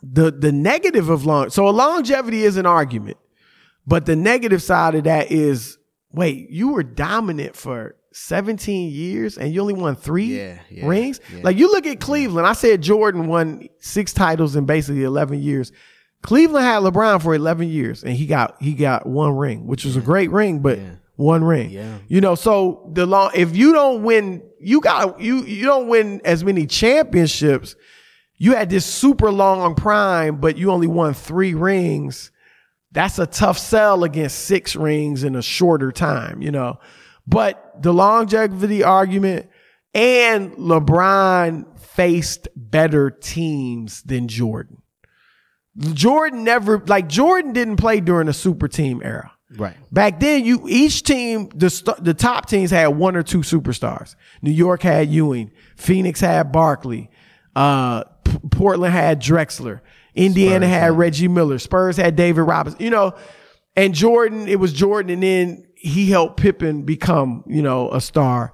the, 0.01 0.32
the 0.32 0.51
negative 0.51 1.09
of 1.09 1.26
long, 1.26 1.49
so 1.49 1.68
a 1.68 1.72
longevity 1.72 2.43
is 2.43 2.57
an 2.57 2.66
argument, 2.66 3.18
but 3.88 4.05
the 4.05 4.16
negative 4.16 4.61
side 4.61 4.95
of 4.95 5.03
that 5.05 5.32
is, 5.32 5.78
wait, 6.11 6.49
you 6.49 6.74
were 6.74 6.84
dominant 6.84 7.55
for 7.55 7.95
17 8.18 8.91
years 8.91 9.38
and 9.38 9.53
you 9.53 9.59
only 9.59 9.74
won 9.74 9.97
three 9.97 10.38
yeah, 10.38 10.59
yeah, 10.70 10.88
rings. 10.88 11.20
Yeah. 11.34 11.41
Like 11.43 11.57
you 11.57 11.70
look 11.70 11.86
at 11.86 11.99
Cleveland, 11.99 12.47
I 12.47 12.53
said 12.53 12.82
Jordan 12.82 13.28
won 13.28 13.68
six 13.80 14.13
titles 14.13 14.55
in 14.55 14.66
basically 14.66 15.03
11 15.03 15.41
years. 15.41 15.74
Cleveland 16.22 16.63
had 16.63 16.82
LeBron 16.82 17.22
for 17.22 17.36
11 17.36 17.68
years 17.68 18.05
and 18.05 18.13
he 18.13 18.26
got 18.26 18.55
he 18.61 18.74
got 18.74 19.05
one 19.05 19.36
ring, 19.36 19.68
which 19.68 19.84
was 19.84 19.97
a 19.97 20.01
great 20.01 20.32
ring, 20.32 20.59
but 20.59 20.80
one 21.18 21.43
ring. 21.43 21.72
Yeah. 21.72 21.97
You 22.07 22.22
know, 22.22 22.36
so 22.36 22.89
the 22.93 23.05
long 23.05 23.32
if 23.36 23.53
you 23.53 23.74
don't 23.74 24.03
win, 24.03 24.43
you 24.61 24.80
got 24.80 25.20
you 25.20 25.43
you 25.43 25.66
don't 25.66 25.89
win 25.89 26.22
as 26.24 26.41
many 26.41 26.68
championships. 26.68 27.76
You 28.38 28.55
had 28.55 28.70
this 28.70 28.86
super 28.86 29.30
long 29.30 29.76
prime, 29.76 30.38
but 30.38 30.57
you 30.57 30.72
only 30.72 30.88
won 30.88 31.13
three 31.13 31.53
rings. 31.53 32.32
That's 32.93 33.20
a 33.20 33.28
tough 33.28 33.57
sell 33.57 34.05
against 34.05 34.45
six 34.45 34.74
rings 34.74 35.26
in 35.26 35.36
a 35.36 35.41
shorter 35.41 35.91
time, 35.91 36.41
you 36.41 36.51
know. 36.51 36.80
But 37.28 37.82
the 37.82 37.93
longevity 37.93 38.84
argument 38.84 39.49
and 39.93 40.51
LeBron 40.53 41.80
faced 41.80 42.47
better 42.55 43.09
teams 43.09 44.03
than 44.03 44.28
Jordan. 44.28 44.82
Jordan 45.78 46.43
never 46.43 46.80
like 46.88 47.07
Jordan 47.07 47.53
didn't 47.53 47.78
play 47.78 47.99
during 47.99 48.28
the 48.28 48.34
super 48.34 48.67
team 48.67 49.01
era. 49.03 49.32
Right. 49.57 49.76
Back 49.91 50.19
then, 50.19 50.43
you 50.45 50.65
each 50.67 51.03
team 51.03 51.49
the 51.55 51.95
the 51.99 52.13
top 52.13 52.47
teams 52.47 52.71
had 52.71 52.88
one 52.88 53.15
or 53.15 53.23
two 53.23 53.39
superstars. 53.39 54.15
New 54.41 54.51
York 54.51 54.82
had 54.82 55.09
Ewing, 55.09 55.51
Phoenix 55.76 56.19
had 56.19 56.51
Barkley, 56.51 57.09
uh, 57.55 58.03
P- 58.23 58.39
Portland 58.51 58.93
had 58.93 59.21
Drexler, 59.21 59.82
Indiana 60.13 60.65
Spurs 60.65 60.73
had 60.73 60.97
Reggie 60.97 61.28
Miller, 61.28 61.59
Spurs 61.59 61.97
had 61.97 62.15
David 62.15 62.41
Robinson. 62.41 62.82
You 62.82 62.89
know, 62.89 63.15
and 63.76 63.93
Jordan, 63.93 64.47
it 64.47 64.59
was 64.59 64.73
Jordan, 64.73 65.11
and 65.11 65.23
then 65.23 65.67
he 65.86 66.09
helped 66.09 66.38
Pippen 66.38 66.81
become, 66.81 67.43
you 67.47 67.61
know, 67.61 67.91
a 67.91 68.01
star. 68.01 68.51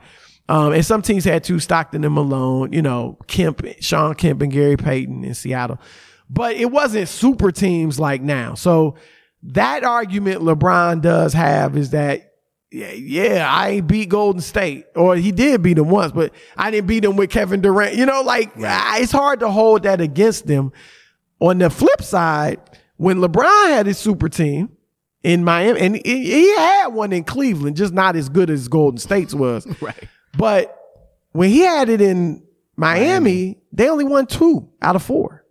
Um, 0.50 0.74
and 0.74 0.86
some 0.86 1.02
teams 1.02 1.24
had 1.24 1.46
two 1.46 1.60
Stockton 1.60 2.04
and 2.04 2.14
Malone, 2.14 2.74
you 2.74 2.82
know, 2.82 3.18
Kemp, 3.28 3.66
Shawn 3.80 4.16
Kemp 4.16 4.42
and 4.42 4.52
Gary 4.52 4.76
Payton 4.76 5.24
in 5.24 5.34
Seattle. 5.34 5.80
But 6.30 6.58
it 6.58 6.72
wasn't 6.72 7.08
super 7.08 7.52
teams 7.52 8.00
like 8.00 8.22
now. 8.22 8.56
So 8.56 8.96
that 9.44 9.86
argument 9.86 10.42
LeBron 10.42 11.02
does 11.02 11.34
have 11.34 11.78
is 11.78 11.92
that 11.92 12.34
yeah, 12.70 12.92
yeah, 12.92 13.50
I 13.50 13.70
ain't 13.70 13.88
beat 13.88 14.10
Golden 14.10 14.42
State, 14.42 14.86
or 14.96 15.18
he 15.18 15.34
did 15.34 15.62
beat 15.62 15.74
them 15.74 15.90
once, 15.90 16.14
but 16.14 16.34
I 16.56 16.72
didn't 16.72 16.88
beat 16.88 17.02
them 17.02 17.18
with 17.18 17.30
Kevin 17.30 17.60
Durant. 17.60 17.96
You 17.96 18.06
know, 18.06 18.22
like 18.22 18.56
right. 18.56 19.02
it's 19.02 19.12
hard 19.12 19.42
to 19.42 19.50
hold 19.50 19.84
that 19.84 20.00
against 20.00 20.48
them. 20.48 20.72
On 21.42 21.58
the 21.58 21.70
flip 21.70 22.02
side, 22.02 22.62
when 22.96 23.18
LeBron 23.18 23.68
had 23.68 23.88
his 23.88 23.98
super 23.98 24.30
team 24.30 24.70
in 25.24 25.44
Miami, 25.44 25.80
and 25.80 25.96
he 26.04 26.56
had 26.56 26.88
one 26.88 27.14
in 27.14 27.24
Cleveland, 27.24 27.76
just 27.76 27.94
not 27.94 28.16
as 28.16 28.30
good 28.30 28.50
as 28.50 28.68
Golden 28.68 28.98
State's 28.98 29.34
was. 29.34 29.68
right. 29.82 30.08
But 30.38 30.76
when 31.32 31.50
he 31.50 31.60
had 31.60 31.90
it 31.90 32.02
in 32.02 32.44
Miami, 32.76 33.06
Miami, 33.06 33.58
they 33.72 33.90
only 33.90 34.06
won 34.06 34.26
two 34.26 34.70
out 34.82 34.96
of 34.96 35.04
four. 35.04 35.46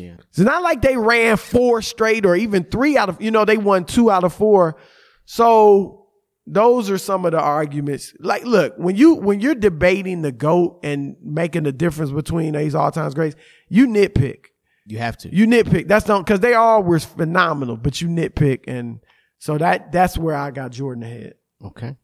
Yeah. 0.00 0.16
It's 0.30 0.38
not 0.38 0.62
like 0.62 0.82
they 0.82 0.96
ran 0.96 1.36
four 1.36 1.82
straight 1.82 2.26
or 2.26 2.34
even 2.34 2.64
three 2.64 2.96
out 2.96 3.08
of, 3.08 3.22
you 3.22 3.30
know, 3.30 3.44
they 3.44 3.56
won 3.56 3.84
two 3.84 4.10
out 4.10 4.24
of 4.24 4.32
four. 4.32 4.76
So 5.24 6.06
those 6.46 6.90
are 6.90 6.98
some 6.98 7.24
of 7.24 7.32
the 7.32 7.40
arguments. 7.40 8.12
Like, 8.18 8.44
look, 8.44 8.74
when 8.76 8.96
you 8.96 9.14
when 9.14 9.40
you're 9.40 9.54
debating 9.54 10.22
the 10.22 10.32
GOAT 10.32 10.80
and 10.82 11.16
making 11.22 11.62
the 11.62 11.72
difference 11.72 12.10
between 12.10 12.54
these 12.54 12.74
all 12.74 12.90
time 12.90 13.10
greats, 13.12 13.36
you 13.68 13.86
nitpick. 13.86 14.46
You 14.86 14.98
have 14.98 15.16
to. 15.18 15.34
You 15.34 15.46
nitpick. 15.46 15.88
That's 15.88 16.06
not 16.06 16.26
because 16.26 16.40
they 16.40 16.54
all 16.54 16.82
were 16.82 16.98
phenomenal, 16.98 17.76
but 17.76 18.00
you 18.00 18.08
nitpick, 18.08 18.64
and 18.66 19.00
so 19.38 19.56
that 19.58 19.92
that's 19.92 20.18
where 20.18 20.36
I 20.36 20.50
got 20.50 20.72
Jordan 20.72 21.02
ahead. 21.02 21.34
Okay. 21.64 21.96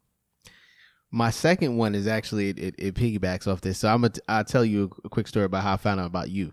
My 1.13 1.31
second 1.31 1.77
one 1.77 1.95
is 1.95 2.07
actually 2.07 2.51
it, 2.51 2.75
it, 2.79 2.95
piggybacks 2.95 3.49
off 3.49 3.61
this. 3.61 3.79
So 3.79 3.89
I'm 3.89 4.03
gonna 4.03 4.15
I'll 4.29 4.45
tell 4.45 4.65
you 4.65 4.91
a 5.05 5.09
quick 5.09 5.27
story 5.27 5.45
about 5.45 5.63
how 5.63 5.75
I 5.75 5.77
found 5.77 6.01
out 6.01 6.07
about 6.07 6.31
you. 6.31 6.53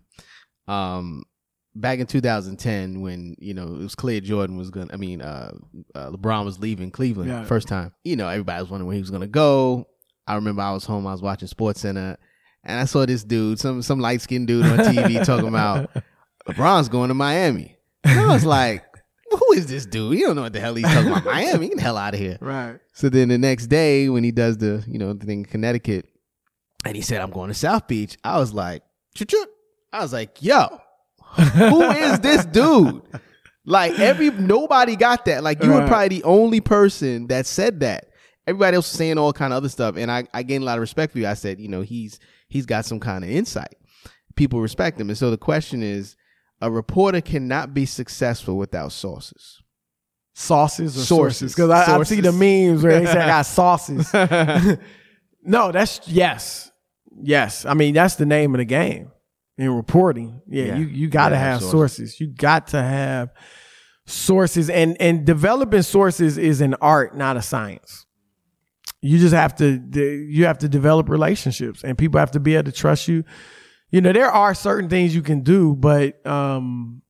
Um, 0.67 1.23
back 1.75 1.99
in 1.99 2.07
2010 2.07 3.01
when 3.01 3.36
you 3.38 3.53
know 3.53 3.67
it 3.67 3.78
was 3.78 3.95
clear 3.95 4.19
Jordan 4.19 4.57
was 4.57 4.69
gonna. 4.69 4.91
I 4.91 4.97
mean, 4.97 5.21
uh, 5.21 5.51
uh 5.95 6.11
LeBron 6.11 6.43
was 6.43 6.59
leaving 6.59 6.91
Cleveland 6.91 7.30
yeah. 7.30 7.43
first 7.45 7.67
time. 7.67 7.93
You 8.03 8.15
know, 8.15 8.28
everybody 8.28 8.61
was 8.61 8.69
wondering 8.69 8.88
where 8.88 8.95
he 8.95 9.01
was 9.01 9.11
gonna 9.11 9.28
go. 9.28 9.88
I 10.25 10.36
remember 10.36 10.61
I 10.61 10.73
was 10.73 10.84
home. 10.84 11.07
I 11.07 11.11
was 11.11 11.21
watching 11.21 11.47
SportsCenter, 11.47 12.17
and 12.63 12.80
I 12.80 12.86
saw 12.86 13.05
this 13.05 13.23
dude, 13.23 13.59
some 13.59 13.82
some 13.82 13.99
light 13.99 14.21
skinned 14.21 14.47
dude 14.47 14.65
on 14.65 14.80
TV, 14.80 15.23
talking 15.23 15.47
about 15.47 15.89
LeBron's 16.48 16.89
going 16.89 17.10
to 17.10 17.14
Miami. 17.14 17.78
And 18.04 18.20
I 18.20 18.34
was 18.34 18.45
like, 18.58 18.84
who 19.30 19.54
is 19.54 19.68
this 19.68 19.86
dude? 19.86 20.18
You 20.18 20.28
don't 20.28 20.36
know 20.36 20.43
what 20.43 20.54
the 20.54 20.60
hell 20.60 20.76
he's 20.76 20.86
talking 20.86 21.12
about. 21.12 21.26
Miami, 21.26 21.70
get 21.70 21.78
the 21.78 21.84
hell 21.84 21.98
out 21.98 22.14
of 22.14 22.20
here. 22.20 22.38
Right. 22.39 22.80
So 22.93 23.10
then 23.10 23.30
the 23.30 23.38
next 23.38 23.68
day 23.68 24.10
when 24.10 24.24
he 24.24 24.32
does 24.32 24.58
the, 24.58 24.84
you 24.88 24.98
know, 24.98 25.14
the 25.14 25.26
thing 25.26 25.39
in 25.39 25.45
Connecticut, 25.45 26.08
and 26.86 26.95
he 26.95 27.02
said, 27.02 27.22
I'm 27.22 27.32
going 27.32 27.50
to 27.50 27.54
South 27.54 27.88
Beach, 27.88 28.18
I 28.24 28.39
was 28.39 28.54
like, 28.54 28.84
chut 29.14 29.34
I 29.91 30.02
was 30.02 30.14
like, 30.14 30.41
yo, 30.41 30.80
who 31.20 31.82
is 31.84 32.20
this 32.20 32.45
dude? 32.52 33.02
Like 33.66 34.00
every 34.00 34.30
nobody 34.32 34.95
got 34.95 35.26
that. 35.26 35.43
Like 35.43 35.62
you 35.64 35.70
right. 35.72 35.82
were 35.82 35.88
probably 35.88 36.20
the 36.20 36.24
only 36.24 36.62
person 36.62 37.28
that 37.28 37.45
said 37.45 37.82
that. 37.82 38.06
Everybody 38.45 38.76
else 38.76 38.89
was 38.89 38.98
saying 38.98 39.18
all 39.18 39.34
kind 39.34 39.52
of 39.52 39.58
other 39.58 39.70
stuff. 39.70 39.98
And 39.98 40.10
I, 40.10 40.26
I 40.34 40.43
gained 40.43 40.64
a 40.64 40.66
lot 40.66 40.78
of 40.78 40.82
respect 40.82 41.12
for 41.12 41.20
you. 41.20 41.28
I 41.28 41.34
said, 41.34 41.60
you 41.60 41.68
know, 41.68 41.82
he's 41.82 42.20
he's 42.48 42.66
got 42.66 42.86
some 42.86 43.00
kind 43.00 43.26
of 43.26 43.30
insight. 43.30 43.76
People 44.36 44.62
respect 44.62 45.00
him. 45.00 45.10
And 45.10 45.18
so 45.18 45.32
the 45.32 45.38
question 45.38 45.84
is, 45.84 46.16
a 46.62 46.72
reporter 46.72 47.22
cannot 47.22 47.74
be 47.74 47.86
successful 47.86 48.58
without 48.58 48.91
sources. 48.91 49.62
Sauces 50.34 50.97
or 50.97 51.01
sources? 51.01 51.53
Because 51.53 51.70
I, 51.70 51.97
I, 51.97 52.03
see 52.03 52.22
the 52.22 52.32
memes 52.32 52.84
where 52.84 52.99
they 52.99 53.05
say 53.05 53.20
I 53.20 53.28
got 53.28 53.41
sauces. 53.45 54.14
no, 55.43 55.72
that's 55.72 56.08
yes, 56.08 56.72
yes. 57.22 57.66
I 57.66 57.74
mean 57.74 57.93
that's 57.93 58.16
the 58.16 58.26
name 58.26 58.53
of 58.53 58.60
the 58.60 58.66
game 58.66 59.12
in 59.58 59.72
reporting. 59.72 60.41
Yeah, 60.47 60.66
yeah. 60.66 60.78
you 60.78 60.86
you 60.86 61.08
got 61.10 61.30
to 61.30 61.36
yeah, 61.36 61.41
have 61.41 61.62
sources. 61.62 61.72
sources. 61.72 62.20
You 62.20 62.28
got 62.28 62.68
to 62.68 62.82
have 62.82 63.34
sources, 64.05 64.70
and 64.70 64.95
and 65.01 65.26
developing 65.26 65.82
sources 65.82 66.38
is 66.38 66.62
an 66.62 66.76
art, 66.76 67.16
not 67.18 67.36
a 67.38 67.41
science. 67.41 68.05
You 69.01 69.18
just 69.20 69.34
have 69.34 69.55
to 69.55 69.82
you 70.30 70.45
have 70.45 70.60
to 70.60 70.70
develop 70.70 71.10
relationships, 71.10 71.84
and 71.84 71.97
people 71.97 72.20
have 72.20 72.32
to 72.32 72.39
be 72.39 72.55
able 72.55 72.72
to 72.72 72.78
trust 72.78 73.08
you 73.08 73.24
you 73.89 74.01
know, 74.01 74.11
there 74.11 74.31
are 74.31 74.53
certain 74.53 74.89
things 74.89 75.15
you 75.15 75.21
can 75.21 75.41
do, 75.41 75.75
but 75.75 76.25
um, 76.25 77.01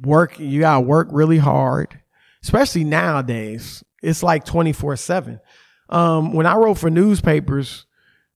work, 0.00 0.38
you 0.38 0.60
got 0.60 0.76
to 0.76 0.80
work 0.80 1.08
really 1.10 1.38
hard, 1.38 1.98
especially 2.42 2.84
nowadays. 2.84 3.82
It's 4.02 4.22
like 4.22 4.44
24 4.44 4.96
7. 4.96 5.40
Um, 5.88 6.32
when 6.32 6.46
I 6.46 6.56
wrote 6.56 6.78
for 6.78 6.90
newspapers, 6.90 7.86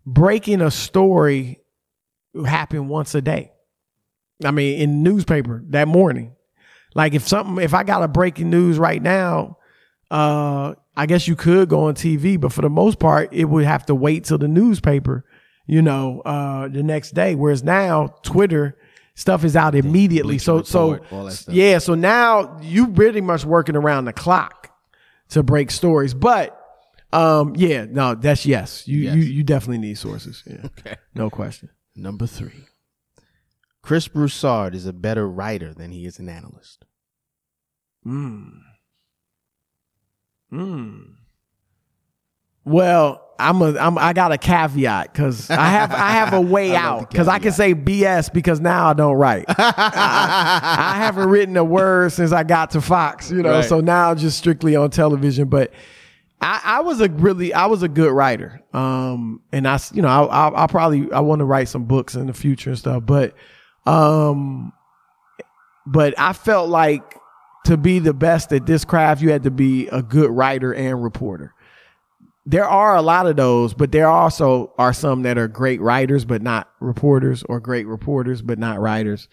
breaking 0.04 0.60
a 0.60 0.70
story 0.70 1.60
happened 2.46 2.88
once 2.88 3.14
a 3.14 3.20
day. 3.20 3.52
I 4.44 4.50
mean, 4.50 4.80
in 4.80 5.02
newspaper 5.02 5.62
that 5.68 5.88
morning. 5.88 6.34
Like 6.94 7.14
if 7.14 7.26
something, 7.28 7.62
if 7.62 7.74
I 7.74 7.82
got 7.84 8.02
a 8.02 8.08
breaking 8.08 8.50
news 8.50 8.78
right 8.78 9.00
now, 9.00 9.58
uh, 10.10 10.74
I 10.96 11.06
guess 11.06 11.28
you 11.28 11.36
could 11.36 11.68
go 11.68 11.84
on 11.84 11.94
TV, 11.94 12.40
but 12.40 12.52
for 12.52 12.62
the 12.62 12.70
most 12.70 12.98
part, 12.98 13.32
it 13.32 13.44
would 13.44 13.64
have 13.64 13.86
to 13.86 13.94
wait 13.94 14.24
till 14.24 14.38
the 14.38 14.48
newspaper 14.48 15.24
you 15.68 15.82
know, 15.82 16.22
uh, 16.22 16.66
the 16.66 16.82
next 16.82 17.12
day. 17.12 17.36
Whereas 17.36 17.62
now 17.62 18.08
Twitter 18.22 18.76
stuff 19.14 19.44
is 19.44 19.54
out 19.54 19.76
immediately. 19.76 20.38
So, 20.38 20.56
report, 20.56 21.32
so 21.32 21.52
yeah. 21.52 21.78
So 21.78 21.94
now 21.94 22.58
you 22.60 22.88
pretty 22.88 23.20
much 23.20 23.44
working 23.44 23.76
around 23.76 24.06
the 24.06 24.12
clock 24.12 24.72
to 25.28 25.44
break 25.44 25.70
stories. 25.70 26.14
But, 26.14 26.58
um, 27.12 27.54
yeah, 27.54 27.84
no, 27.84 28.14
that's 28.16 28.46
yes. 28.46 28.88
You, 28.88 28.98
yes. 28.98 29.14
you, 29.14 29.22
you 29.22 29.44
definitely 29.44 29.78
need 29.78 29.98
sources. 29.98 30.42
Yeah. 30.46 30.64
Okay. 30.64 30.96
No 31.14 31.30
question. 31.30 31.68
Number 31.94 32.26
three. 32.26 32.64
Chris 33.82 34.08
Broussard 34.08 34.74
is 34.74 34.86
a 34.86 34.92
better 34.92 35.28
writer 35.28 35.72
than 35.72 35.92
he 35.92 36.06
is 36.06 36.18
an 36.18 36.28
analyst. 36.28 36.84
Hmm. 38.04 38.48
Hmm. 40.50 41.00
Well, 42.64 43.27
I'm 43.39 43.62
a 43.62 43.78
I'm 43.78 43.97
I 43.99 44.12
got 44.12 44.32
a 44.32 44.39
caveat 44.39 45.12
because 45.12 45.49
I 45.49 45.66
have 45.66 45.93
I 45.93 46.11
have 46.11 46.32
a 46.32 46.41
way 46.41 46.74
out 46.76 47.09
because 47.09 47.28
I 47.28 47.39
can 47.39 47.53
say 47.53 47.74
BS 47.74 48.32
because 48.32 48.61
now 48.61 48.89
I 48.89 48.95
don't 48.95 49.14
write. 49.14 49.45
I, 49.49 50.61
I, 50.62 50.97
haven't 50.97 51.28
written 51.28 51.57
a 51.57 51.62
word 51.62 52.12
since 52.12 52.32
I 52.32 52.43
got 52.43 52.70
to 52.70 52.80
Fox, 52.80 53.30
you 53.30 53.43
know. 53.43 53.53
Right. 53.53 53.64
So 53.64 53.80
now 53.80 54.14
just 54.14 54.39
strictly 54.39 54.76
on 54.76 54.91
television, 54.91 55.49
but. 55.49 55.72
I, 56.41 56.61
I, 56.62 56.80
was 56.82 57.01
a 57.01 57.09
really, 57.09 57.53
I 57.53 57.66
was 57.66 57.82
a 57.82 57.89
good 57.89 58.12
writer. 58.12 58.62
Um, 58.72 59.43
and 59.51 59.66
I, 59.66 59.80
you 59.93 60.03
know, 60.03 60.07
I, 60.07 60.49
I, 60.49 60.62
I 60.62 60.66
probably, 60.68 61.11
I 61.11 61.18
want 61.18 61.41
to 61.41 61.45
write 61.45 61.66
some 61.66 61.86
books 61.86 62.14
in 62.14 62.28
the 62.28 62.32
future 62.32 62.70
and 62.70 62.78
stuff, 62.78 63.05
but, 63.05 63.34
um, 63.86 64.72
but 65.84 66.16
I 66.16 66.32
felt 66.32 66.68
like 66.68 67.03
to 67.64 67.76
be 67.76 67.99
the 67.99 68.14
best 68.14 68.53
at 68.53 68.66
this 68.66 68.84
craft, 68.84 69.20
you 69.20 69.32
had 69.32 69.43
to 69.43 69.51
be 69.51 69.89
a 69.89 70.01
good 70.01 70.30
writer 70.30 70.72
and 70.72 71.03
reporter 71.03 71.55
there 72.49 72.66
are 72.66 72.96
a 72.96 73.03
lot 73.03 73.26
of 73.26 73.36
those, 73.36 73.74
but 73.74 73.92
there 73.92 74.09
also 74.09 74.72
are 74.78 74.94
some 74.94 75.22
that 75.22 75.36
are 75.36 75.49
great 75.49 75.82
writers 75.82 76.24
but 76.24 76.40
not 76.40 76.70
reporters, 76.80 77.42
or 77.42 77.61
great 77.61 77.86
reporters 77.86 78.40
but 78.40 78.59
not 78.59 78.80
writers. 78.80 79.28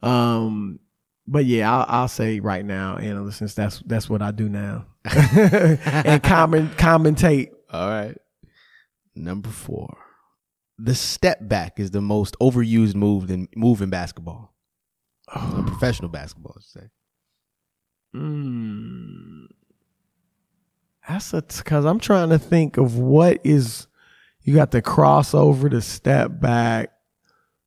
Um, 0.00 0.78
but 1.26 1.44
yeah, 1.44 1.76
I'll, 1.76 1.86
I'll 1.88 2.08
say 2.08 2.38
right 2.38 2.64
now, 2.64 2.98
analyst, 2.98 3.38
since 3.38 3.54
that's 3.54 3.82
that's 3.84 4.08
what 4.08 4.22
I 4.22 4.30
do 4.30 4.48
now, 4.48 4.86
and 5.04 6.22
comment 6.22 6.76
commentate. 6.76 7.50
All 7.68 7.88
right, 7.88 8.16
number 9.16 9.48
four, 9.48 9.98
the 10.78 10.94
step 10.94 11.38
back 11.40 11.80
is 11.80 11.90
the 11.90 12.00
most 12.00 12.36
overused 12.40 12.94
move 12.94 13.28
in 13.28 13.48
move 13.56 13.82
in 13.82 13.90
basketball, 13.90 14.54
oh. 15.34 15.64
professional 15.66 16.10
basketball, 16.10 16.54
I 16.58 16.62
say. 16.62 16.86
Hmm. 18.14 19.46
That's 21.08 21.32
a 21.32 21.42
because 21.42 21.84
I'm 21.84 21.98
trying 21.98 22.30
to 22.30 22.38
think 22.38 22.76
of 22.76 22.96
what 22.96 23.40
is 23.44 23.86
you 24.42 24.54
got 24.54 24.70
the 24.70 24.82
crossover, 24.82 25.70
the 25.70 25.80
step 25.80 26.40
back. 26.40 26.92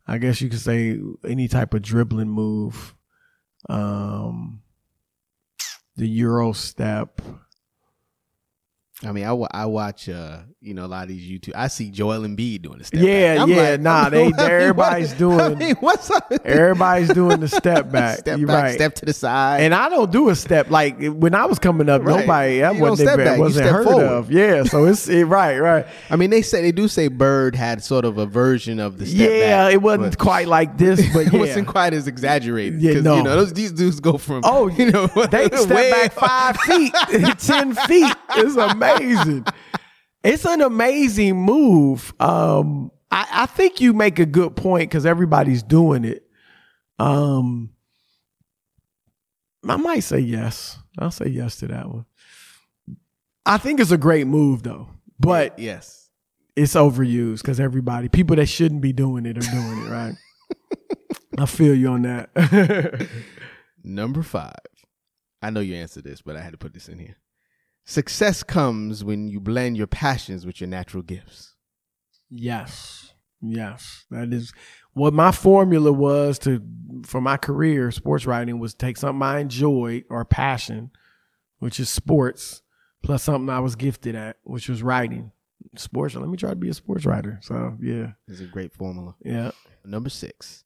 I 0.08 0.18
guess 0.20 0.40
you 0.40 0.50
could 0.50 0.60
say 0.60 1.00
any 1.28 1.48
type 1.48 1.74
of 1.74 1.82
dribbling 1.82 2.30
move. 2.30 2.96
Um, 3.68 4.62
the 5.96 6.08
Euro 6.08 6.54
step. 6.54 7.22
I 9.04 9.12
mean, 9.12 9.26
I, 9.26 9.32
I 9.52 9.66
watch, 9.66 10.08
uh, 10.08 10.42
you 10.66 10.74
know, 10.74 10.86
a 10.86 10.88
lot 10.88 11.04
of 11.04 11.10
these 11.10 11.22
YouTube. 11.22 11.54
I 11.56 11.68
see 11.68 11.92
Joel 11.92 12.24
and 12.24 12.36
Embiid 12.38 12.64
doing 12.64 12.80
the 12.80 12.84
step 12.84 13.00
yeah, 13.02 13.38
back. 13.38 13.48
yeah, 13.48 13.70
like, 13.72 13.82
nah, 13.82 14.10
they, 14.10 14.32
everybody's 14.38 15.14
doing. 15.14 15.40
I 15.40 15.54
mean, 15.54 15.76
what's 15.76 16.10
up? 16.10 16.32
Everybody's 16.44 17.10
doing 17.10 17.40
the 17.40 17.48
step 17.48 17.92
back. 17.92 18.20
step 18.20 18.40
You're 18.40 18.48
back, 18.48 18.64
right. 18.64 18.74
step 18.74 18.96
to 18.96 19.06
the 19.06 19.14
side. 19.14 19.62
And 19.62 19.76
I 19.76 19.90
don't 19.90 20.12
do 20.12 20.30
a 20.30 20.36
step 20.36 20.72
like 20.72 21.00
when 21.00 21.36
I 21.36 21.46
was 21.46 21.60
coming 21.60 21.88
up. 21.88 22.02
Right. 22.04 22.22
Nobody 22.22 22.60
that 22.60 22.76
wasn't 22.78 23.18
back, 23.18 23.40
wasn't 23.40 23.70
heard 23.70 23.86
forward. 23.86 24.06
of. 24.06 24.32
Yeah, 24.32 24.64
so 24.64 24.86
it's 24.86 25.08
it, 25.08 25.26
right, 25.26 25.60
right. 25.60 25.86
I 26.10 26.16
mean, 26.16 26.32
they 26.32 26.42
say 26.42 26.62
they 26.62 26.72
do 26.72 26.88
say 26.88 27.10
Bird 27.10 27.56
had 27.56 27.84
sort 27.84 28.04
of 28.04 28.18
a 28.18 28.26
version 28.26 28.80
of 28.80 28.98
the 28.98 29.06
step 29.06 29.30
yeah, 29.30 29.66
back, 29.66 29.74
it 29.74 29.82
wasn't 29.82 30.18
quite 30.18 30.48
like 30.48 30.78
this, 30.78 31.00
but 31.14 31.28
yeah. 31.28 31.36
it 31.36 31.40
wasn't 31.40 31.68
quite 31.68 31.94
as 31.94 32.08
exaggerated. 32.08 32.82
Yeah, 32.82 33.02
no. 33.02 33.18
you 33.18 33.24
know, 33.24 33.36
those, 33.36 33.54
these 33.54 33.72
dudes 33.72 34.00
go 34.00 34.18
from 34.18 34.42
oh, 34.44 34.68
you 34.70 34.92
know, 34.92 35.08
they 35.08 35.48
step 35.48 35.70
back 35.70 36.14
five 36.14 36.58
feet, 36.62 36.94
ten 37.38 37.76
feet. 37.76 38.12
It's 38.36 38.56
amazing 38.56 39.46
It's 40.26 40.44
an 40.44 40.62
amazing 40.62 41.36
move. 41.36 42.14
Um, 42.20 42.92
I, 43.12 43.28
I 43.32 43.46
think 43.46 43.80
you 43.80 43.94
make 43.94 44.18
a 44.18 44.26
good 44.26 44.56
point 44.56 44.90
because 44.90 45.06
everybody's 45.06 45.62
doing 45.62 46.04
it. 46.04 46.28
Um, 46.98 47.70
I 49.68 49.76
might 49.78 50.00
say 50.00 50.20
yes. 50.20 50.80
I'll 50.98 51.12
say 51.12 51.28
yes 51.28 51.58
to 51.58 51.68
that 51.68 51.88
one. 51.88 52.06
I 53.46 53.58
think 53.60 53.80
it's 53.80 53.92
a 53.92 53.98
great 53.98 54.26
move 54.26 54.64
though, 54.64 54.90
but 55.20 55.60
yes, 55.60 56.10
it's 56.56 56.74
overused 56.74 57.42
because 57.42 57.60
everybody, 57.60 58.10
people 58.10 58.36
that 58.38 58.48
shouldn't 58.48 58.82
be 58.82 58.94
doing 58.94 59.28
it, 59.28 59.38
are 59.38 59.52
doing 59.52 59.86
it. 59.86 59.90
Right? 59.92 60.16
I 61.38 61.46
feel 61.46 61.76
you 61.76 61.90
on 61.90 62.02
that. 62.02 63.08
Number 63.84 64.24
five. 64.24 64.56
I 65.44 65.52
know 65.52 65.60
you 65.60 65.76
answered 65.76 66.06
this, 66.06 66.24
but 66.24 66.36
I 66.36 66.42
had 66.42 66.54
to 66.54 66.58
put 66.58 66.74
this 66.74 66.90
in 66.90 66.98
here. 66.98 67.18
Success 67.86 68.42
comes 68.42 69.04
when 69.04 69.28
you 69.28 69.40
blend 69.40 69.78
your 69.78 69.88
passions 69.88 70.46
with 70.46 70.60
your 70.60 70.68
natural 70.68 71.04
gifts. 71.04 71.56
Yes. 72.30 73.14
Yes. 73.42 74.06
That 74.10 74.34
is 74.34 74.52
what 74.94 75.14
my 75.14 75.32
formula 75.32 75.92
was 75.94 76.40
to 76.40 76.62
for 77.06 77.22
my 77.22 77.38
career, 77.38 77.92
sports 77.92 78.26
writing 78.26 78.58
was 78.58 78.74
take 78.74 78.98
something 78.98 79.22
I 79.22 79.40
enjoyed 79.40 80.06
or 80.10 80.26
passion, 80.26 80.90
which 81.60 81.80
is 81.80 81.90
sports, 81.90 82.64
plus 83.04 83.22
something 83.22 83.50
I 83.50 83.60
was 83.60 83.76
gifted 83.76 84.16
at, 84.16 84.38
which 84.44 84.68
was 84.68 84.82
writing. 84.82 85.32
Sports. 85.76 86.16
Let 86.16 86.30
me 86.30 86.38
try 86.38 86.50
to 86.50 86.56
be 86.56 86.70
a 86.70 86.74
sports 86.74 87.06
writer. 87.06 87.40
So 87.44 87.78
yeah. 87.80 88.14
It's 88.28 88.40
a 88.40 88.46
great 88.46 88.74
formula. 88.74 89.16
Yeah. 89.24 89.52
Number 89.84 90.10
six. 90.10 90.64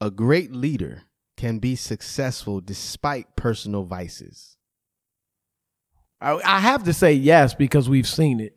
A 0.00 0.10
great 0.10 0.52
leader 0.52 1.04
can 1.38 1.58
be 1.58 1.74
successful 1.74 2.60
despite 2.60 3.34
personal 3.34 3.84
vices. 3.84 4.58
I, 6.24 6.56
I 6.56 6.60
have 6.60 6.84
to 6.84 6.92
say 6.92 7.12
yes 7.12 7.54
because 7.54 7.88
we've 7.88 8.06
seen 8.08 8.40
it. 8.40 8.54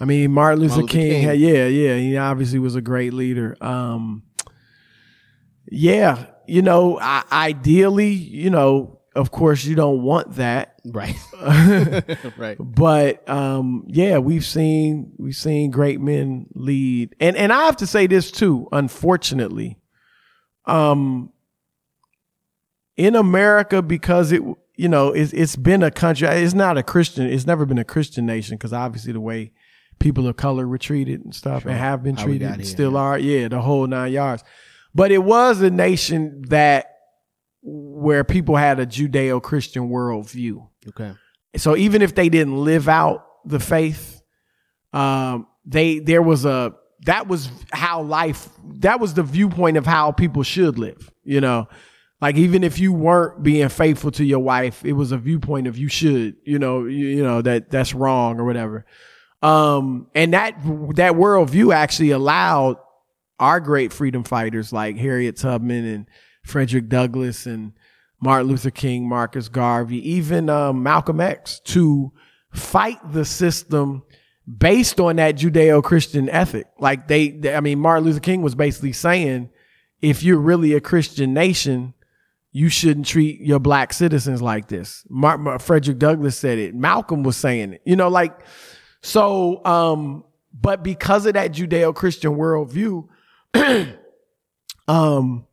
I 0.00 0.04
mean, 0.04 0.32
Martin 0.32 0.60
Luther, 0.60 0.80
Martin 0.80 0.86
Luther 0.86 0.92
King, 0.92 1.10
King. 1.12 1.22
had- 1.22 1.38
yeah, 1.40 1.66
yeah, 1.66 1.96
he 1.96 2.16
obviously 2.16 2.58
was 2.58 2.74
a 2.74 2.80
great 2.80 3.12
leader. 3.14 3.56
Um, 3.60 4.24
yeah, 5.70 6.26
you 6.46 6.62
know, 6.62 6.98
I, 7.00 7.22
ideally, 7.30 8.10
you 8.12 8.50
know, 8.50 9.00
of 9.14 9.30
course, 9.30 9.64
you 9.64 9.74
don't 9.74 10.02
want 10.02 10.36
that, 10.36 10.74
Right. 10.84 11.16
right. 12.38 12.56
but 12.60 13.28
um, 13.28 13.84
yeah, 13.88 14.18
we've 14.18 14.44
seen 14.44 15.12
we've 15.18 15.34
seen 15.36 15.70
great 15.70 16.00
men 16.00 16.46
lead, 16.54 17.14
and 17.20 17.36
and 17.36 17.52
I 17.52 17.64
have 17.66 17.76
to 17.78 17.86
say 17.86 18.06
this 18.06 18.30
too. 18.30 18.68
Unfortunately, 18.70 19.78
um, 20.66 21.32
in 22.96 23.16
America, 23.16 23.82
because 23.82 24.30
it 24.32 24.42
you 24.78 24.88
know 24.88 25.08
it's 25.12 25.32
it's 25.32 25.56
been 25.56 25.82
a 25.82 25.90
country. 25.90 26.28
It's 26.28 26.54
not 26.54 26.78
a 26.78 26.82
Christian. 26.82 27.26
It's 27.26 27.46
never 27.46 27.66
been 27.66 27.78
a 27.78 27.84
Christian 27.84 28.24
nation 28.24 28.56
because 28.56 28.72
obviously 28.72 29.12
the 29.12 29.20
way 29.20 29.52
people 29.98 30.26
of 30.28 30.36
color 30.36 30.66
were 30.66 30.78
treated 30.78 31.24
and 31.24 31.34
stuff 31.34 31.66
and 31.66 31.74
have 31.74 32.02
been 32.02 32.16
treated, 32.16 32.46
and 32.46 32.62
here, 32.62 32.64
still 32.64 32.92
yeah. 32.92 32.98
are. 32.98 33.18
Yeah, 33.18 33.48
the 33.48 33.60
whole 33.60 33.86
nine 33.86 34.12
yards. 34.12 34.44
But 34.94 35.10
it 35.10 35.18
was 35.18 35.60
a 35.60 35.70
nation 35.70 36.42
that 36.48 36.86
where 37.60 38.24
people 38.24 38.56
had 38.56 38.78
a 38.78 38.86
Judeo-Christian 38.86 39.90
worldview 39.90 40.66
Okay. 40.88 41.12
so 41.56 41.76
even 41.76 42.02
if 42.02 42.14
they 42.14 42.28
didn't 42.28 42.56
live 42.56 42.88
out 42.88 43.26
the 43.44 43.58
faith 43.58 44.22
um 44.92 45.46
they 45.66 45.98
there 45.98 46.22
was 46.22 46.44
a 46.44 46.72
that 47.04 47.26
was 47.26 47.50
how 47.72 48.00
life 48.02 48.48
that 48.76 49.00
was 49.00 49.14
the 49.14 49.22
viewpoint 49.22 49.76
of 49.76 49.84
how 49.84 50.12
people 50.12 50.42
should 50.42 50.78
live 50.78 51.10
you 51.24 51.40
know 51.40 51.68
like 52.20 52.36
even 52.36 52.64
if 52.64 52.78
you 52.78 52.92
weren't 52.92 53.42
being 53.42 53.68
faithful 53.68 54.10
to 54.10 54.24
your 54.24 54.40
wife 54.40 54.84
it 54.84 54.92
was 54.94 55.12
a 55.12 55.18
viewpoint 55.18 55.66
of 55.66 55.76
you 55.78 55.88
should 55.88 56.36
you 56.44 56.58
know 56.58 56.84
you, 56.84 57.06
you 57.08 57.22
know 57.22 57.40
that 57.42 57.70
that's 57.70 57.94
wrong 57.94 58.38
or 58.40 58.44
whatever 58.44 58.84
um 59.42 60.06
and 60.14 60.32
that 60.34 60.54
that 60.96 61.12
worldview 61.12 61.72
actually 61.74 62.10
allowed 62.10 62.76
our 63.38 63.60
great 63.60 63.92
freedom 63.92 64.24
fighters 64.24 64.72
like 64.72 64.96
harriet 64.96 65.36
tubman 65.36 65.84
and 65.84 66.06
frederick 66.44 66.88
douglass 66.88 67.46
and 67.46 67.72
Martin 68.20 68.48
Luther 68.48 68.72
King, 68.72 69.08
Marcus 69.08 69.48
Garvey, 69.48 69.98
even 70.10 70.50
um, 70.50 70.82
Malcolm 70.82 71.20
X 71.20 71.60
to 71.66 72.10
fight 72.52 72.98
the 73.12 73.24
system 73.24 74.02
based 74.58 74.98
on 74.98 75.14
that 75.16 75.36
Judeo-Christian 75.36 76.28
ethic. 76.28 76.66
Like 76.80 77.06
they, 77.06 77.28
they- 77.28 77.54
I 77.54 77.60
mean, 77.60 77.78
Martin 77.78 78.04
Luther 78.06 78.18
King 78.18 78.42
was 78.42 78.56
basically 78.56 78.92
saying, 78.92 79.50
if 80.02 80.24
you're 80.24 80.40
really 80.40 80.72
a 80.74 80.80
Christian 80.80 81.32
nation, 81.32 81.94
you 82.58 82.68
shouldn't 82.68 83.06
treat 83.06 83.40
your 83.40 83.60
black 83.60 83.92
citizens 83.92 84.42
like 84.42 84.66
this. 84.66 85.04
Mar- 85.08 85.38
Mar- 85.38 85.60
Frederick 85.60 85.96
Douglass 85.96 86.36
said 86.36 86.58
it. 86.58 86.74
Malcolm 86.74 87.22
was 87.22 87.36
saying 87.36 87.74
it. 87.74 87.82
You 87.84 87.94
know, 87.94 88.08
like 88.08 88.36
so. 89.00 89.64
Um, 89.64 90.24
but 90.52 90.82
because 90.82 91.24
of 91.26 91.34
that 91.34 91.52
Judeo-Christian 91.52 92.32
worldview, 92.32 93.06
um, 94.88 95.46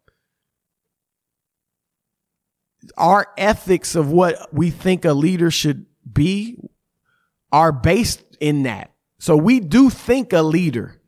our 2.97 3.27
ethics 3.37 3.93
of 3.93 4.11
what 4.11 4.51
we 4.51 4.71
think 4.71 5.05
a 5.05 5.13
leader 5.13 5.51
should 5.51 5.85
be 6.11 6.57
are 7.51 7.71
based 7.71 8.23
in 8.39 8.63
that. 8.63 8.95
So 9.19 9.37
we 9.37 9.59
do 9.59 9.91
think 9.91 10.33
a 10.33 10.41
leader 10.41 10.99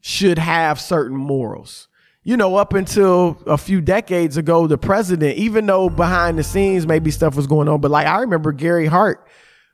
should 0.00 0.38
have 0.38 0.80
certain 0.80 1.16
morals. 1.16 1.88
You 2.24 2.36
know, 2.36 2.54
up 2.54 2.72
until 2.72 3.42
a 3.46 3.58
few 3.58 3.80
decades 3.80 4.36
ago, 4.36 4.68
the 4.68 4.78
president, 4.78 5.38
even 5.38 5.66
though 5.66 5.90
behind 5.90 6.38
the 6.38 6.44
scenes 6.44 6.86
maybe 6.86 7.10
stuff 7.10 7.34
was 7.34 7.48
going 7.48 7.68
on, 7.68 7.80
but 7.80 7.90
like 7.90 8.06
I 8.06 8.20
remember 8.20 8.52
Gary 8.52 8.86
Hart 8.86 9.26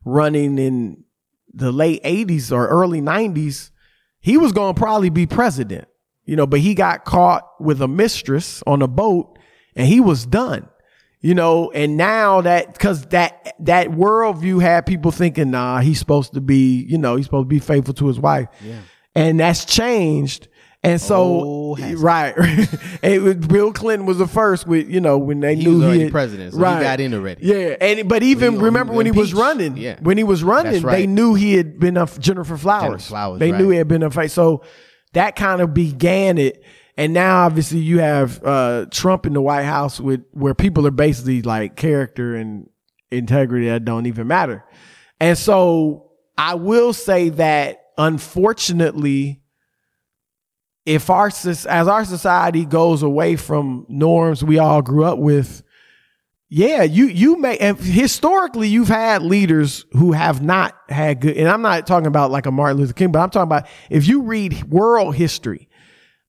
running 0.05 0.59
in 0.59 1.05
the 1.53 1.71
late 1.71 2.03
80s 2.05 2.51
or 2.51 2.67
early 2.69 3.03
90s, 3.03 3.71
he 4.21 4.39
was 4.39 4.53
going 4.53 4.75
to 4.75 4.79
probably 4.79 5.11
be 5.11 5.27
president, 5.27 5.89
you 6.25 6.37
know, 6.37 6.47
but 6.47 6.61
he 6.61 6.75
got 6.75 7.05
caught 7.05 7.45
with 7.61 7.83
a 7.83 7.89
mistress 7.89 8.63
on 8.67 8.81
a 8.81 8.89
boat 8.89 9.39
and 9.77 9.87
he 9.87 10.01
was 10.01 10.25
done 10.25 10.69
you 11.21 11.35
know? 11.35 11.71
And 11.73 11.97
now 11.97 12.41
that 12.43 12.73
because 12.73 13.07
that 13.07 13.55
that 13.61 13.89
worldview 13.89 14.61
had 14.61 14.87
people 14.87 15.11
thinking 15.11 15.51
nah 15.51 15.81
he's 15.81 15.99
supposed 15.99 16.35
to 16.35 16.41
be 16.41 16.85
you 16.89 16.99
know 16.99 17.17
he's 17.17 17.27
supposed 17.27 17.47
to 17.47 17.49
be 17.49 17.59
faithful 17.59 17.95
to 17.95 18.07
his 18.07 18.21
wife. 18.21 18.49
Yeah. 18.63 18.81
and 19.15 19.41
that's 19.41 19.65
changed 19.65 20.49
and 20.83 21.01
so 21.01 21.75
Oh, 21.77 21.77
right 21.97 22.35
it 23.03 23.21
was, 23.23 23.35
bill 23.37 23.73
clinton 23.73 24.07
was 24.07 24.19
the 24.19 24.27
first 24.29 24.67
with 24.67 24.89
you 24.89 25.01
know 25.01 25.19
when 25.19 25.41
they 25.41 25.55
knew 25.57 25.61
He 25.63 25.67
knew 25.71 25.75
was 25.79 25.85
already 25.85 26.03
had- 26.05 26.13
president, 26.13 26.53
so 26.55 26.59
he 26.59 26.63
got 26.65 27.01
in 27.01 27.15
already. 27.15 27.45
yeah 27.47 27.77
and 27.81 28.09
but 28.09 28.23
even 28.23 28.55
He- 28.55 28.59
remember 28.61 28.93
he 28.93 28.97
when 28.99 29.07
he 29.07 29.13
was 29.13 29.35
running 29.35 29.77
Yeah. 29.77 29.99
when 30.01 30.17
he 30.19 30.25
was 30.25 30.43
running 30.45 30.73
That's 30.83 30.85
they 30.85 31.07
knew 31.07 31.35
he 31.35 31.55
had 31.55 31.79
been 31.81 31.97
a 31.97 32.07
Gennifer 32.07 32.57
Flowers, 32.57 33.07
Flowers, 33.07 33.41
they 33.41 33.51
right. 33.53 33.61
knew 33.61 33.71
he 33.71 33.79
had 33.79 33.89
been 33.89 34.03
a 34.03 34.11
face 34.11 34.33
so 34.33 34.63
that 35.15 35.37
kind 35.37 35.61
of 35.61 35.75
began 35.75 36.39
it 36.39 36.63
and 36.97 37.13
now 37.13 37.45
obviously 37.47 37.79
you 37.79 37.99
have 38.01 38.43
uh, 38.45 38.87
Trump 38.91 39.25
in 39.27 39.33
the 39.33 39.41
White 39.43 39.63
House 39.65 40.01
with 40.01 40.25
where 40.33 40.55
people 40.55 40.85
are 40.87 40.91
basically 40.91 41.43
like 41.43 41.77
character 41.77 42.35
and 42.35 42.69
integrity 43.13 43.67
that 43.69 43.85
don't 43.85 44.07
even 44.07 44.27
matter. 44.27 44.65
And 45.21 45.39
so 45.39 46.11
I 46.37 46.55
will 46.57 46.93
say 46.93 47.29
that 47.31 47.85
unfortunately, 47.97 49.41
if 50.89 51.11
our 51.11 51.27
as 51.27 51.67
our 51.67 52.05
society 52.07 52.65
goes 52.65 53.03
away 53.03 53.37
from 53.37 53.85
norms 53.91 54.43
we 54.43 54.59
all 54.59 54.81
grew 54.81 55.05
up 55.05 55.19
with, 55.19 55.63
yeah, 56.49 56.83
you 56.83 57.07
you 57.09 57.37
may 57.37 57.59
historically 57.75 58.69
you've 58.69 58.89
had 58.89 59.23
leaders 59.23 59.85
who 59.93 60.13
have 60.13 60.43
not 60.43 60.75
had 60.89 61.21
good 61.21 61.37
and 61.37 61.47
I'm 61.47 61.61
not 61.61 61.87
talking 61.87 62.07
about 62.07 62.31
like 62.31 62.47
a 62.47 62.51
Martin 62.51 62.79
Luther 62.79 62.95
King, 62.95 63.13
but 63.13 63.19
I'm 63.19 63.29
talking 63.29 63.49
about 63.49 63.67
if 63.91 64.09
you 64.09 64.23
read 64.23 64.65
world 64.65 65.15
history, 65.15 65.69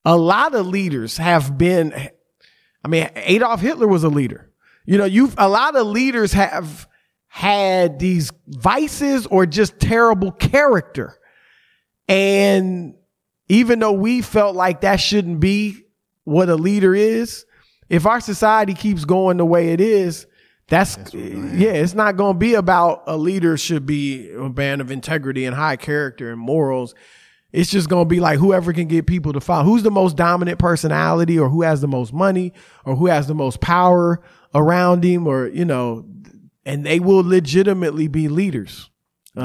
a 0.04 0.18
lot 0.18 0.54
of 0.54 0.68
leaders 0.68 1.16
have 1.16 1.58
been 1.58 1.94
I 2.84 2.88
mean, 2.90 3.10
Adolf 3.16 3.62
Hitler 3.62 3.88
was 3.88 4.04
a 4.04 4.10
leader. 4.10 4.52
You 4.86 4.98
know, 4.98 5.06
you've 5.06 5.36
a 5.38 5.48
lot 5.48 5.78
of 5.78 5.88
leaders 5.88 6.34
have 6.34 6.86
had 7.28 7.98
these 7.98 8.32
vices 8.46 9.26
or 9.28 9.46
just 9.46 9.80
terrible 9.80 10.34
character. 10.34 11.18
And 12.10 12.96
even 13.50 13.80
though 13.80 13.92
we 13.92 14.22
felt 14.22 14.56
like 14.56 14.82
that 14.82 14.98
shouldn't 14.98 15.40
be 15.40 15.84
what 16.24 16.50
a 16.50 16.56
leader 16.56 16.96
is, 16.96 17.46
if 17.90 18.06
our 18.06 18.22
society 18.22 18.76
keeps 18.76 19.04
going 19.04 19.38
the 19.38 19.46
way 19.46 19.70
it 19.70 19.82
is, 19.82 20.28
that's, 20.68 20.98
yeah, 21.14 21.72
it's 21.72 21.96
not 21.96 22.16
going 22.16 22.36
to 22.36 22.40
be 22.40 22.54
about 22.54 23.04
a 23.08 23.18
leader 23.18 23.58
should 23.58 23.88
be 23.88 24.32
a 24.32 24.50
man 24.50 24.82
of 24.82 24.92
integrity 24.92 25.46
and 25.46 25.56
high 25.56 25.76
character 25.76 26.32
and 26.32 26.40
morals. 26.40 26.94
It's 27.52 27.72
just 27.72 27.90
going 27.90 28.06
to 28.06 28.10
be 28.10 28.20
like 28.20 28.38
whoever 28.38 28.72
can 28.72 28.88
get 28.88 29.08
people 29.08 29.34
to 29.34 29.42
follow. 29.42 29.64
Who's 29.64 29.82
the 29.82 29.90
most 29.90 30.16
dominant 30.16 30.60
personality 30.60 31.40
or 31.40 31.50
who 31.50 31.64
has 31.64 31.82
the 31.82 31.88
most 31.88 32.14
money 32.14 32.54
or 32.86 32.96
who 32.96 33.08
has 33.08 33.26
the 33.26 33.34
most 33.34 33.60
power 33.60 34.22
around 34.54 35.04
him 35.04 35.26
or, 35.26 35.48
you 35.48 35.66
know, 35.66 36.06
and 36.66 36.86
they 36.86 37.00
will 37.00 37.24
legitimately 37.24 38.08
be 38.08 38.28
leaders. 38.28 38.92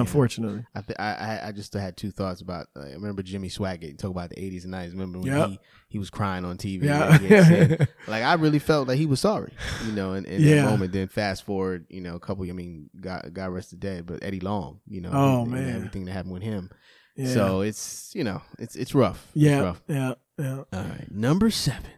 Unfortunately. 0.00 0.64
I, 0.74 0.80
th- 0.80 0.98
I 0.98 1.40
I 1.48 1.52
just 1.52 1.72
had 1.74 1.96
two 1.96 2.10
thoughts 2.10 2.40
about. 2.40 2.66
Uh, 2.76 2.80
I 2.82 2.92
remember 2.92 3.22
Jimmy 3.22 3.48
Swaggart 3.48 3.98
talk 3.98 4.10
about 4.10 4.30
the 4.30 4.36
'80s 4.36 4.64
and 4.64 4.72
'90s. 4.74 4.92
Remember 4.92 5.18
when 5.18 5.26
Yep. 5.28 5.48
he, 5.48 5.58
he 5.88 5.98
was 5.98 6.10
crying 6.10 6.44
on 6.44 6.56
TV? 6.58 6.84
Yeah. 6.84 7.16
and 7.20 7.28
said- 7.46 7.88
like 8.08 8.22
I 8.22 8.34
really 8.34 8.58
felt 8.58 8.88
like 8.88 8.98
he 8.98 9.06
was 9.06 9.20
sorry, 9.20 9.52
you 9.86 9.92
know, 9.92 10.14
in, 10.14 10.24
in 10.26 10.40
Yeah. 10.42 10.54
that 10.64 10.70
moment. 10.70 10.92
Then 10.92 11.08
fast 11.08 11.44
forward, 11.44 11.86
you 11.88 12.00
know, 12.00 12.14
a 12.14 12.20
couple. 12.20 12.44
I 12.48 12.52
mean, 12.52 12.90
God, 13.00 13.30
God 13.32 13.50
rest 13.50 13.70
the 13.70 13.76
dead, 13.76 14.06
but 14.06 14.22
Eddie 14.22 14.40
Long, 14.40 14.80
you 14.86 15.00
know, 15.00 15.10
Oh, 15.12 15.42
and- 15.44 15.54
and 15.54 15.66
man. 15.66 15.76
everything 15.76 16.04
that 16.06 16.12
happened 16.12 16.34
with 16.34 16.42
him. 16.42 16.70
Yeah. 17.16 17.28
So 17.32 17.60
it's 17.60 18.12
you 18.14 18.24
know, 18.24 18.42
it's 18.58 18.74
it's 18.76 18.94
rough. 18.94 19.28
It's 19.34 19.44
yeah, 19.44 19.60
rough. 19.60 19.82
yeah, 19.88 20.14
yeah. 20.38 20.56
All 20.72 20.84
right, 20.84 21.06
number 21.10 21.50
seven. 21.50 21.90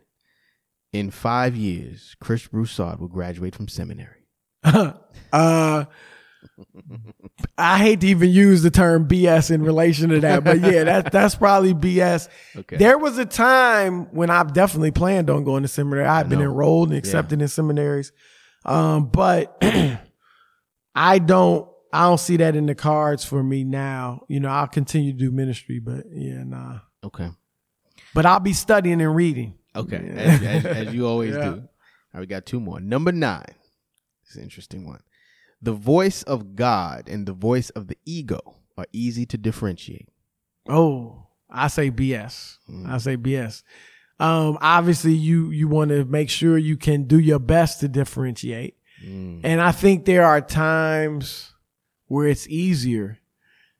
In 0.92 1.10
five 1.10 1.54
years, 1.56 2.16
Chris 2.20 2.46
Broussard 2.46 3.00
will 3.00 3.08
graduate 3.08 3.54
from 3.54 3.68
seminary. 3.68 4.26
uh, 4.64 5.84
I 7.58 7.78
hate 7.78 8.00
to 8.02 8.06
even 8.08 8.30
use 8.30 8.62
the 8.62 8.70
term 8.70 9.08
BS 9.08 9.50
in 9.50 9.62
relation 9.62 10.10
to 10.10 10.20
that, 10.20 10.44
but 10.44 10.60
yeah, 10.60 10.84
that 10.84 11.12
that's 11.12 11.34
probably 11.34 11.72
BS. 11.74 12.28
Okay. 12.56 12.76
There 12.76 12.98
was 12.98 13.18
a 13.18 13.24
time 13.26 14.06
when 14.14 14.30
I've 14.30 14.52
definitely 14.52 14.90
planned 14.90 15.30
on 15.30 15.44
going 15.44 15.62
to 15.62 15.68
seminary. 15.68 16.06
I've 16.06 16.28
been 16.28 16.40
enrolled 16.42 16.90
and 16.90 16.98
accepted 16.98 17.40
in 17.40 17.48
seminaries, 17.48 18.12
um, 18.64 19.06
but 19.06 19.56
I 20.94 21.18
don't. 21.18 21.68
I 21.92 22.02
don't 22.08 22.18
see 22.20 22.36
that 22.38 22.56
in 22.56 22.66
the 22.66 22.74
cards 22.74 23.24
for 23.24 23.42
me 23.42 23.64
now. 23.64 24.24
You 24.28 24.40
know, 24.40 24.48
I'll 24.50 24.66
continue 24.66 25.12
to 25.12 25.18
do 25.18 25.30
ministry, 25.30 25.78
but 25.78 26.04
yeah, 26.10 26.42
nah. 26.44 26.80
Okay. 27.02 27.30
But 28.12 28.26
I'll 28.26 28.40
be 28.40 28.52
studying 28.52 29.00
and 29.00 29.14
reading. 29.16 29.54
Okay, 29.74 30.02
Yeah. 30.04 30.12
as, 30.20 30.42
as, 30.42 30.64
as 30.88 30.94
you 30.94 31.06
always 31.06 31.34
Yeah. 31.36 31.44
do. 31.44 31.50
All 31.52 31.60
right, 32.14 32.20
we 32.20 32.26
got 32.26 32.44
two 32.44 32.60
more. 32.60 32.80
Number 32.80 33.12
nine. 33.12 33.44
It's 34.26 34.36
an 34.36 34.42
interesting 34.42 34.84
one. 34.86 35.00
The 35.66 35.72
voice 35.72 36.22
of 36.22 36.54
God 36.54 37.08
and 37.08 37.26
the 37.26 37.32
voice 37.32 37.70
of 37.70 37.88
the 37.88 37.98
ego 38.04 38.54
are 38.78 38.86
easy 38.92 39.26
to 39.26 39.36
differentiate. 39.36 40.08
Oh, 40.68 41.26
I 41.50 41.66
say 41.66 41.90
BS. 41.90 42.58
Mm. 42.70 42.88
I 42.88 42.98
say 42.98 43.16
BS. 43.16 43.64
Um, 44.20 44.58
obviously 44.60 45.14
you 45.14 45.50
you 45.50 45.66
want 45.66 45.90
to 45.90 46.04
make 46.04 46.30
sure 46.30 46.56
you 46.56 46.76
can 46.76 47.08
do 47.08 47.18
your 47.18 47.40
best 47.40 47.80
to 47.80 47.88
differentiate. 47.88 48.76
Mm. 49.04 49.40
And 49.42 49.60
I 49.60 49.72
think 49.72 50.04
there 50.04 50.24
are 50.24 50.40
times 50.40 51.52
where 52.06 52.28
it's 52.28 52.46
easier. 52.46 53.18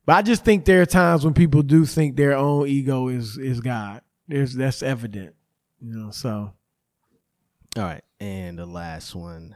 But 0.06 0.16
I 0.16 0.22
just 0.22 0.44
think 0.44 0.64
there 0.64 0.82
are 0.82 0.86
times 0.86 1.24
when 1.24 1.34
people 1.34 1.62
do 1.62 1.86
think 1.86 2.16
their 2.16 2.36
own 2.36 2.66
ego 2.66 3.06
is 3.06 3.38
is 3.38 3.60
God. 3.60 4.02
There's 4.26 4.54
that's 4.54 4.82
evident. 4.82 5.36
You 5.80 5.94
know, 5.96 6.10
so 6.10 6.52
All 7.76 7.84
right, 7.84 8.02
and 8.18 8.58
the 8.58 8.66
last 8.66 9.14
one. 9.14 9.54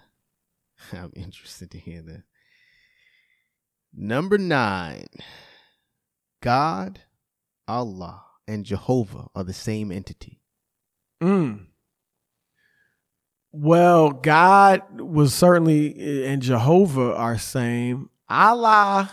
I'm 0.92 1.12
interested 1.14 1.70
to 1.72 1.78
hear 1.78 2.02
that. 2.02 2.22
Number 3.94 4.38
nine. 4.38 5.06
God, 6.42 7.00
Allah, 7.68 8.24
and 8.48 8.64
Jehovah 8.64 9.28
are 9.34 9.44
the 9.44 9.52
same 9.52 9.92
entity. 9.92 10.40
Mm. 11.22 11.66
Well, 13.52 14.10
God 14.10 15.00
was 15.00 15.34
certainly 15.34 16.26
and 16.26 16.40
Jehovah 16.40 17.14
are 17.14 17.36
same. 17.36 18.08
Allah, 18.28 19.10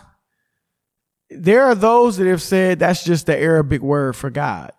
there 1.30 1.64
are 1.64 1.76
those 1.76 2.18
that 2.18 2.28
have 2.28 2.42
said 2.42 2.80
that's 2.80 3.04
just 3.04 3.26
the 3.26 3.38
Arabic 3.38 3.82
word 3.82 4.16
for 4.16 4.30
God. 4.30 4.72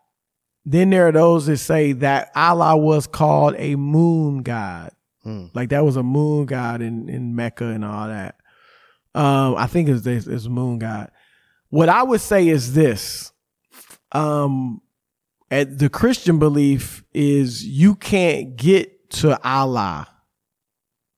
Then 0.65 0.91
there 0.91 1.09
are 1.09 1.13
those 1.13 1.47
that 1.47 1.59
say 1.59 1.93
that 1.93 2.31
Allah 2.35 2.77
was 2.77 3.07
called 3.07 3.55
a 3.59 3.75
moon 3.77 4.43
god. 4.43 4.93
Hmm. 5.23 5.47
Like 5.55 5.71
that 5.71 5.85
was 5.85 5.97
a 5.97 6.03
moon 6.03 6.47
god 6.47 6.81
in, 6.81 7.09
in 7.09 7.35
Mecca 7.35 7.67
and 7.67 7.85
all 7.85 8.09
that. 8.09 8.37
Um, 9.15 9.57
I 9.57 9.67
think 9.67 9.89
it's 9.89 10.03
this 10.03 10.27
it's 10.27 10.47
moon 10.47 10.79
god. 10.79 11.11
What 11.71 11.89
I 11.89 12.03
would 12.03 12.21
say 12.21 12.49
is 12.49 12.75
this. 12.75 13.33
Um, 14.13 14.81
at 15.51 15.79
the 15.79 15.89
Christian 15.89 16.39
belief 16.39 17.05
is 17.13 17.65
you 17.65 17.95
can't 17.95 18.57
get 18.57 19.11
to 19.11 19.43
Allah 19.43 20.09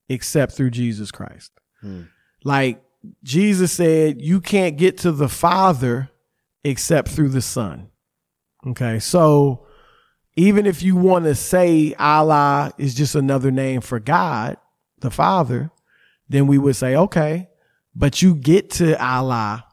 except 0.08 0.52
through 0.52 0.70
Jesus 0.70 1.10
Christ. 1.10 1.52
Hmm. 1.80 2.02
Like 2.44 2.82
Jesus 3.22 3.72
said, 3.72 4.20
you 4.20 4.40
can't 4.40 4.76
get 4.76 4.98
to 4.98 5.12
the 5.12 5.28
Father 5.28 6.10
except 6.64 7.08
through 7.08 7.30
the 7.30 7.42
Son. 7.42 7.88
Okay. 8.66 8.98
So 8.98 9.66
even 10.40 10.64
if 10.64 10.82
you 10.82 10.96
want 10.96 11.26
to 11.26 11.34
say 11.34 11.94
Allah 11.98 12.72
is 12.78 12.94
just 12.94 13.14
another 13.14 13.50
name 13.50 13.82
for 13.82 14.00
God, 14.00 14.56
the 15.00 15.10
Father, 15.10 15.70
then 16.30 16.46
we 16.46 16.56
would 16.56 16.76
say, 16.76 16.96
okay, 16.96 17.50
but 17.94 18.22
you 18.22 18.34
get 18.34 18.70
to 18.70 19.02
Allah 19.04 19.66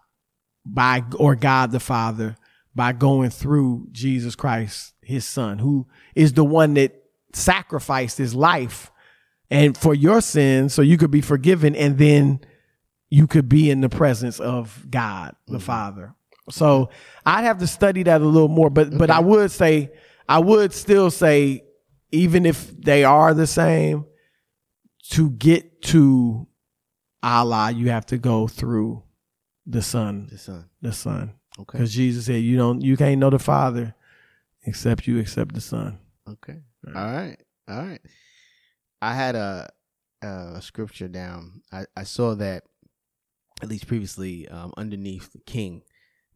by, 0.66 1.04
or 1.16 1.36
God 1.36 1.72
the 1.72 1.80
Father 1.80 2.36
by 2.76 2.92
going 2.92 3.30
through 3.30 3.88
Jesus 3.94 4.36
Christ, 4.36 4.94
his 5.02 5.26
son, 5.26 5.60
who 5.60 5.88
is 6.16 6.34
the 6.34 6.44
one 6.44 6.74
that 6.74 7.02
sacrificed 7.32 8.18
his 8.18 8.36
life 8.36 8.92
and 9.50 9.78
for 9.78 9.94
your 9.94 10.20
sins 10.20 10.74
so 10.74 10.82
you 10.82 10.98
could 10.98 11.12
be 11.12 11.22
forgiven 11.22 11.78
and 11.78 11.98
then 11.98 12.42
you 13.10 13.26
could 13.26 13.48
be 13.48 13.70
in 13.70 13.80
the 13.80 13.90
presence 13.90 14.42
of 14.42 14.86
God 14.90 15.34
the 15.48 15.54
mm-hmm. 15.54 15.62
Father. 15.62 16.14
So 16.50 16.90
I'd 17.26 17.46
have 17.46 17.60
to 17.60 17.68
study 17.68 18.04
that 18.04 18.20
a 18.20 18.26
little 18.26 18.50
more, 18.50 18.70
but 18.70 18.98
but 18.98 19.10
I 19.10 19.20
would 19.20 19.52
say 19.52 19.92
I 20.28 20.40
would 20.40 20.74
still 20.74 21.10
say 21.12 21.64
even 22.12 22.46
if 22.46 22.70
they 22.80 23.04
are 23.04 23.34
the 23.34 23.48
same, 23.48 24.06
to 25.12 25.30
get 25.32 25.82
to 25.84 26.48
Allah, 27.24 27.72
you 27.72 27.90
have 27.90 28.06
to 28.08 28.18
go 28.18 28.48
through 28.48 29.04
the 29.66 29.82
Son, 29.82 30.28
The 30.32 30.38
son. 30.38 30.70
the 30.82 30.92
Son, 30.94 31.34
Okay. 31.60 31.78
because 31.78 31.94
Jesus 31.94 32.26
said 32.26 32.42
you 32.44 32.58
don't 32.58 32.82
you 32.82 32.96
can't 32.98 33.20
know 33.20 33.30
the 33.30 33.40
Father 33.40 33.96
except 34.66 35.08
you 35.08 35.20
accept 35.20 35.54
the 35.56 35.62
Son. 35.62 36.00
Okay. 36.28 36.60
All 36.88 36.94
right. 36.94 37.38
All 37.68 37.78
right. 37.84 38.02
I 39.02 39.14
had 39.14 39.36
a 39.36 39.70
a 40.22 40.62
scripture 40.62 41.08
down. 41.08 41.62
I, 41.72 41.86
I 41.96 42.04
saw 42.04 42.36
that 42.36 42.64
at 43.62 43.70
least 43.70 43.88
previously 43.88 44.48
um, 44.50 44.74
underneath 44.78 45.32
the 45.32 45.40
king 45.40 45.84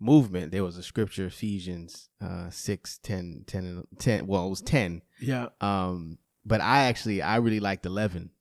movement 0.02 0.52
there 0.52 0.64
was 0.64 0.78
a 0.78 0.84
scripture 0.84 1.28
Ephesians 1.28 2.10
uh 2.22 2.50
6 2.50 2.98
10 3.04 3.44
10 3.46 3.84
10 4.00 4.28
well 4.28 4.48
it 4.48 4.50
was 4.50 4.62
10 4.62 5.02
Yeah. 5.20 5.50
um 5.62 6.18
but 6.46 6.60
I 6.60 6.84
actually 6.86 7.22
I 7.22 7.36
really 7.38 7.60
liked 7.60 7.86
11 7.86 8.32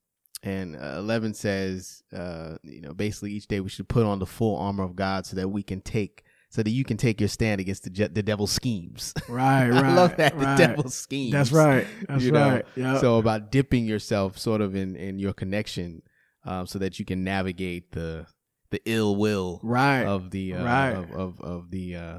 and 0.42 0.74
uh, 0.74 0.96
11 0.98 1.34
says 1.34 2.02
uh 2.16 2.56
you 2.62 2.80
know 2.80 2.94
basically 2.94 3.32
each 3.32 3.46
day 3.46 3.60
we 3.60 3.68
should 3.68 3.88
put 3.88 4.06
on 4.06 4.18
the 4.18 4.26
full 4.26 4.56
armor 4.56 4.84
of 4.84 4.96
God 4.96 5.26
so 5.26 5.36
that 5.36 5.48
we 5.50 5.62
can 5.62 5.82
take 5.82 6.24
so 6.48 6.64
that 6.64 6.70
you 6.70 6.82
can 6.84 6.96
take 6.96 7.20
your 7.20 7.28
stand 7.28 7.60
against 7.60 7.84
the 7.84 7.90
je- 7.90 8.08
the 8.08 8.24
devil's 8.24 8.50
schemes. 8.50 9.14
Right, 9.28 9.68
right. 9.70 9.84
I 9.84 9.94
love 9.94 10.16
that 10.16 10.34
right. 10.34 10.56
the 10.56 10.66
devil's 10.66 10.94
schemes. 10.96 11.32
That's 11.32 11.52
right. 11.52 11.86
That's 12.08 12.24
you 12.24 12.32
know? 12.32 12.50
right. 12.50 12.64
Yeah. 12.74 12.98
So 12.98 13.18
about 13.18 13.52
dipping 13.52 13.84
yourself 13.84 14.36
sort 14.36 14.60
of 14.60 14.74
in 14.74 14.96
in 14.96 15.20
your 15.20 15.32
connection, 15.32 16.02
um, 16.44 16.66
so 16.66 16.80
that 16.80 16.98
you 16.98 17.04
can 17.04 17.22
navigate 17.22 17.92
the 17.92 18.26
the 18.70 18.80
ill 18.84 19.16
will 19.16 19.60
right. 19.62 20.02
of 20.04 20.30
the 20.30 20.54
uh, 20.54 20.64
Right. 20.64 20.90
of, 20.92 21.10
of 21.12 21.40
of 21.40 21.70
the 21.70 21.96
uh 21.96 22.18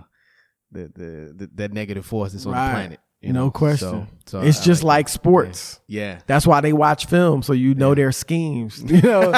the 0.71 0.91
the 0.95 1.33
the, 1.37 1.49
the 1.53 1.69
negative 1.69 2.05
force 2.05 2.31
that's 2.33 2.45
on 2.45 2.51
the 2.51 2.57
planet. 2.57 2.99
you 3.21 3.33
No 3.33 3.45
know? 3.45 3.51
question. 3.51 4.07
So, 4.25 4.39
so 4.39 4.41
it's 4.41 4.61
I 4.61 4.63
just 4.63 4.83
like 4.83 5.07
that. 5.07 5.11
sports. 5.11 5.79
Yeah. 5.87 6.19
That's 6.27 6.47
why 6.47 6.61
they 6.61 6.73
watch 6.73 7.05
film, 7.07 7.43
so 7.43 7.53
you 7.53 7.73
know 7.75 7.89
Yeah. 7.89 7.95
their 7.95 8.11
schemes. 8.11 8.81
You 8.87 9.01
know, 9.01 9.31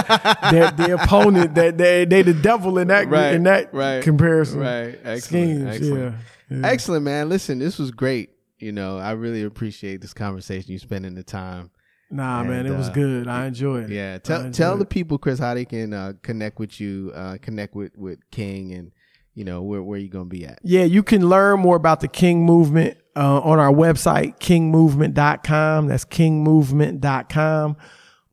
their 0.51 0.71
the 0.71 0.97
opponent 1.01 1.55
that 1.55 1.77
they 1.77 2.05
they 2.05 2.21
the 2.21 2.33
devil 2.33 2.77
in 2.77 2.87
that 2.89 3.07
Right, 3.09 3.33
in 3.33 3.43
that 3.43 3.73
right, 3.73 4.03
comparison. 4.03 4.59
Right. 4.59 4.99
Excellent. 5.03 5.21
Schemes, 5.23 5.63
Excellent. 5.65 6.15
yeah. 6.49 6.57
yeah. 6.59 6.67
Excellent, 6.67 7.03
man. 7.05 7.29
Listen, 7.29 7.59
this 7.59 7.77
was 7.79 7.91
great. 7.91 8.29
You 8.59 8.71
know, 8.71 8.97
I 8.97 9.11
really 9.11 9.43
appreciate 9.43 10.01
this 10.01 10.13
conversation. 10.13 10.71
You 10.71 10.79
spending 10.79 11.15
the 11.15 11.23
time. 11.23 11.69
Nah, 12.13 12.43
man, 12.43 12.59
And, 12.59 12.67
it 12.67 12.77
was 12.77 12.89
uh, 12.89 12.93
good. 12.93 13.27
I 13.27 13.47
enjoyed 13.47 13.85
it. 13.85 13.89
Yeah. 13.89 14.19
Tell 14.19 14.51
tell 14.51 14.77
the 14.77 14.85
people, 14.85 15.17
Chris, 15.17 15.39
how 15.39 15.53
they 15.53 15.65
can 15.65 15.93
uh, 15.93 16.13
connect 16.21 16.59
with 16.59 16.79
you, 16.79 17.11
uh, 17.15 17.37
connect 17.41 17.75
with 17.75 17.97
with 17.97 18.19
King, 18.29 18.71
and 18.73 18.91
you 19.33 19.43
know 19.43 19.63
where 19.63 19.81
where 19.81 19.97
you 19.97 20.09
gonna 20.09 20.25
be 20.25 20.45
at. 20.45 20.59
Yeah, 20.63 20.83
you 20.83 21.01
can 21.01 21.27
learn 21.27 21.59
more 21.59 21.75
about 21.75 22.01
the 22.01 22.07
King 22.07 22.45
Movement 22.45 22.97
uh, 23.15 23.39
on 23.41 23.59
our 23.59 23.73
website, 23.73 24.39
kingmovement.com. 24.39 25.87
That's 25.87 26.05
kingmovement.com. 26.05 27.77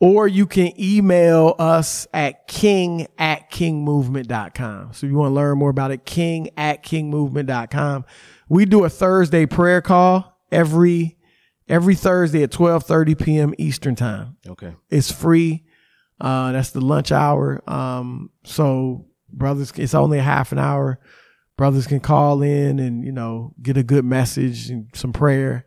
Or 0.03 0.27
you 0.27 0.47
can 0.47 0.73
email 0.81 1.55
us 1.59 2.07
at 2.15 2.49
king 2.49 3.07
at 3.19 3.51
kingmovement.com. 3.51 4.95
So 4.95 5.07
if 5.07 5.11
you 5.11 5.19
want 5.19 5.31
to 5.31 5.35
learn 5.35 5.59
more 5.59 5.69
about 5.69 5.91
it, 5.91 6.07
king 6.07 6.49
at 6.57 6.83
kingmovement.com. 6.83 8.07
We 8.49 8.65
do 8.65 8.85
a 8.85 8.89
Thursday 8.89 9.45
prayer 9.45 9.83
call 9.83 10.39
every 10.51 11.19
every 11.71 11.95
Thursday 11.95 12.43
at 12.43 12.51
12:30 12.51 13.19
p.m. 13.25 13.55
Eastern 13.57 13.95
time. 13.95 14.37
Okay. 14.47 14.75
It's 14.91 15.11
free. 15.11 15.65
Uh, 16.21 16.53
that's 16.53 16.71
the 16.73 16.83
lunch 16.83 17.13
hour. 17.13 17.63
Um, 17.71 18.31
so 18.45 19.07
brothers, 19.33 19.73
it's 19.77 19.95
only 19.95 20.19
a 20.19 20.23
half 20.23 20.53
an 20.53 20.59
hour. 20.59 21.01
Brothers 21.57 21.87
can 21.87 22.01
call 22.01 22.43
in 22.43 22.79
and, 22.79 23.05
you 23.05 23.13
know, 23.13 23.55
get 23.63 23.77
a 23.77 23.83
good 23.83 24.05
message 24.05 24.69
and 24.71 24.89
some 24.95 25.13
prayer. 25.13 25.67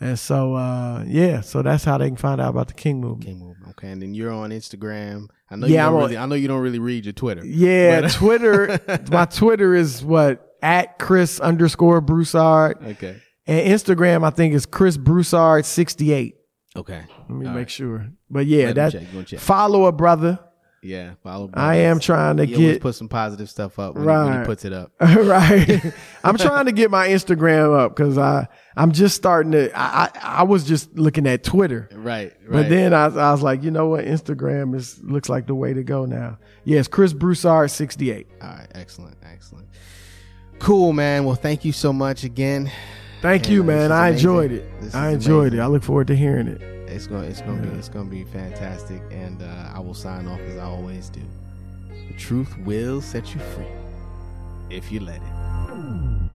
And 0.00 0.18
so, 0.18 0.54
uh, 0.54 1.04
yeah, 1.06 1.40
so 1.42 1.62
that's 1.62 1.84
how 1.84 1.96
they 1.98 2.08
can 2.08 2.16
find 2.16 2.40
out 2.40 2.50
about 2.50 2.68
the 2.68 2.74
King 2.74 3.00
movement. 3.00 3.24
King 3.24 3.38
movement. 3.38 3.70
Okay, 3.70 3.90
and 3.90 4.02
then 4.02 4.14
you're 4.14 4.32
on 4.32 4.50
Instagram. 4.50 5.26
I 5.50 5.56
know 5.56 5.66
Yeah, 5.66 5.84
you 5.84 5.90
don't 5.90 5.94
on- 5.94 6.00
really. 6.08 6.18
I 6.18 6.26
know 6.26 6.34
you 6.34 6.48
don't 6.48 6.60
really 6.60 6.78
read 6.80 7.04
your 7.06 7.12
Twitter. 7.12 7.44
Yeah, 7.46 8.00
But- 8.02 8.12
Twitter. 8.12 8.80
my 9.10 9.24
Twitter 9.26 9.74
is 9.74 10.02
what 10.04 10.54
at 10.62 10.98
Chris 10.98 11.38
underscore 11.40 12.00
Broussard, 12.00 12.78
Okay. 12.84 13.16
And 13.46 13.66
Instagram 13.68 14.24
I 14.24 14.30
think 14.30 14.54
is 14.54 14.66
Chris 14.66 14.96
Broussard 14.96 15.64
sixty 15.64 16.12
eight. 16.12 16.36
Okay. 16.76 17.02
Let 17.28 17.30
me 17.30 17.46
All 17.46 17.52
make 17.52 17.54
right. 17.54 17.70
sure. 17.70 18.08
But 18.30 18.46
yeah, 18.46 18.66
Let 18.66 18.68
me 18.68 18.72
that 18.74 18.92
check, 18.92 19.12
go 19.12 19.18
and 19.18 19.26
check. 19.26 19.40
follow 19.40 19.84
a 19.86 19.92
brother. 19.92 20.38
Yeah. 20.84 21.12
Follow. 21.22 21.46
Brother. 21.46 21.64
I 21.64 21.76
am 21.76 22.00
trying 22.00 22.38
to 22.38 22.44
He 22.44 22.56
get 22.56 22.80
put 22.80 22.96
some 22.96 23.08
positive 23.08 23.48
stuff 23.48 23.78
up 23.78 23.94
when, 23.94 24.02
he, 24.02 24.08
when 24.08 24.32
he 24.32 24.38
Right. 24.38 24.46
puts 24.46 24.64
it 24.64 24.72
up. 24.72 24.90
right. 25.00 25.92
I'm 26.24 26.36
trying 26.36 26.64
to 26.66 26.72
get 26.72 26.90
my 26.90 27.06
Instagram 27.08 27.78
up 27.78 27.94
because 27.94 28.18
I 28.18 28.48
I'm 28.76 28.90
just 28.90 29.14
starting 29.14 29.52
to. 29.52 29.70
I, 29.78 30.06
I 30.06 30.10
I 30.22 30.42
was 30.42 30.64
just 30.64 30.92
looking 30.98 31.26
at 31.28 31.44
Twitter. 31.44 31.88
Right. 31.92 32.32
Right. 32.42 32.50
But 32.50 32.68
then 32.68 32.94
I, 32.94 33.04
I 33.04 33.30
was 33.32 33.42
like, 33.42 33.62
you 33.62 33.70
know 33.70 33.86
what? 33.88 34.06
Instagram 34.06 34.74
is 34.74 34.98
looks 35.04 35.28
like 35.28 35.46
the 35.46 35.54
way 35.54 35.72
to 35.72 35.84
go 35.84 36.04
now. 36.04 36.38
Yes, 36.64 36.88
Chris 36.88 37.12
Broussard, 37.12 37.70
68. 37.70 38.26
All 38.40 38.48
right. 38.48 38.66
Excellent. 38.74 39.16
Excellent. 39.22 39.68
Cool, 40.58 40.92
man. 40.92 41.24
Well, 41.24 41.34
thank 41.36 41.64
you 41.64 41.72
so 41.72 41.92
much 41.92 42.24
again. 42.24 42.70
Thank 43.22 43.48
you, 43.48 43.62
man. 43.62 43.92
I 43.92 44.10
enjoyed 44.10 44.50
it. 44.52 44.68
I 44.92 45.10
enjoyed 45.10 45.52
amazing. 45.54 45.58
it. 45.60 45.62
I 45.62 45.66
look 45.66 45.82
forward 45.84 46.08
to 46.08 46.16
hearing 46.16 46.48
it. 46.48 46.60
It's 46.60 47.06
gonna 47.06 47.26
It's 47.26 47.40
going 47.40 47.62
to 47.62 47.68
Yeah. 47.68 47.72
be. 47.74 47.78
It's 47.78 47.88
to 47.88 48.10
be 48.10 48.24
fantastic. 48.24 49.00
And 49.12 49.40
uh, 49.40 49.70
I 49.74 49.78
will 49.80 49.94
sign 49.94 50.26
off 50.26 50.40
as 50.40 50.58
I 50.58 50.64
always 50.64 51.08
do. 51.08 51.22
The 52.08 52.14
truth 52.18 52.58
will 52.58 53.00
set 53.00 53.32
you 53.34 53.40
free 53.40 53.64
if 54.70 54.90
you 54.92 55.00
let 55.00 55.16
it. 55.16 56.28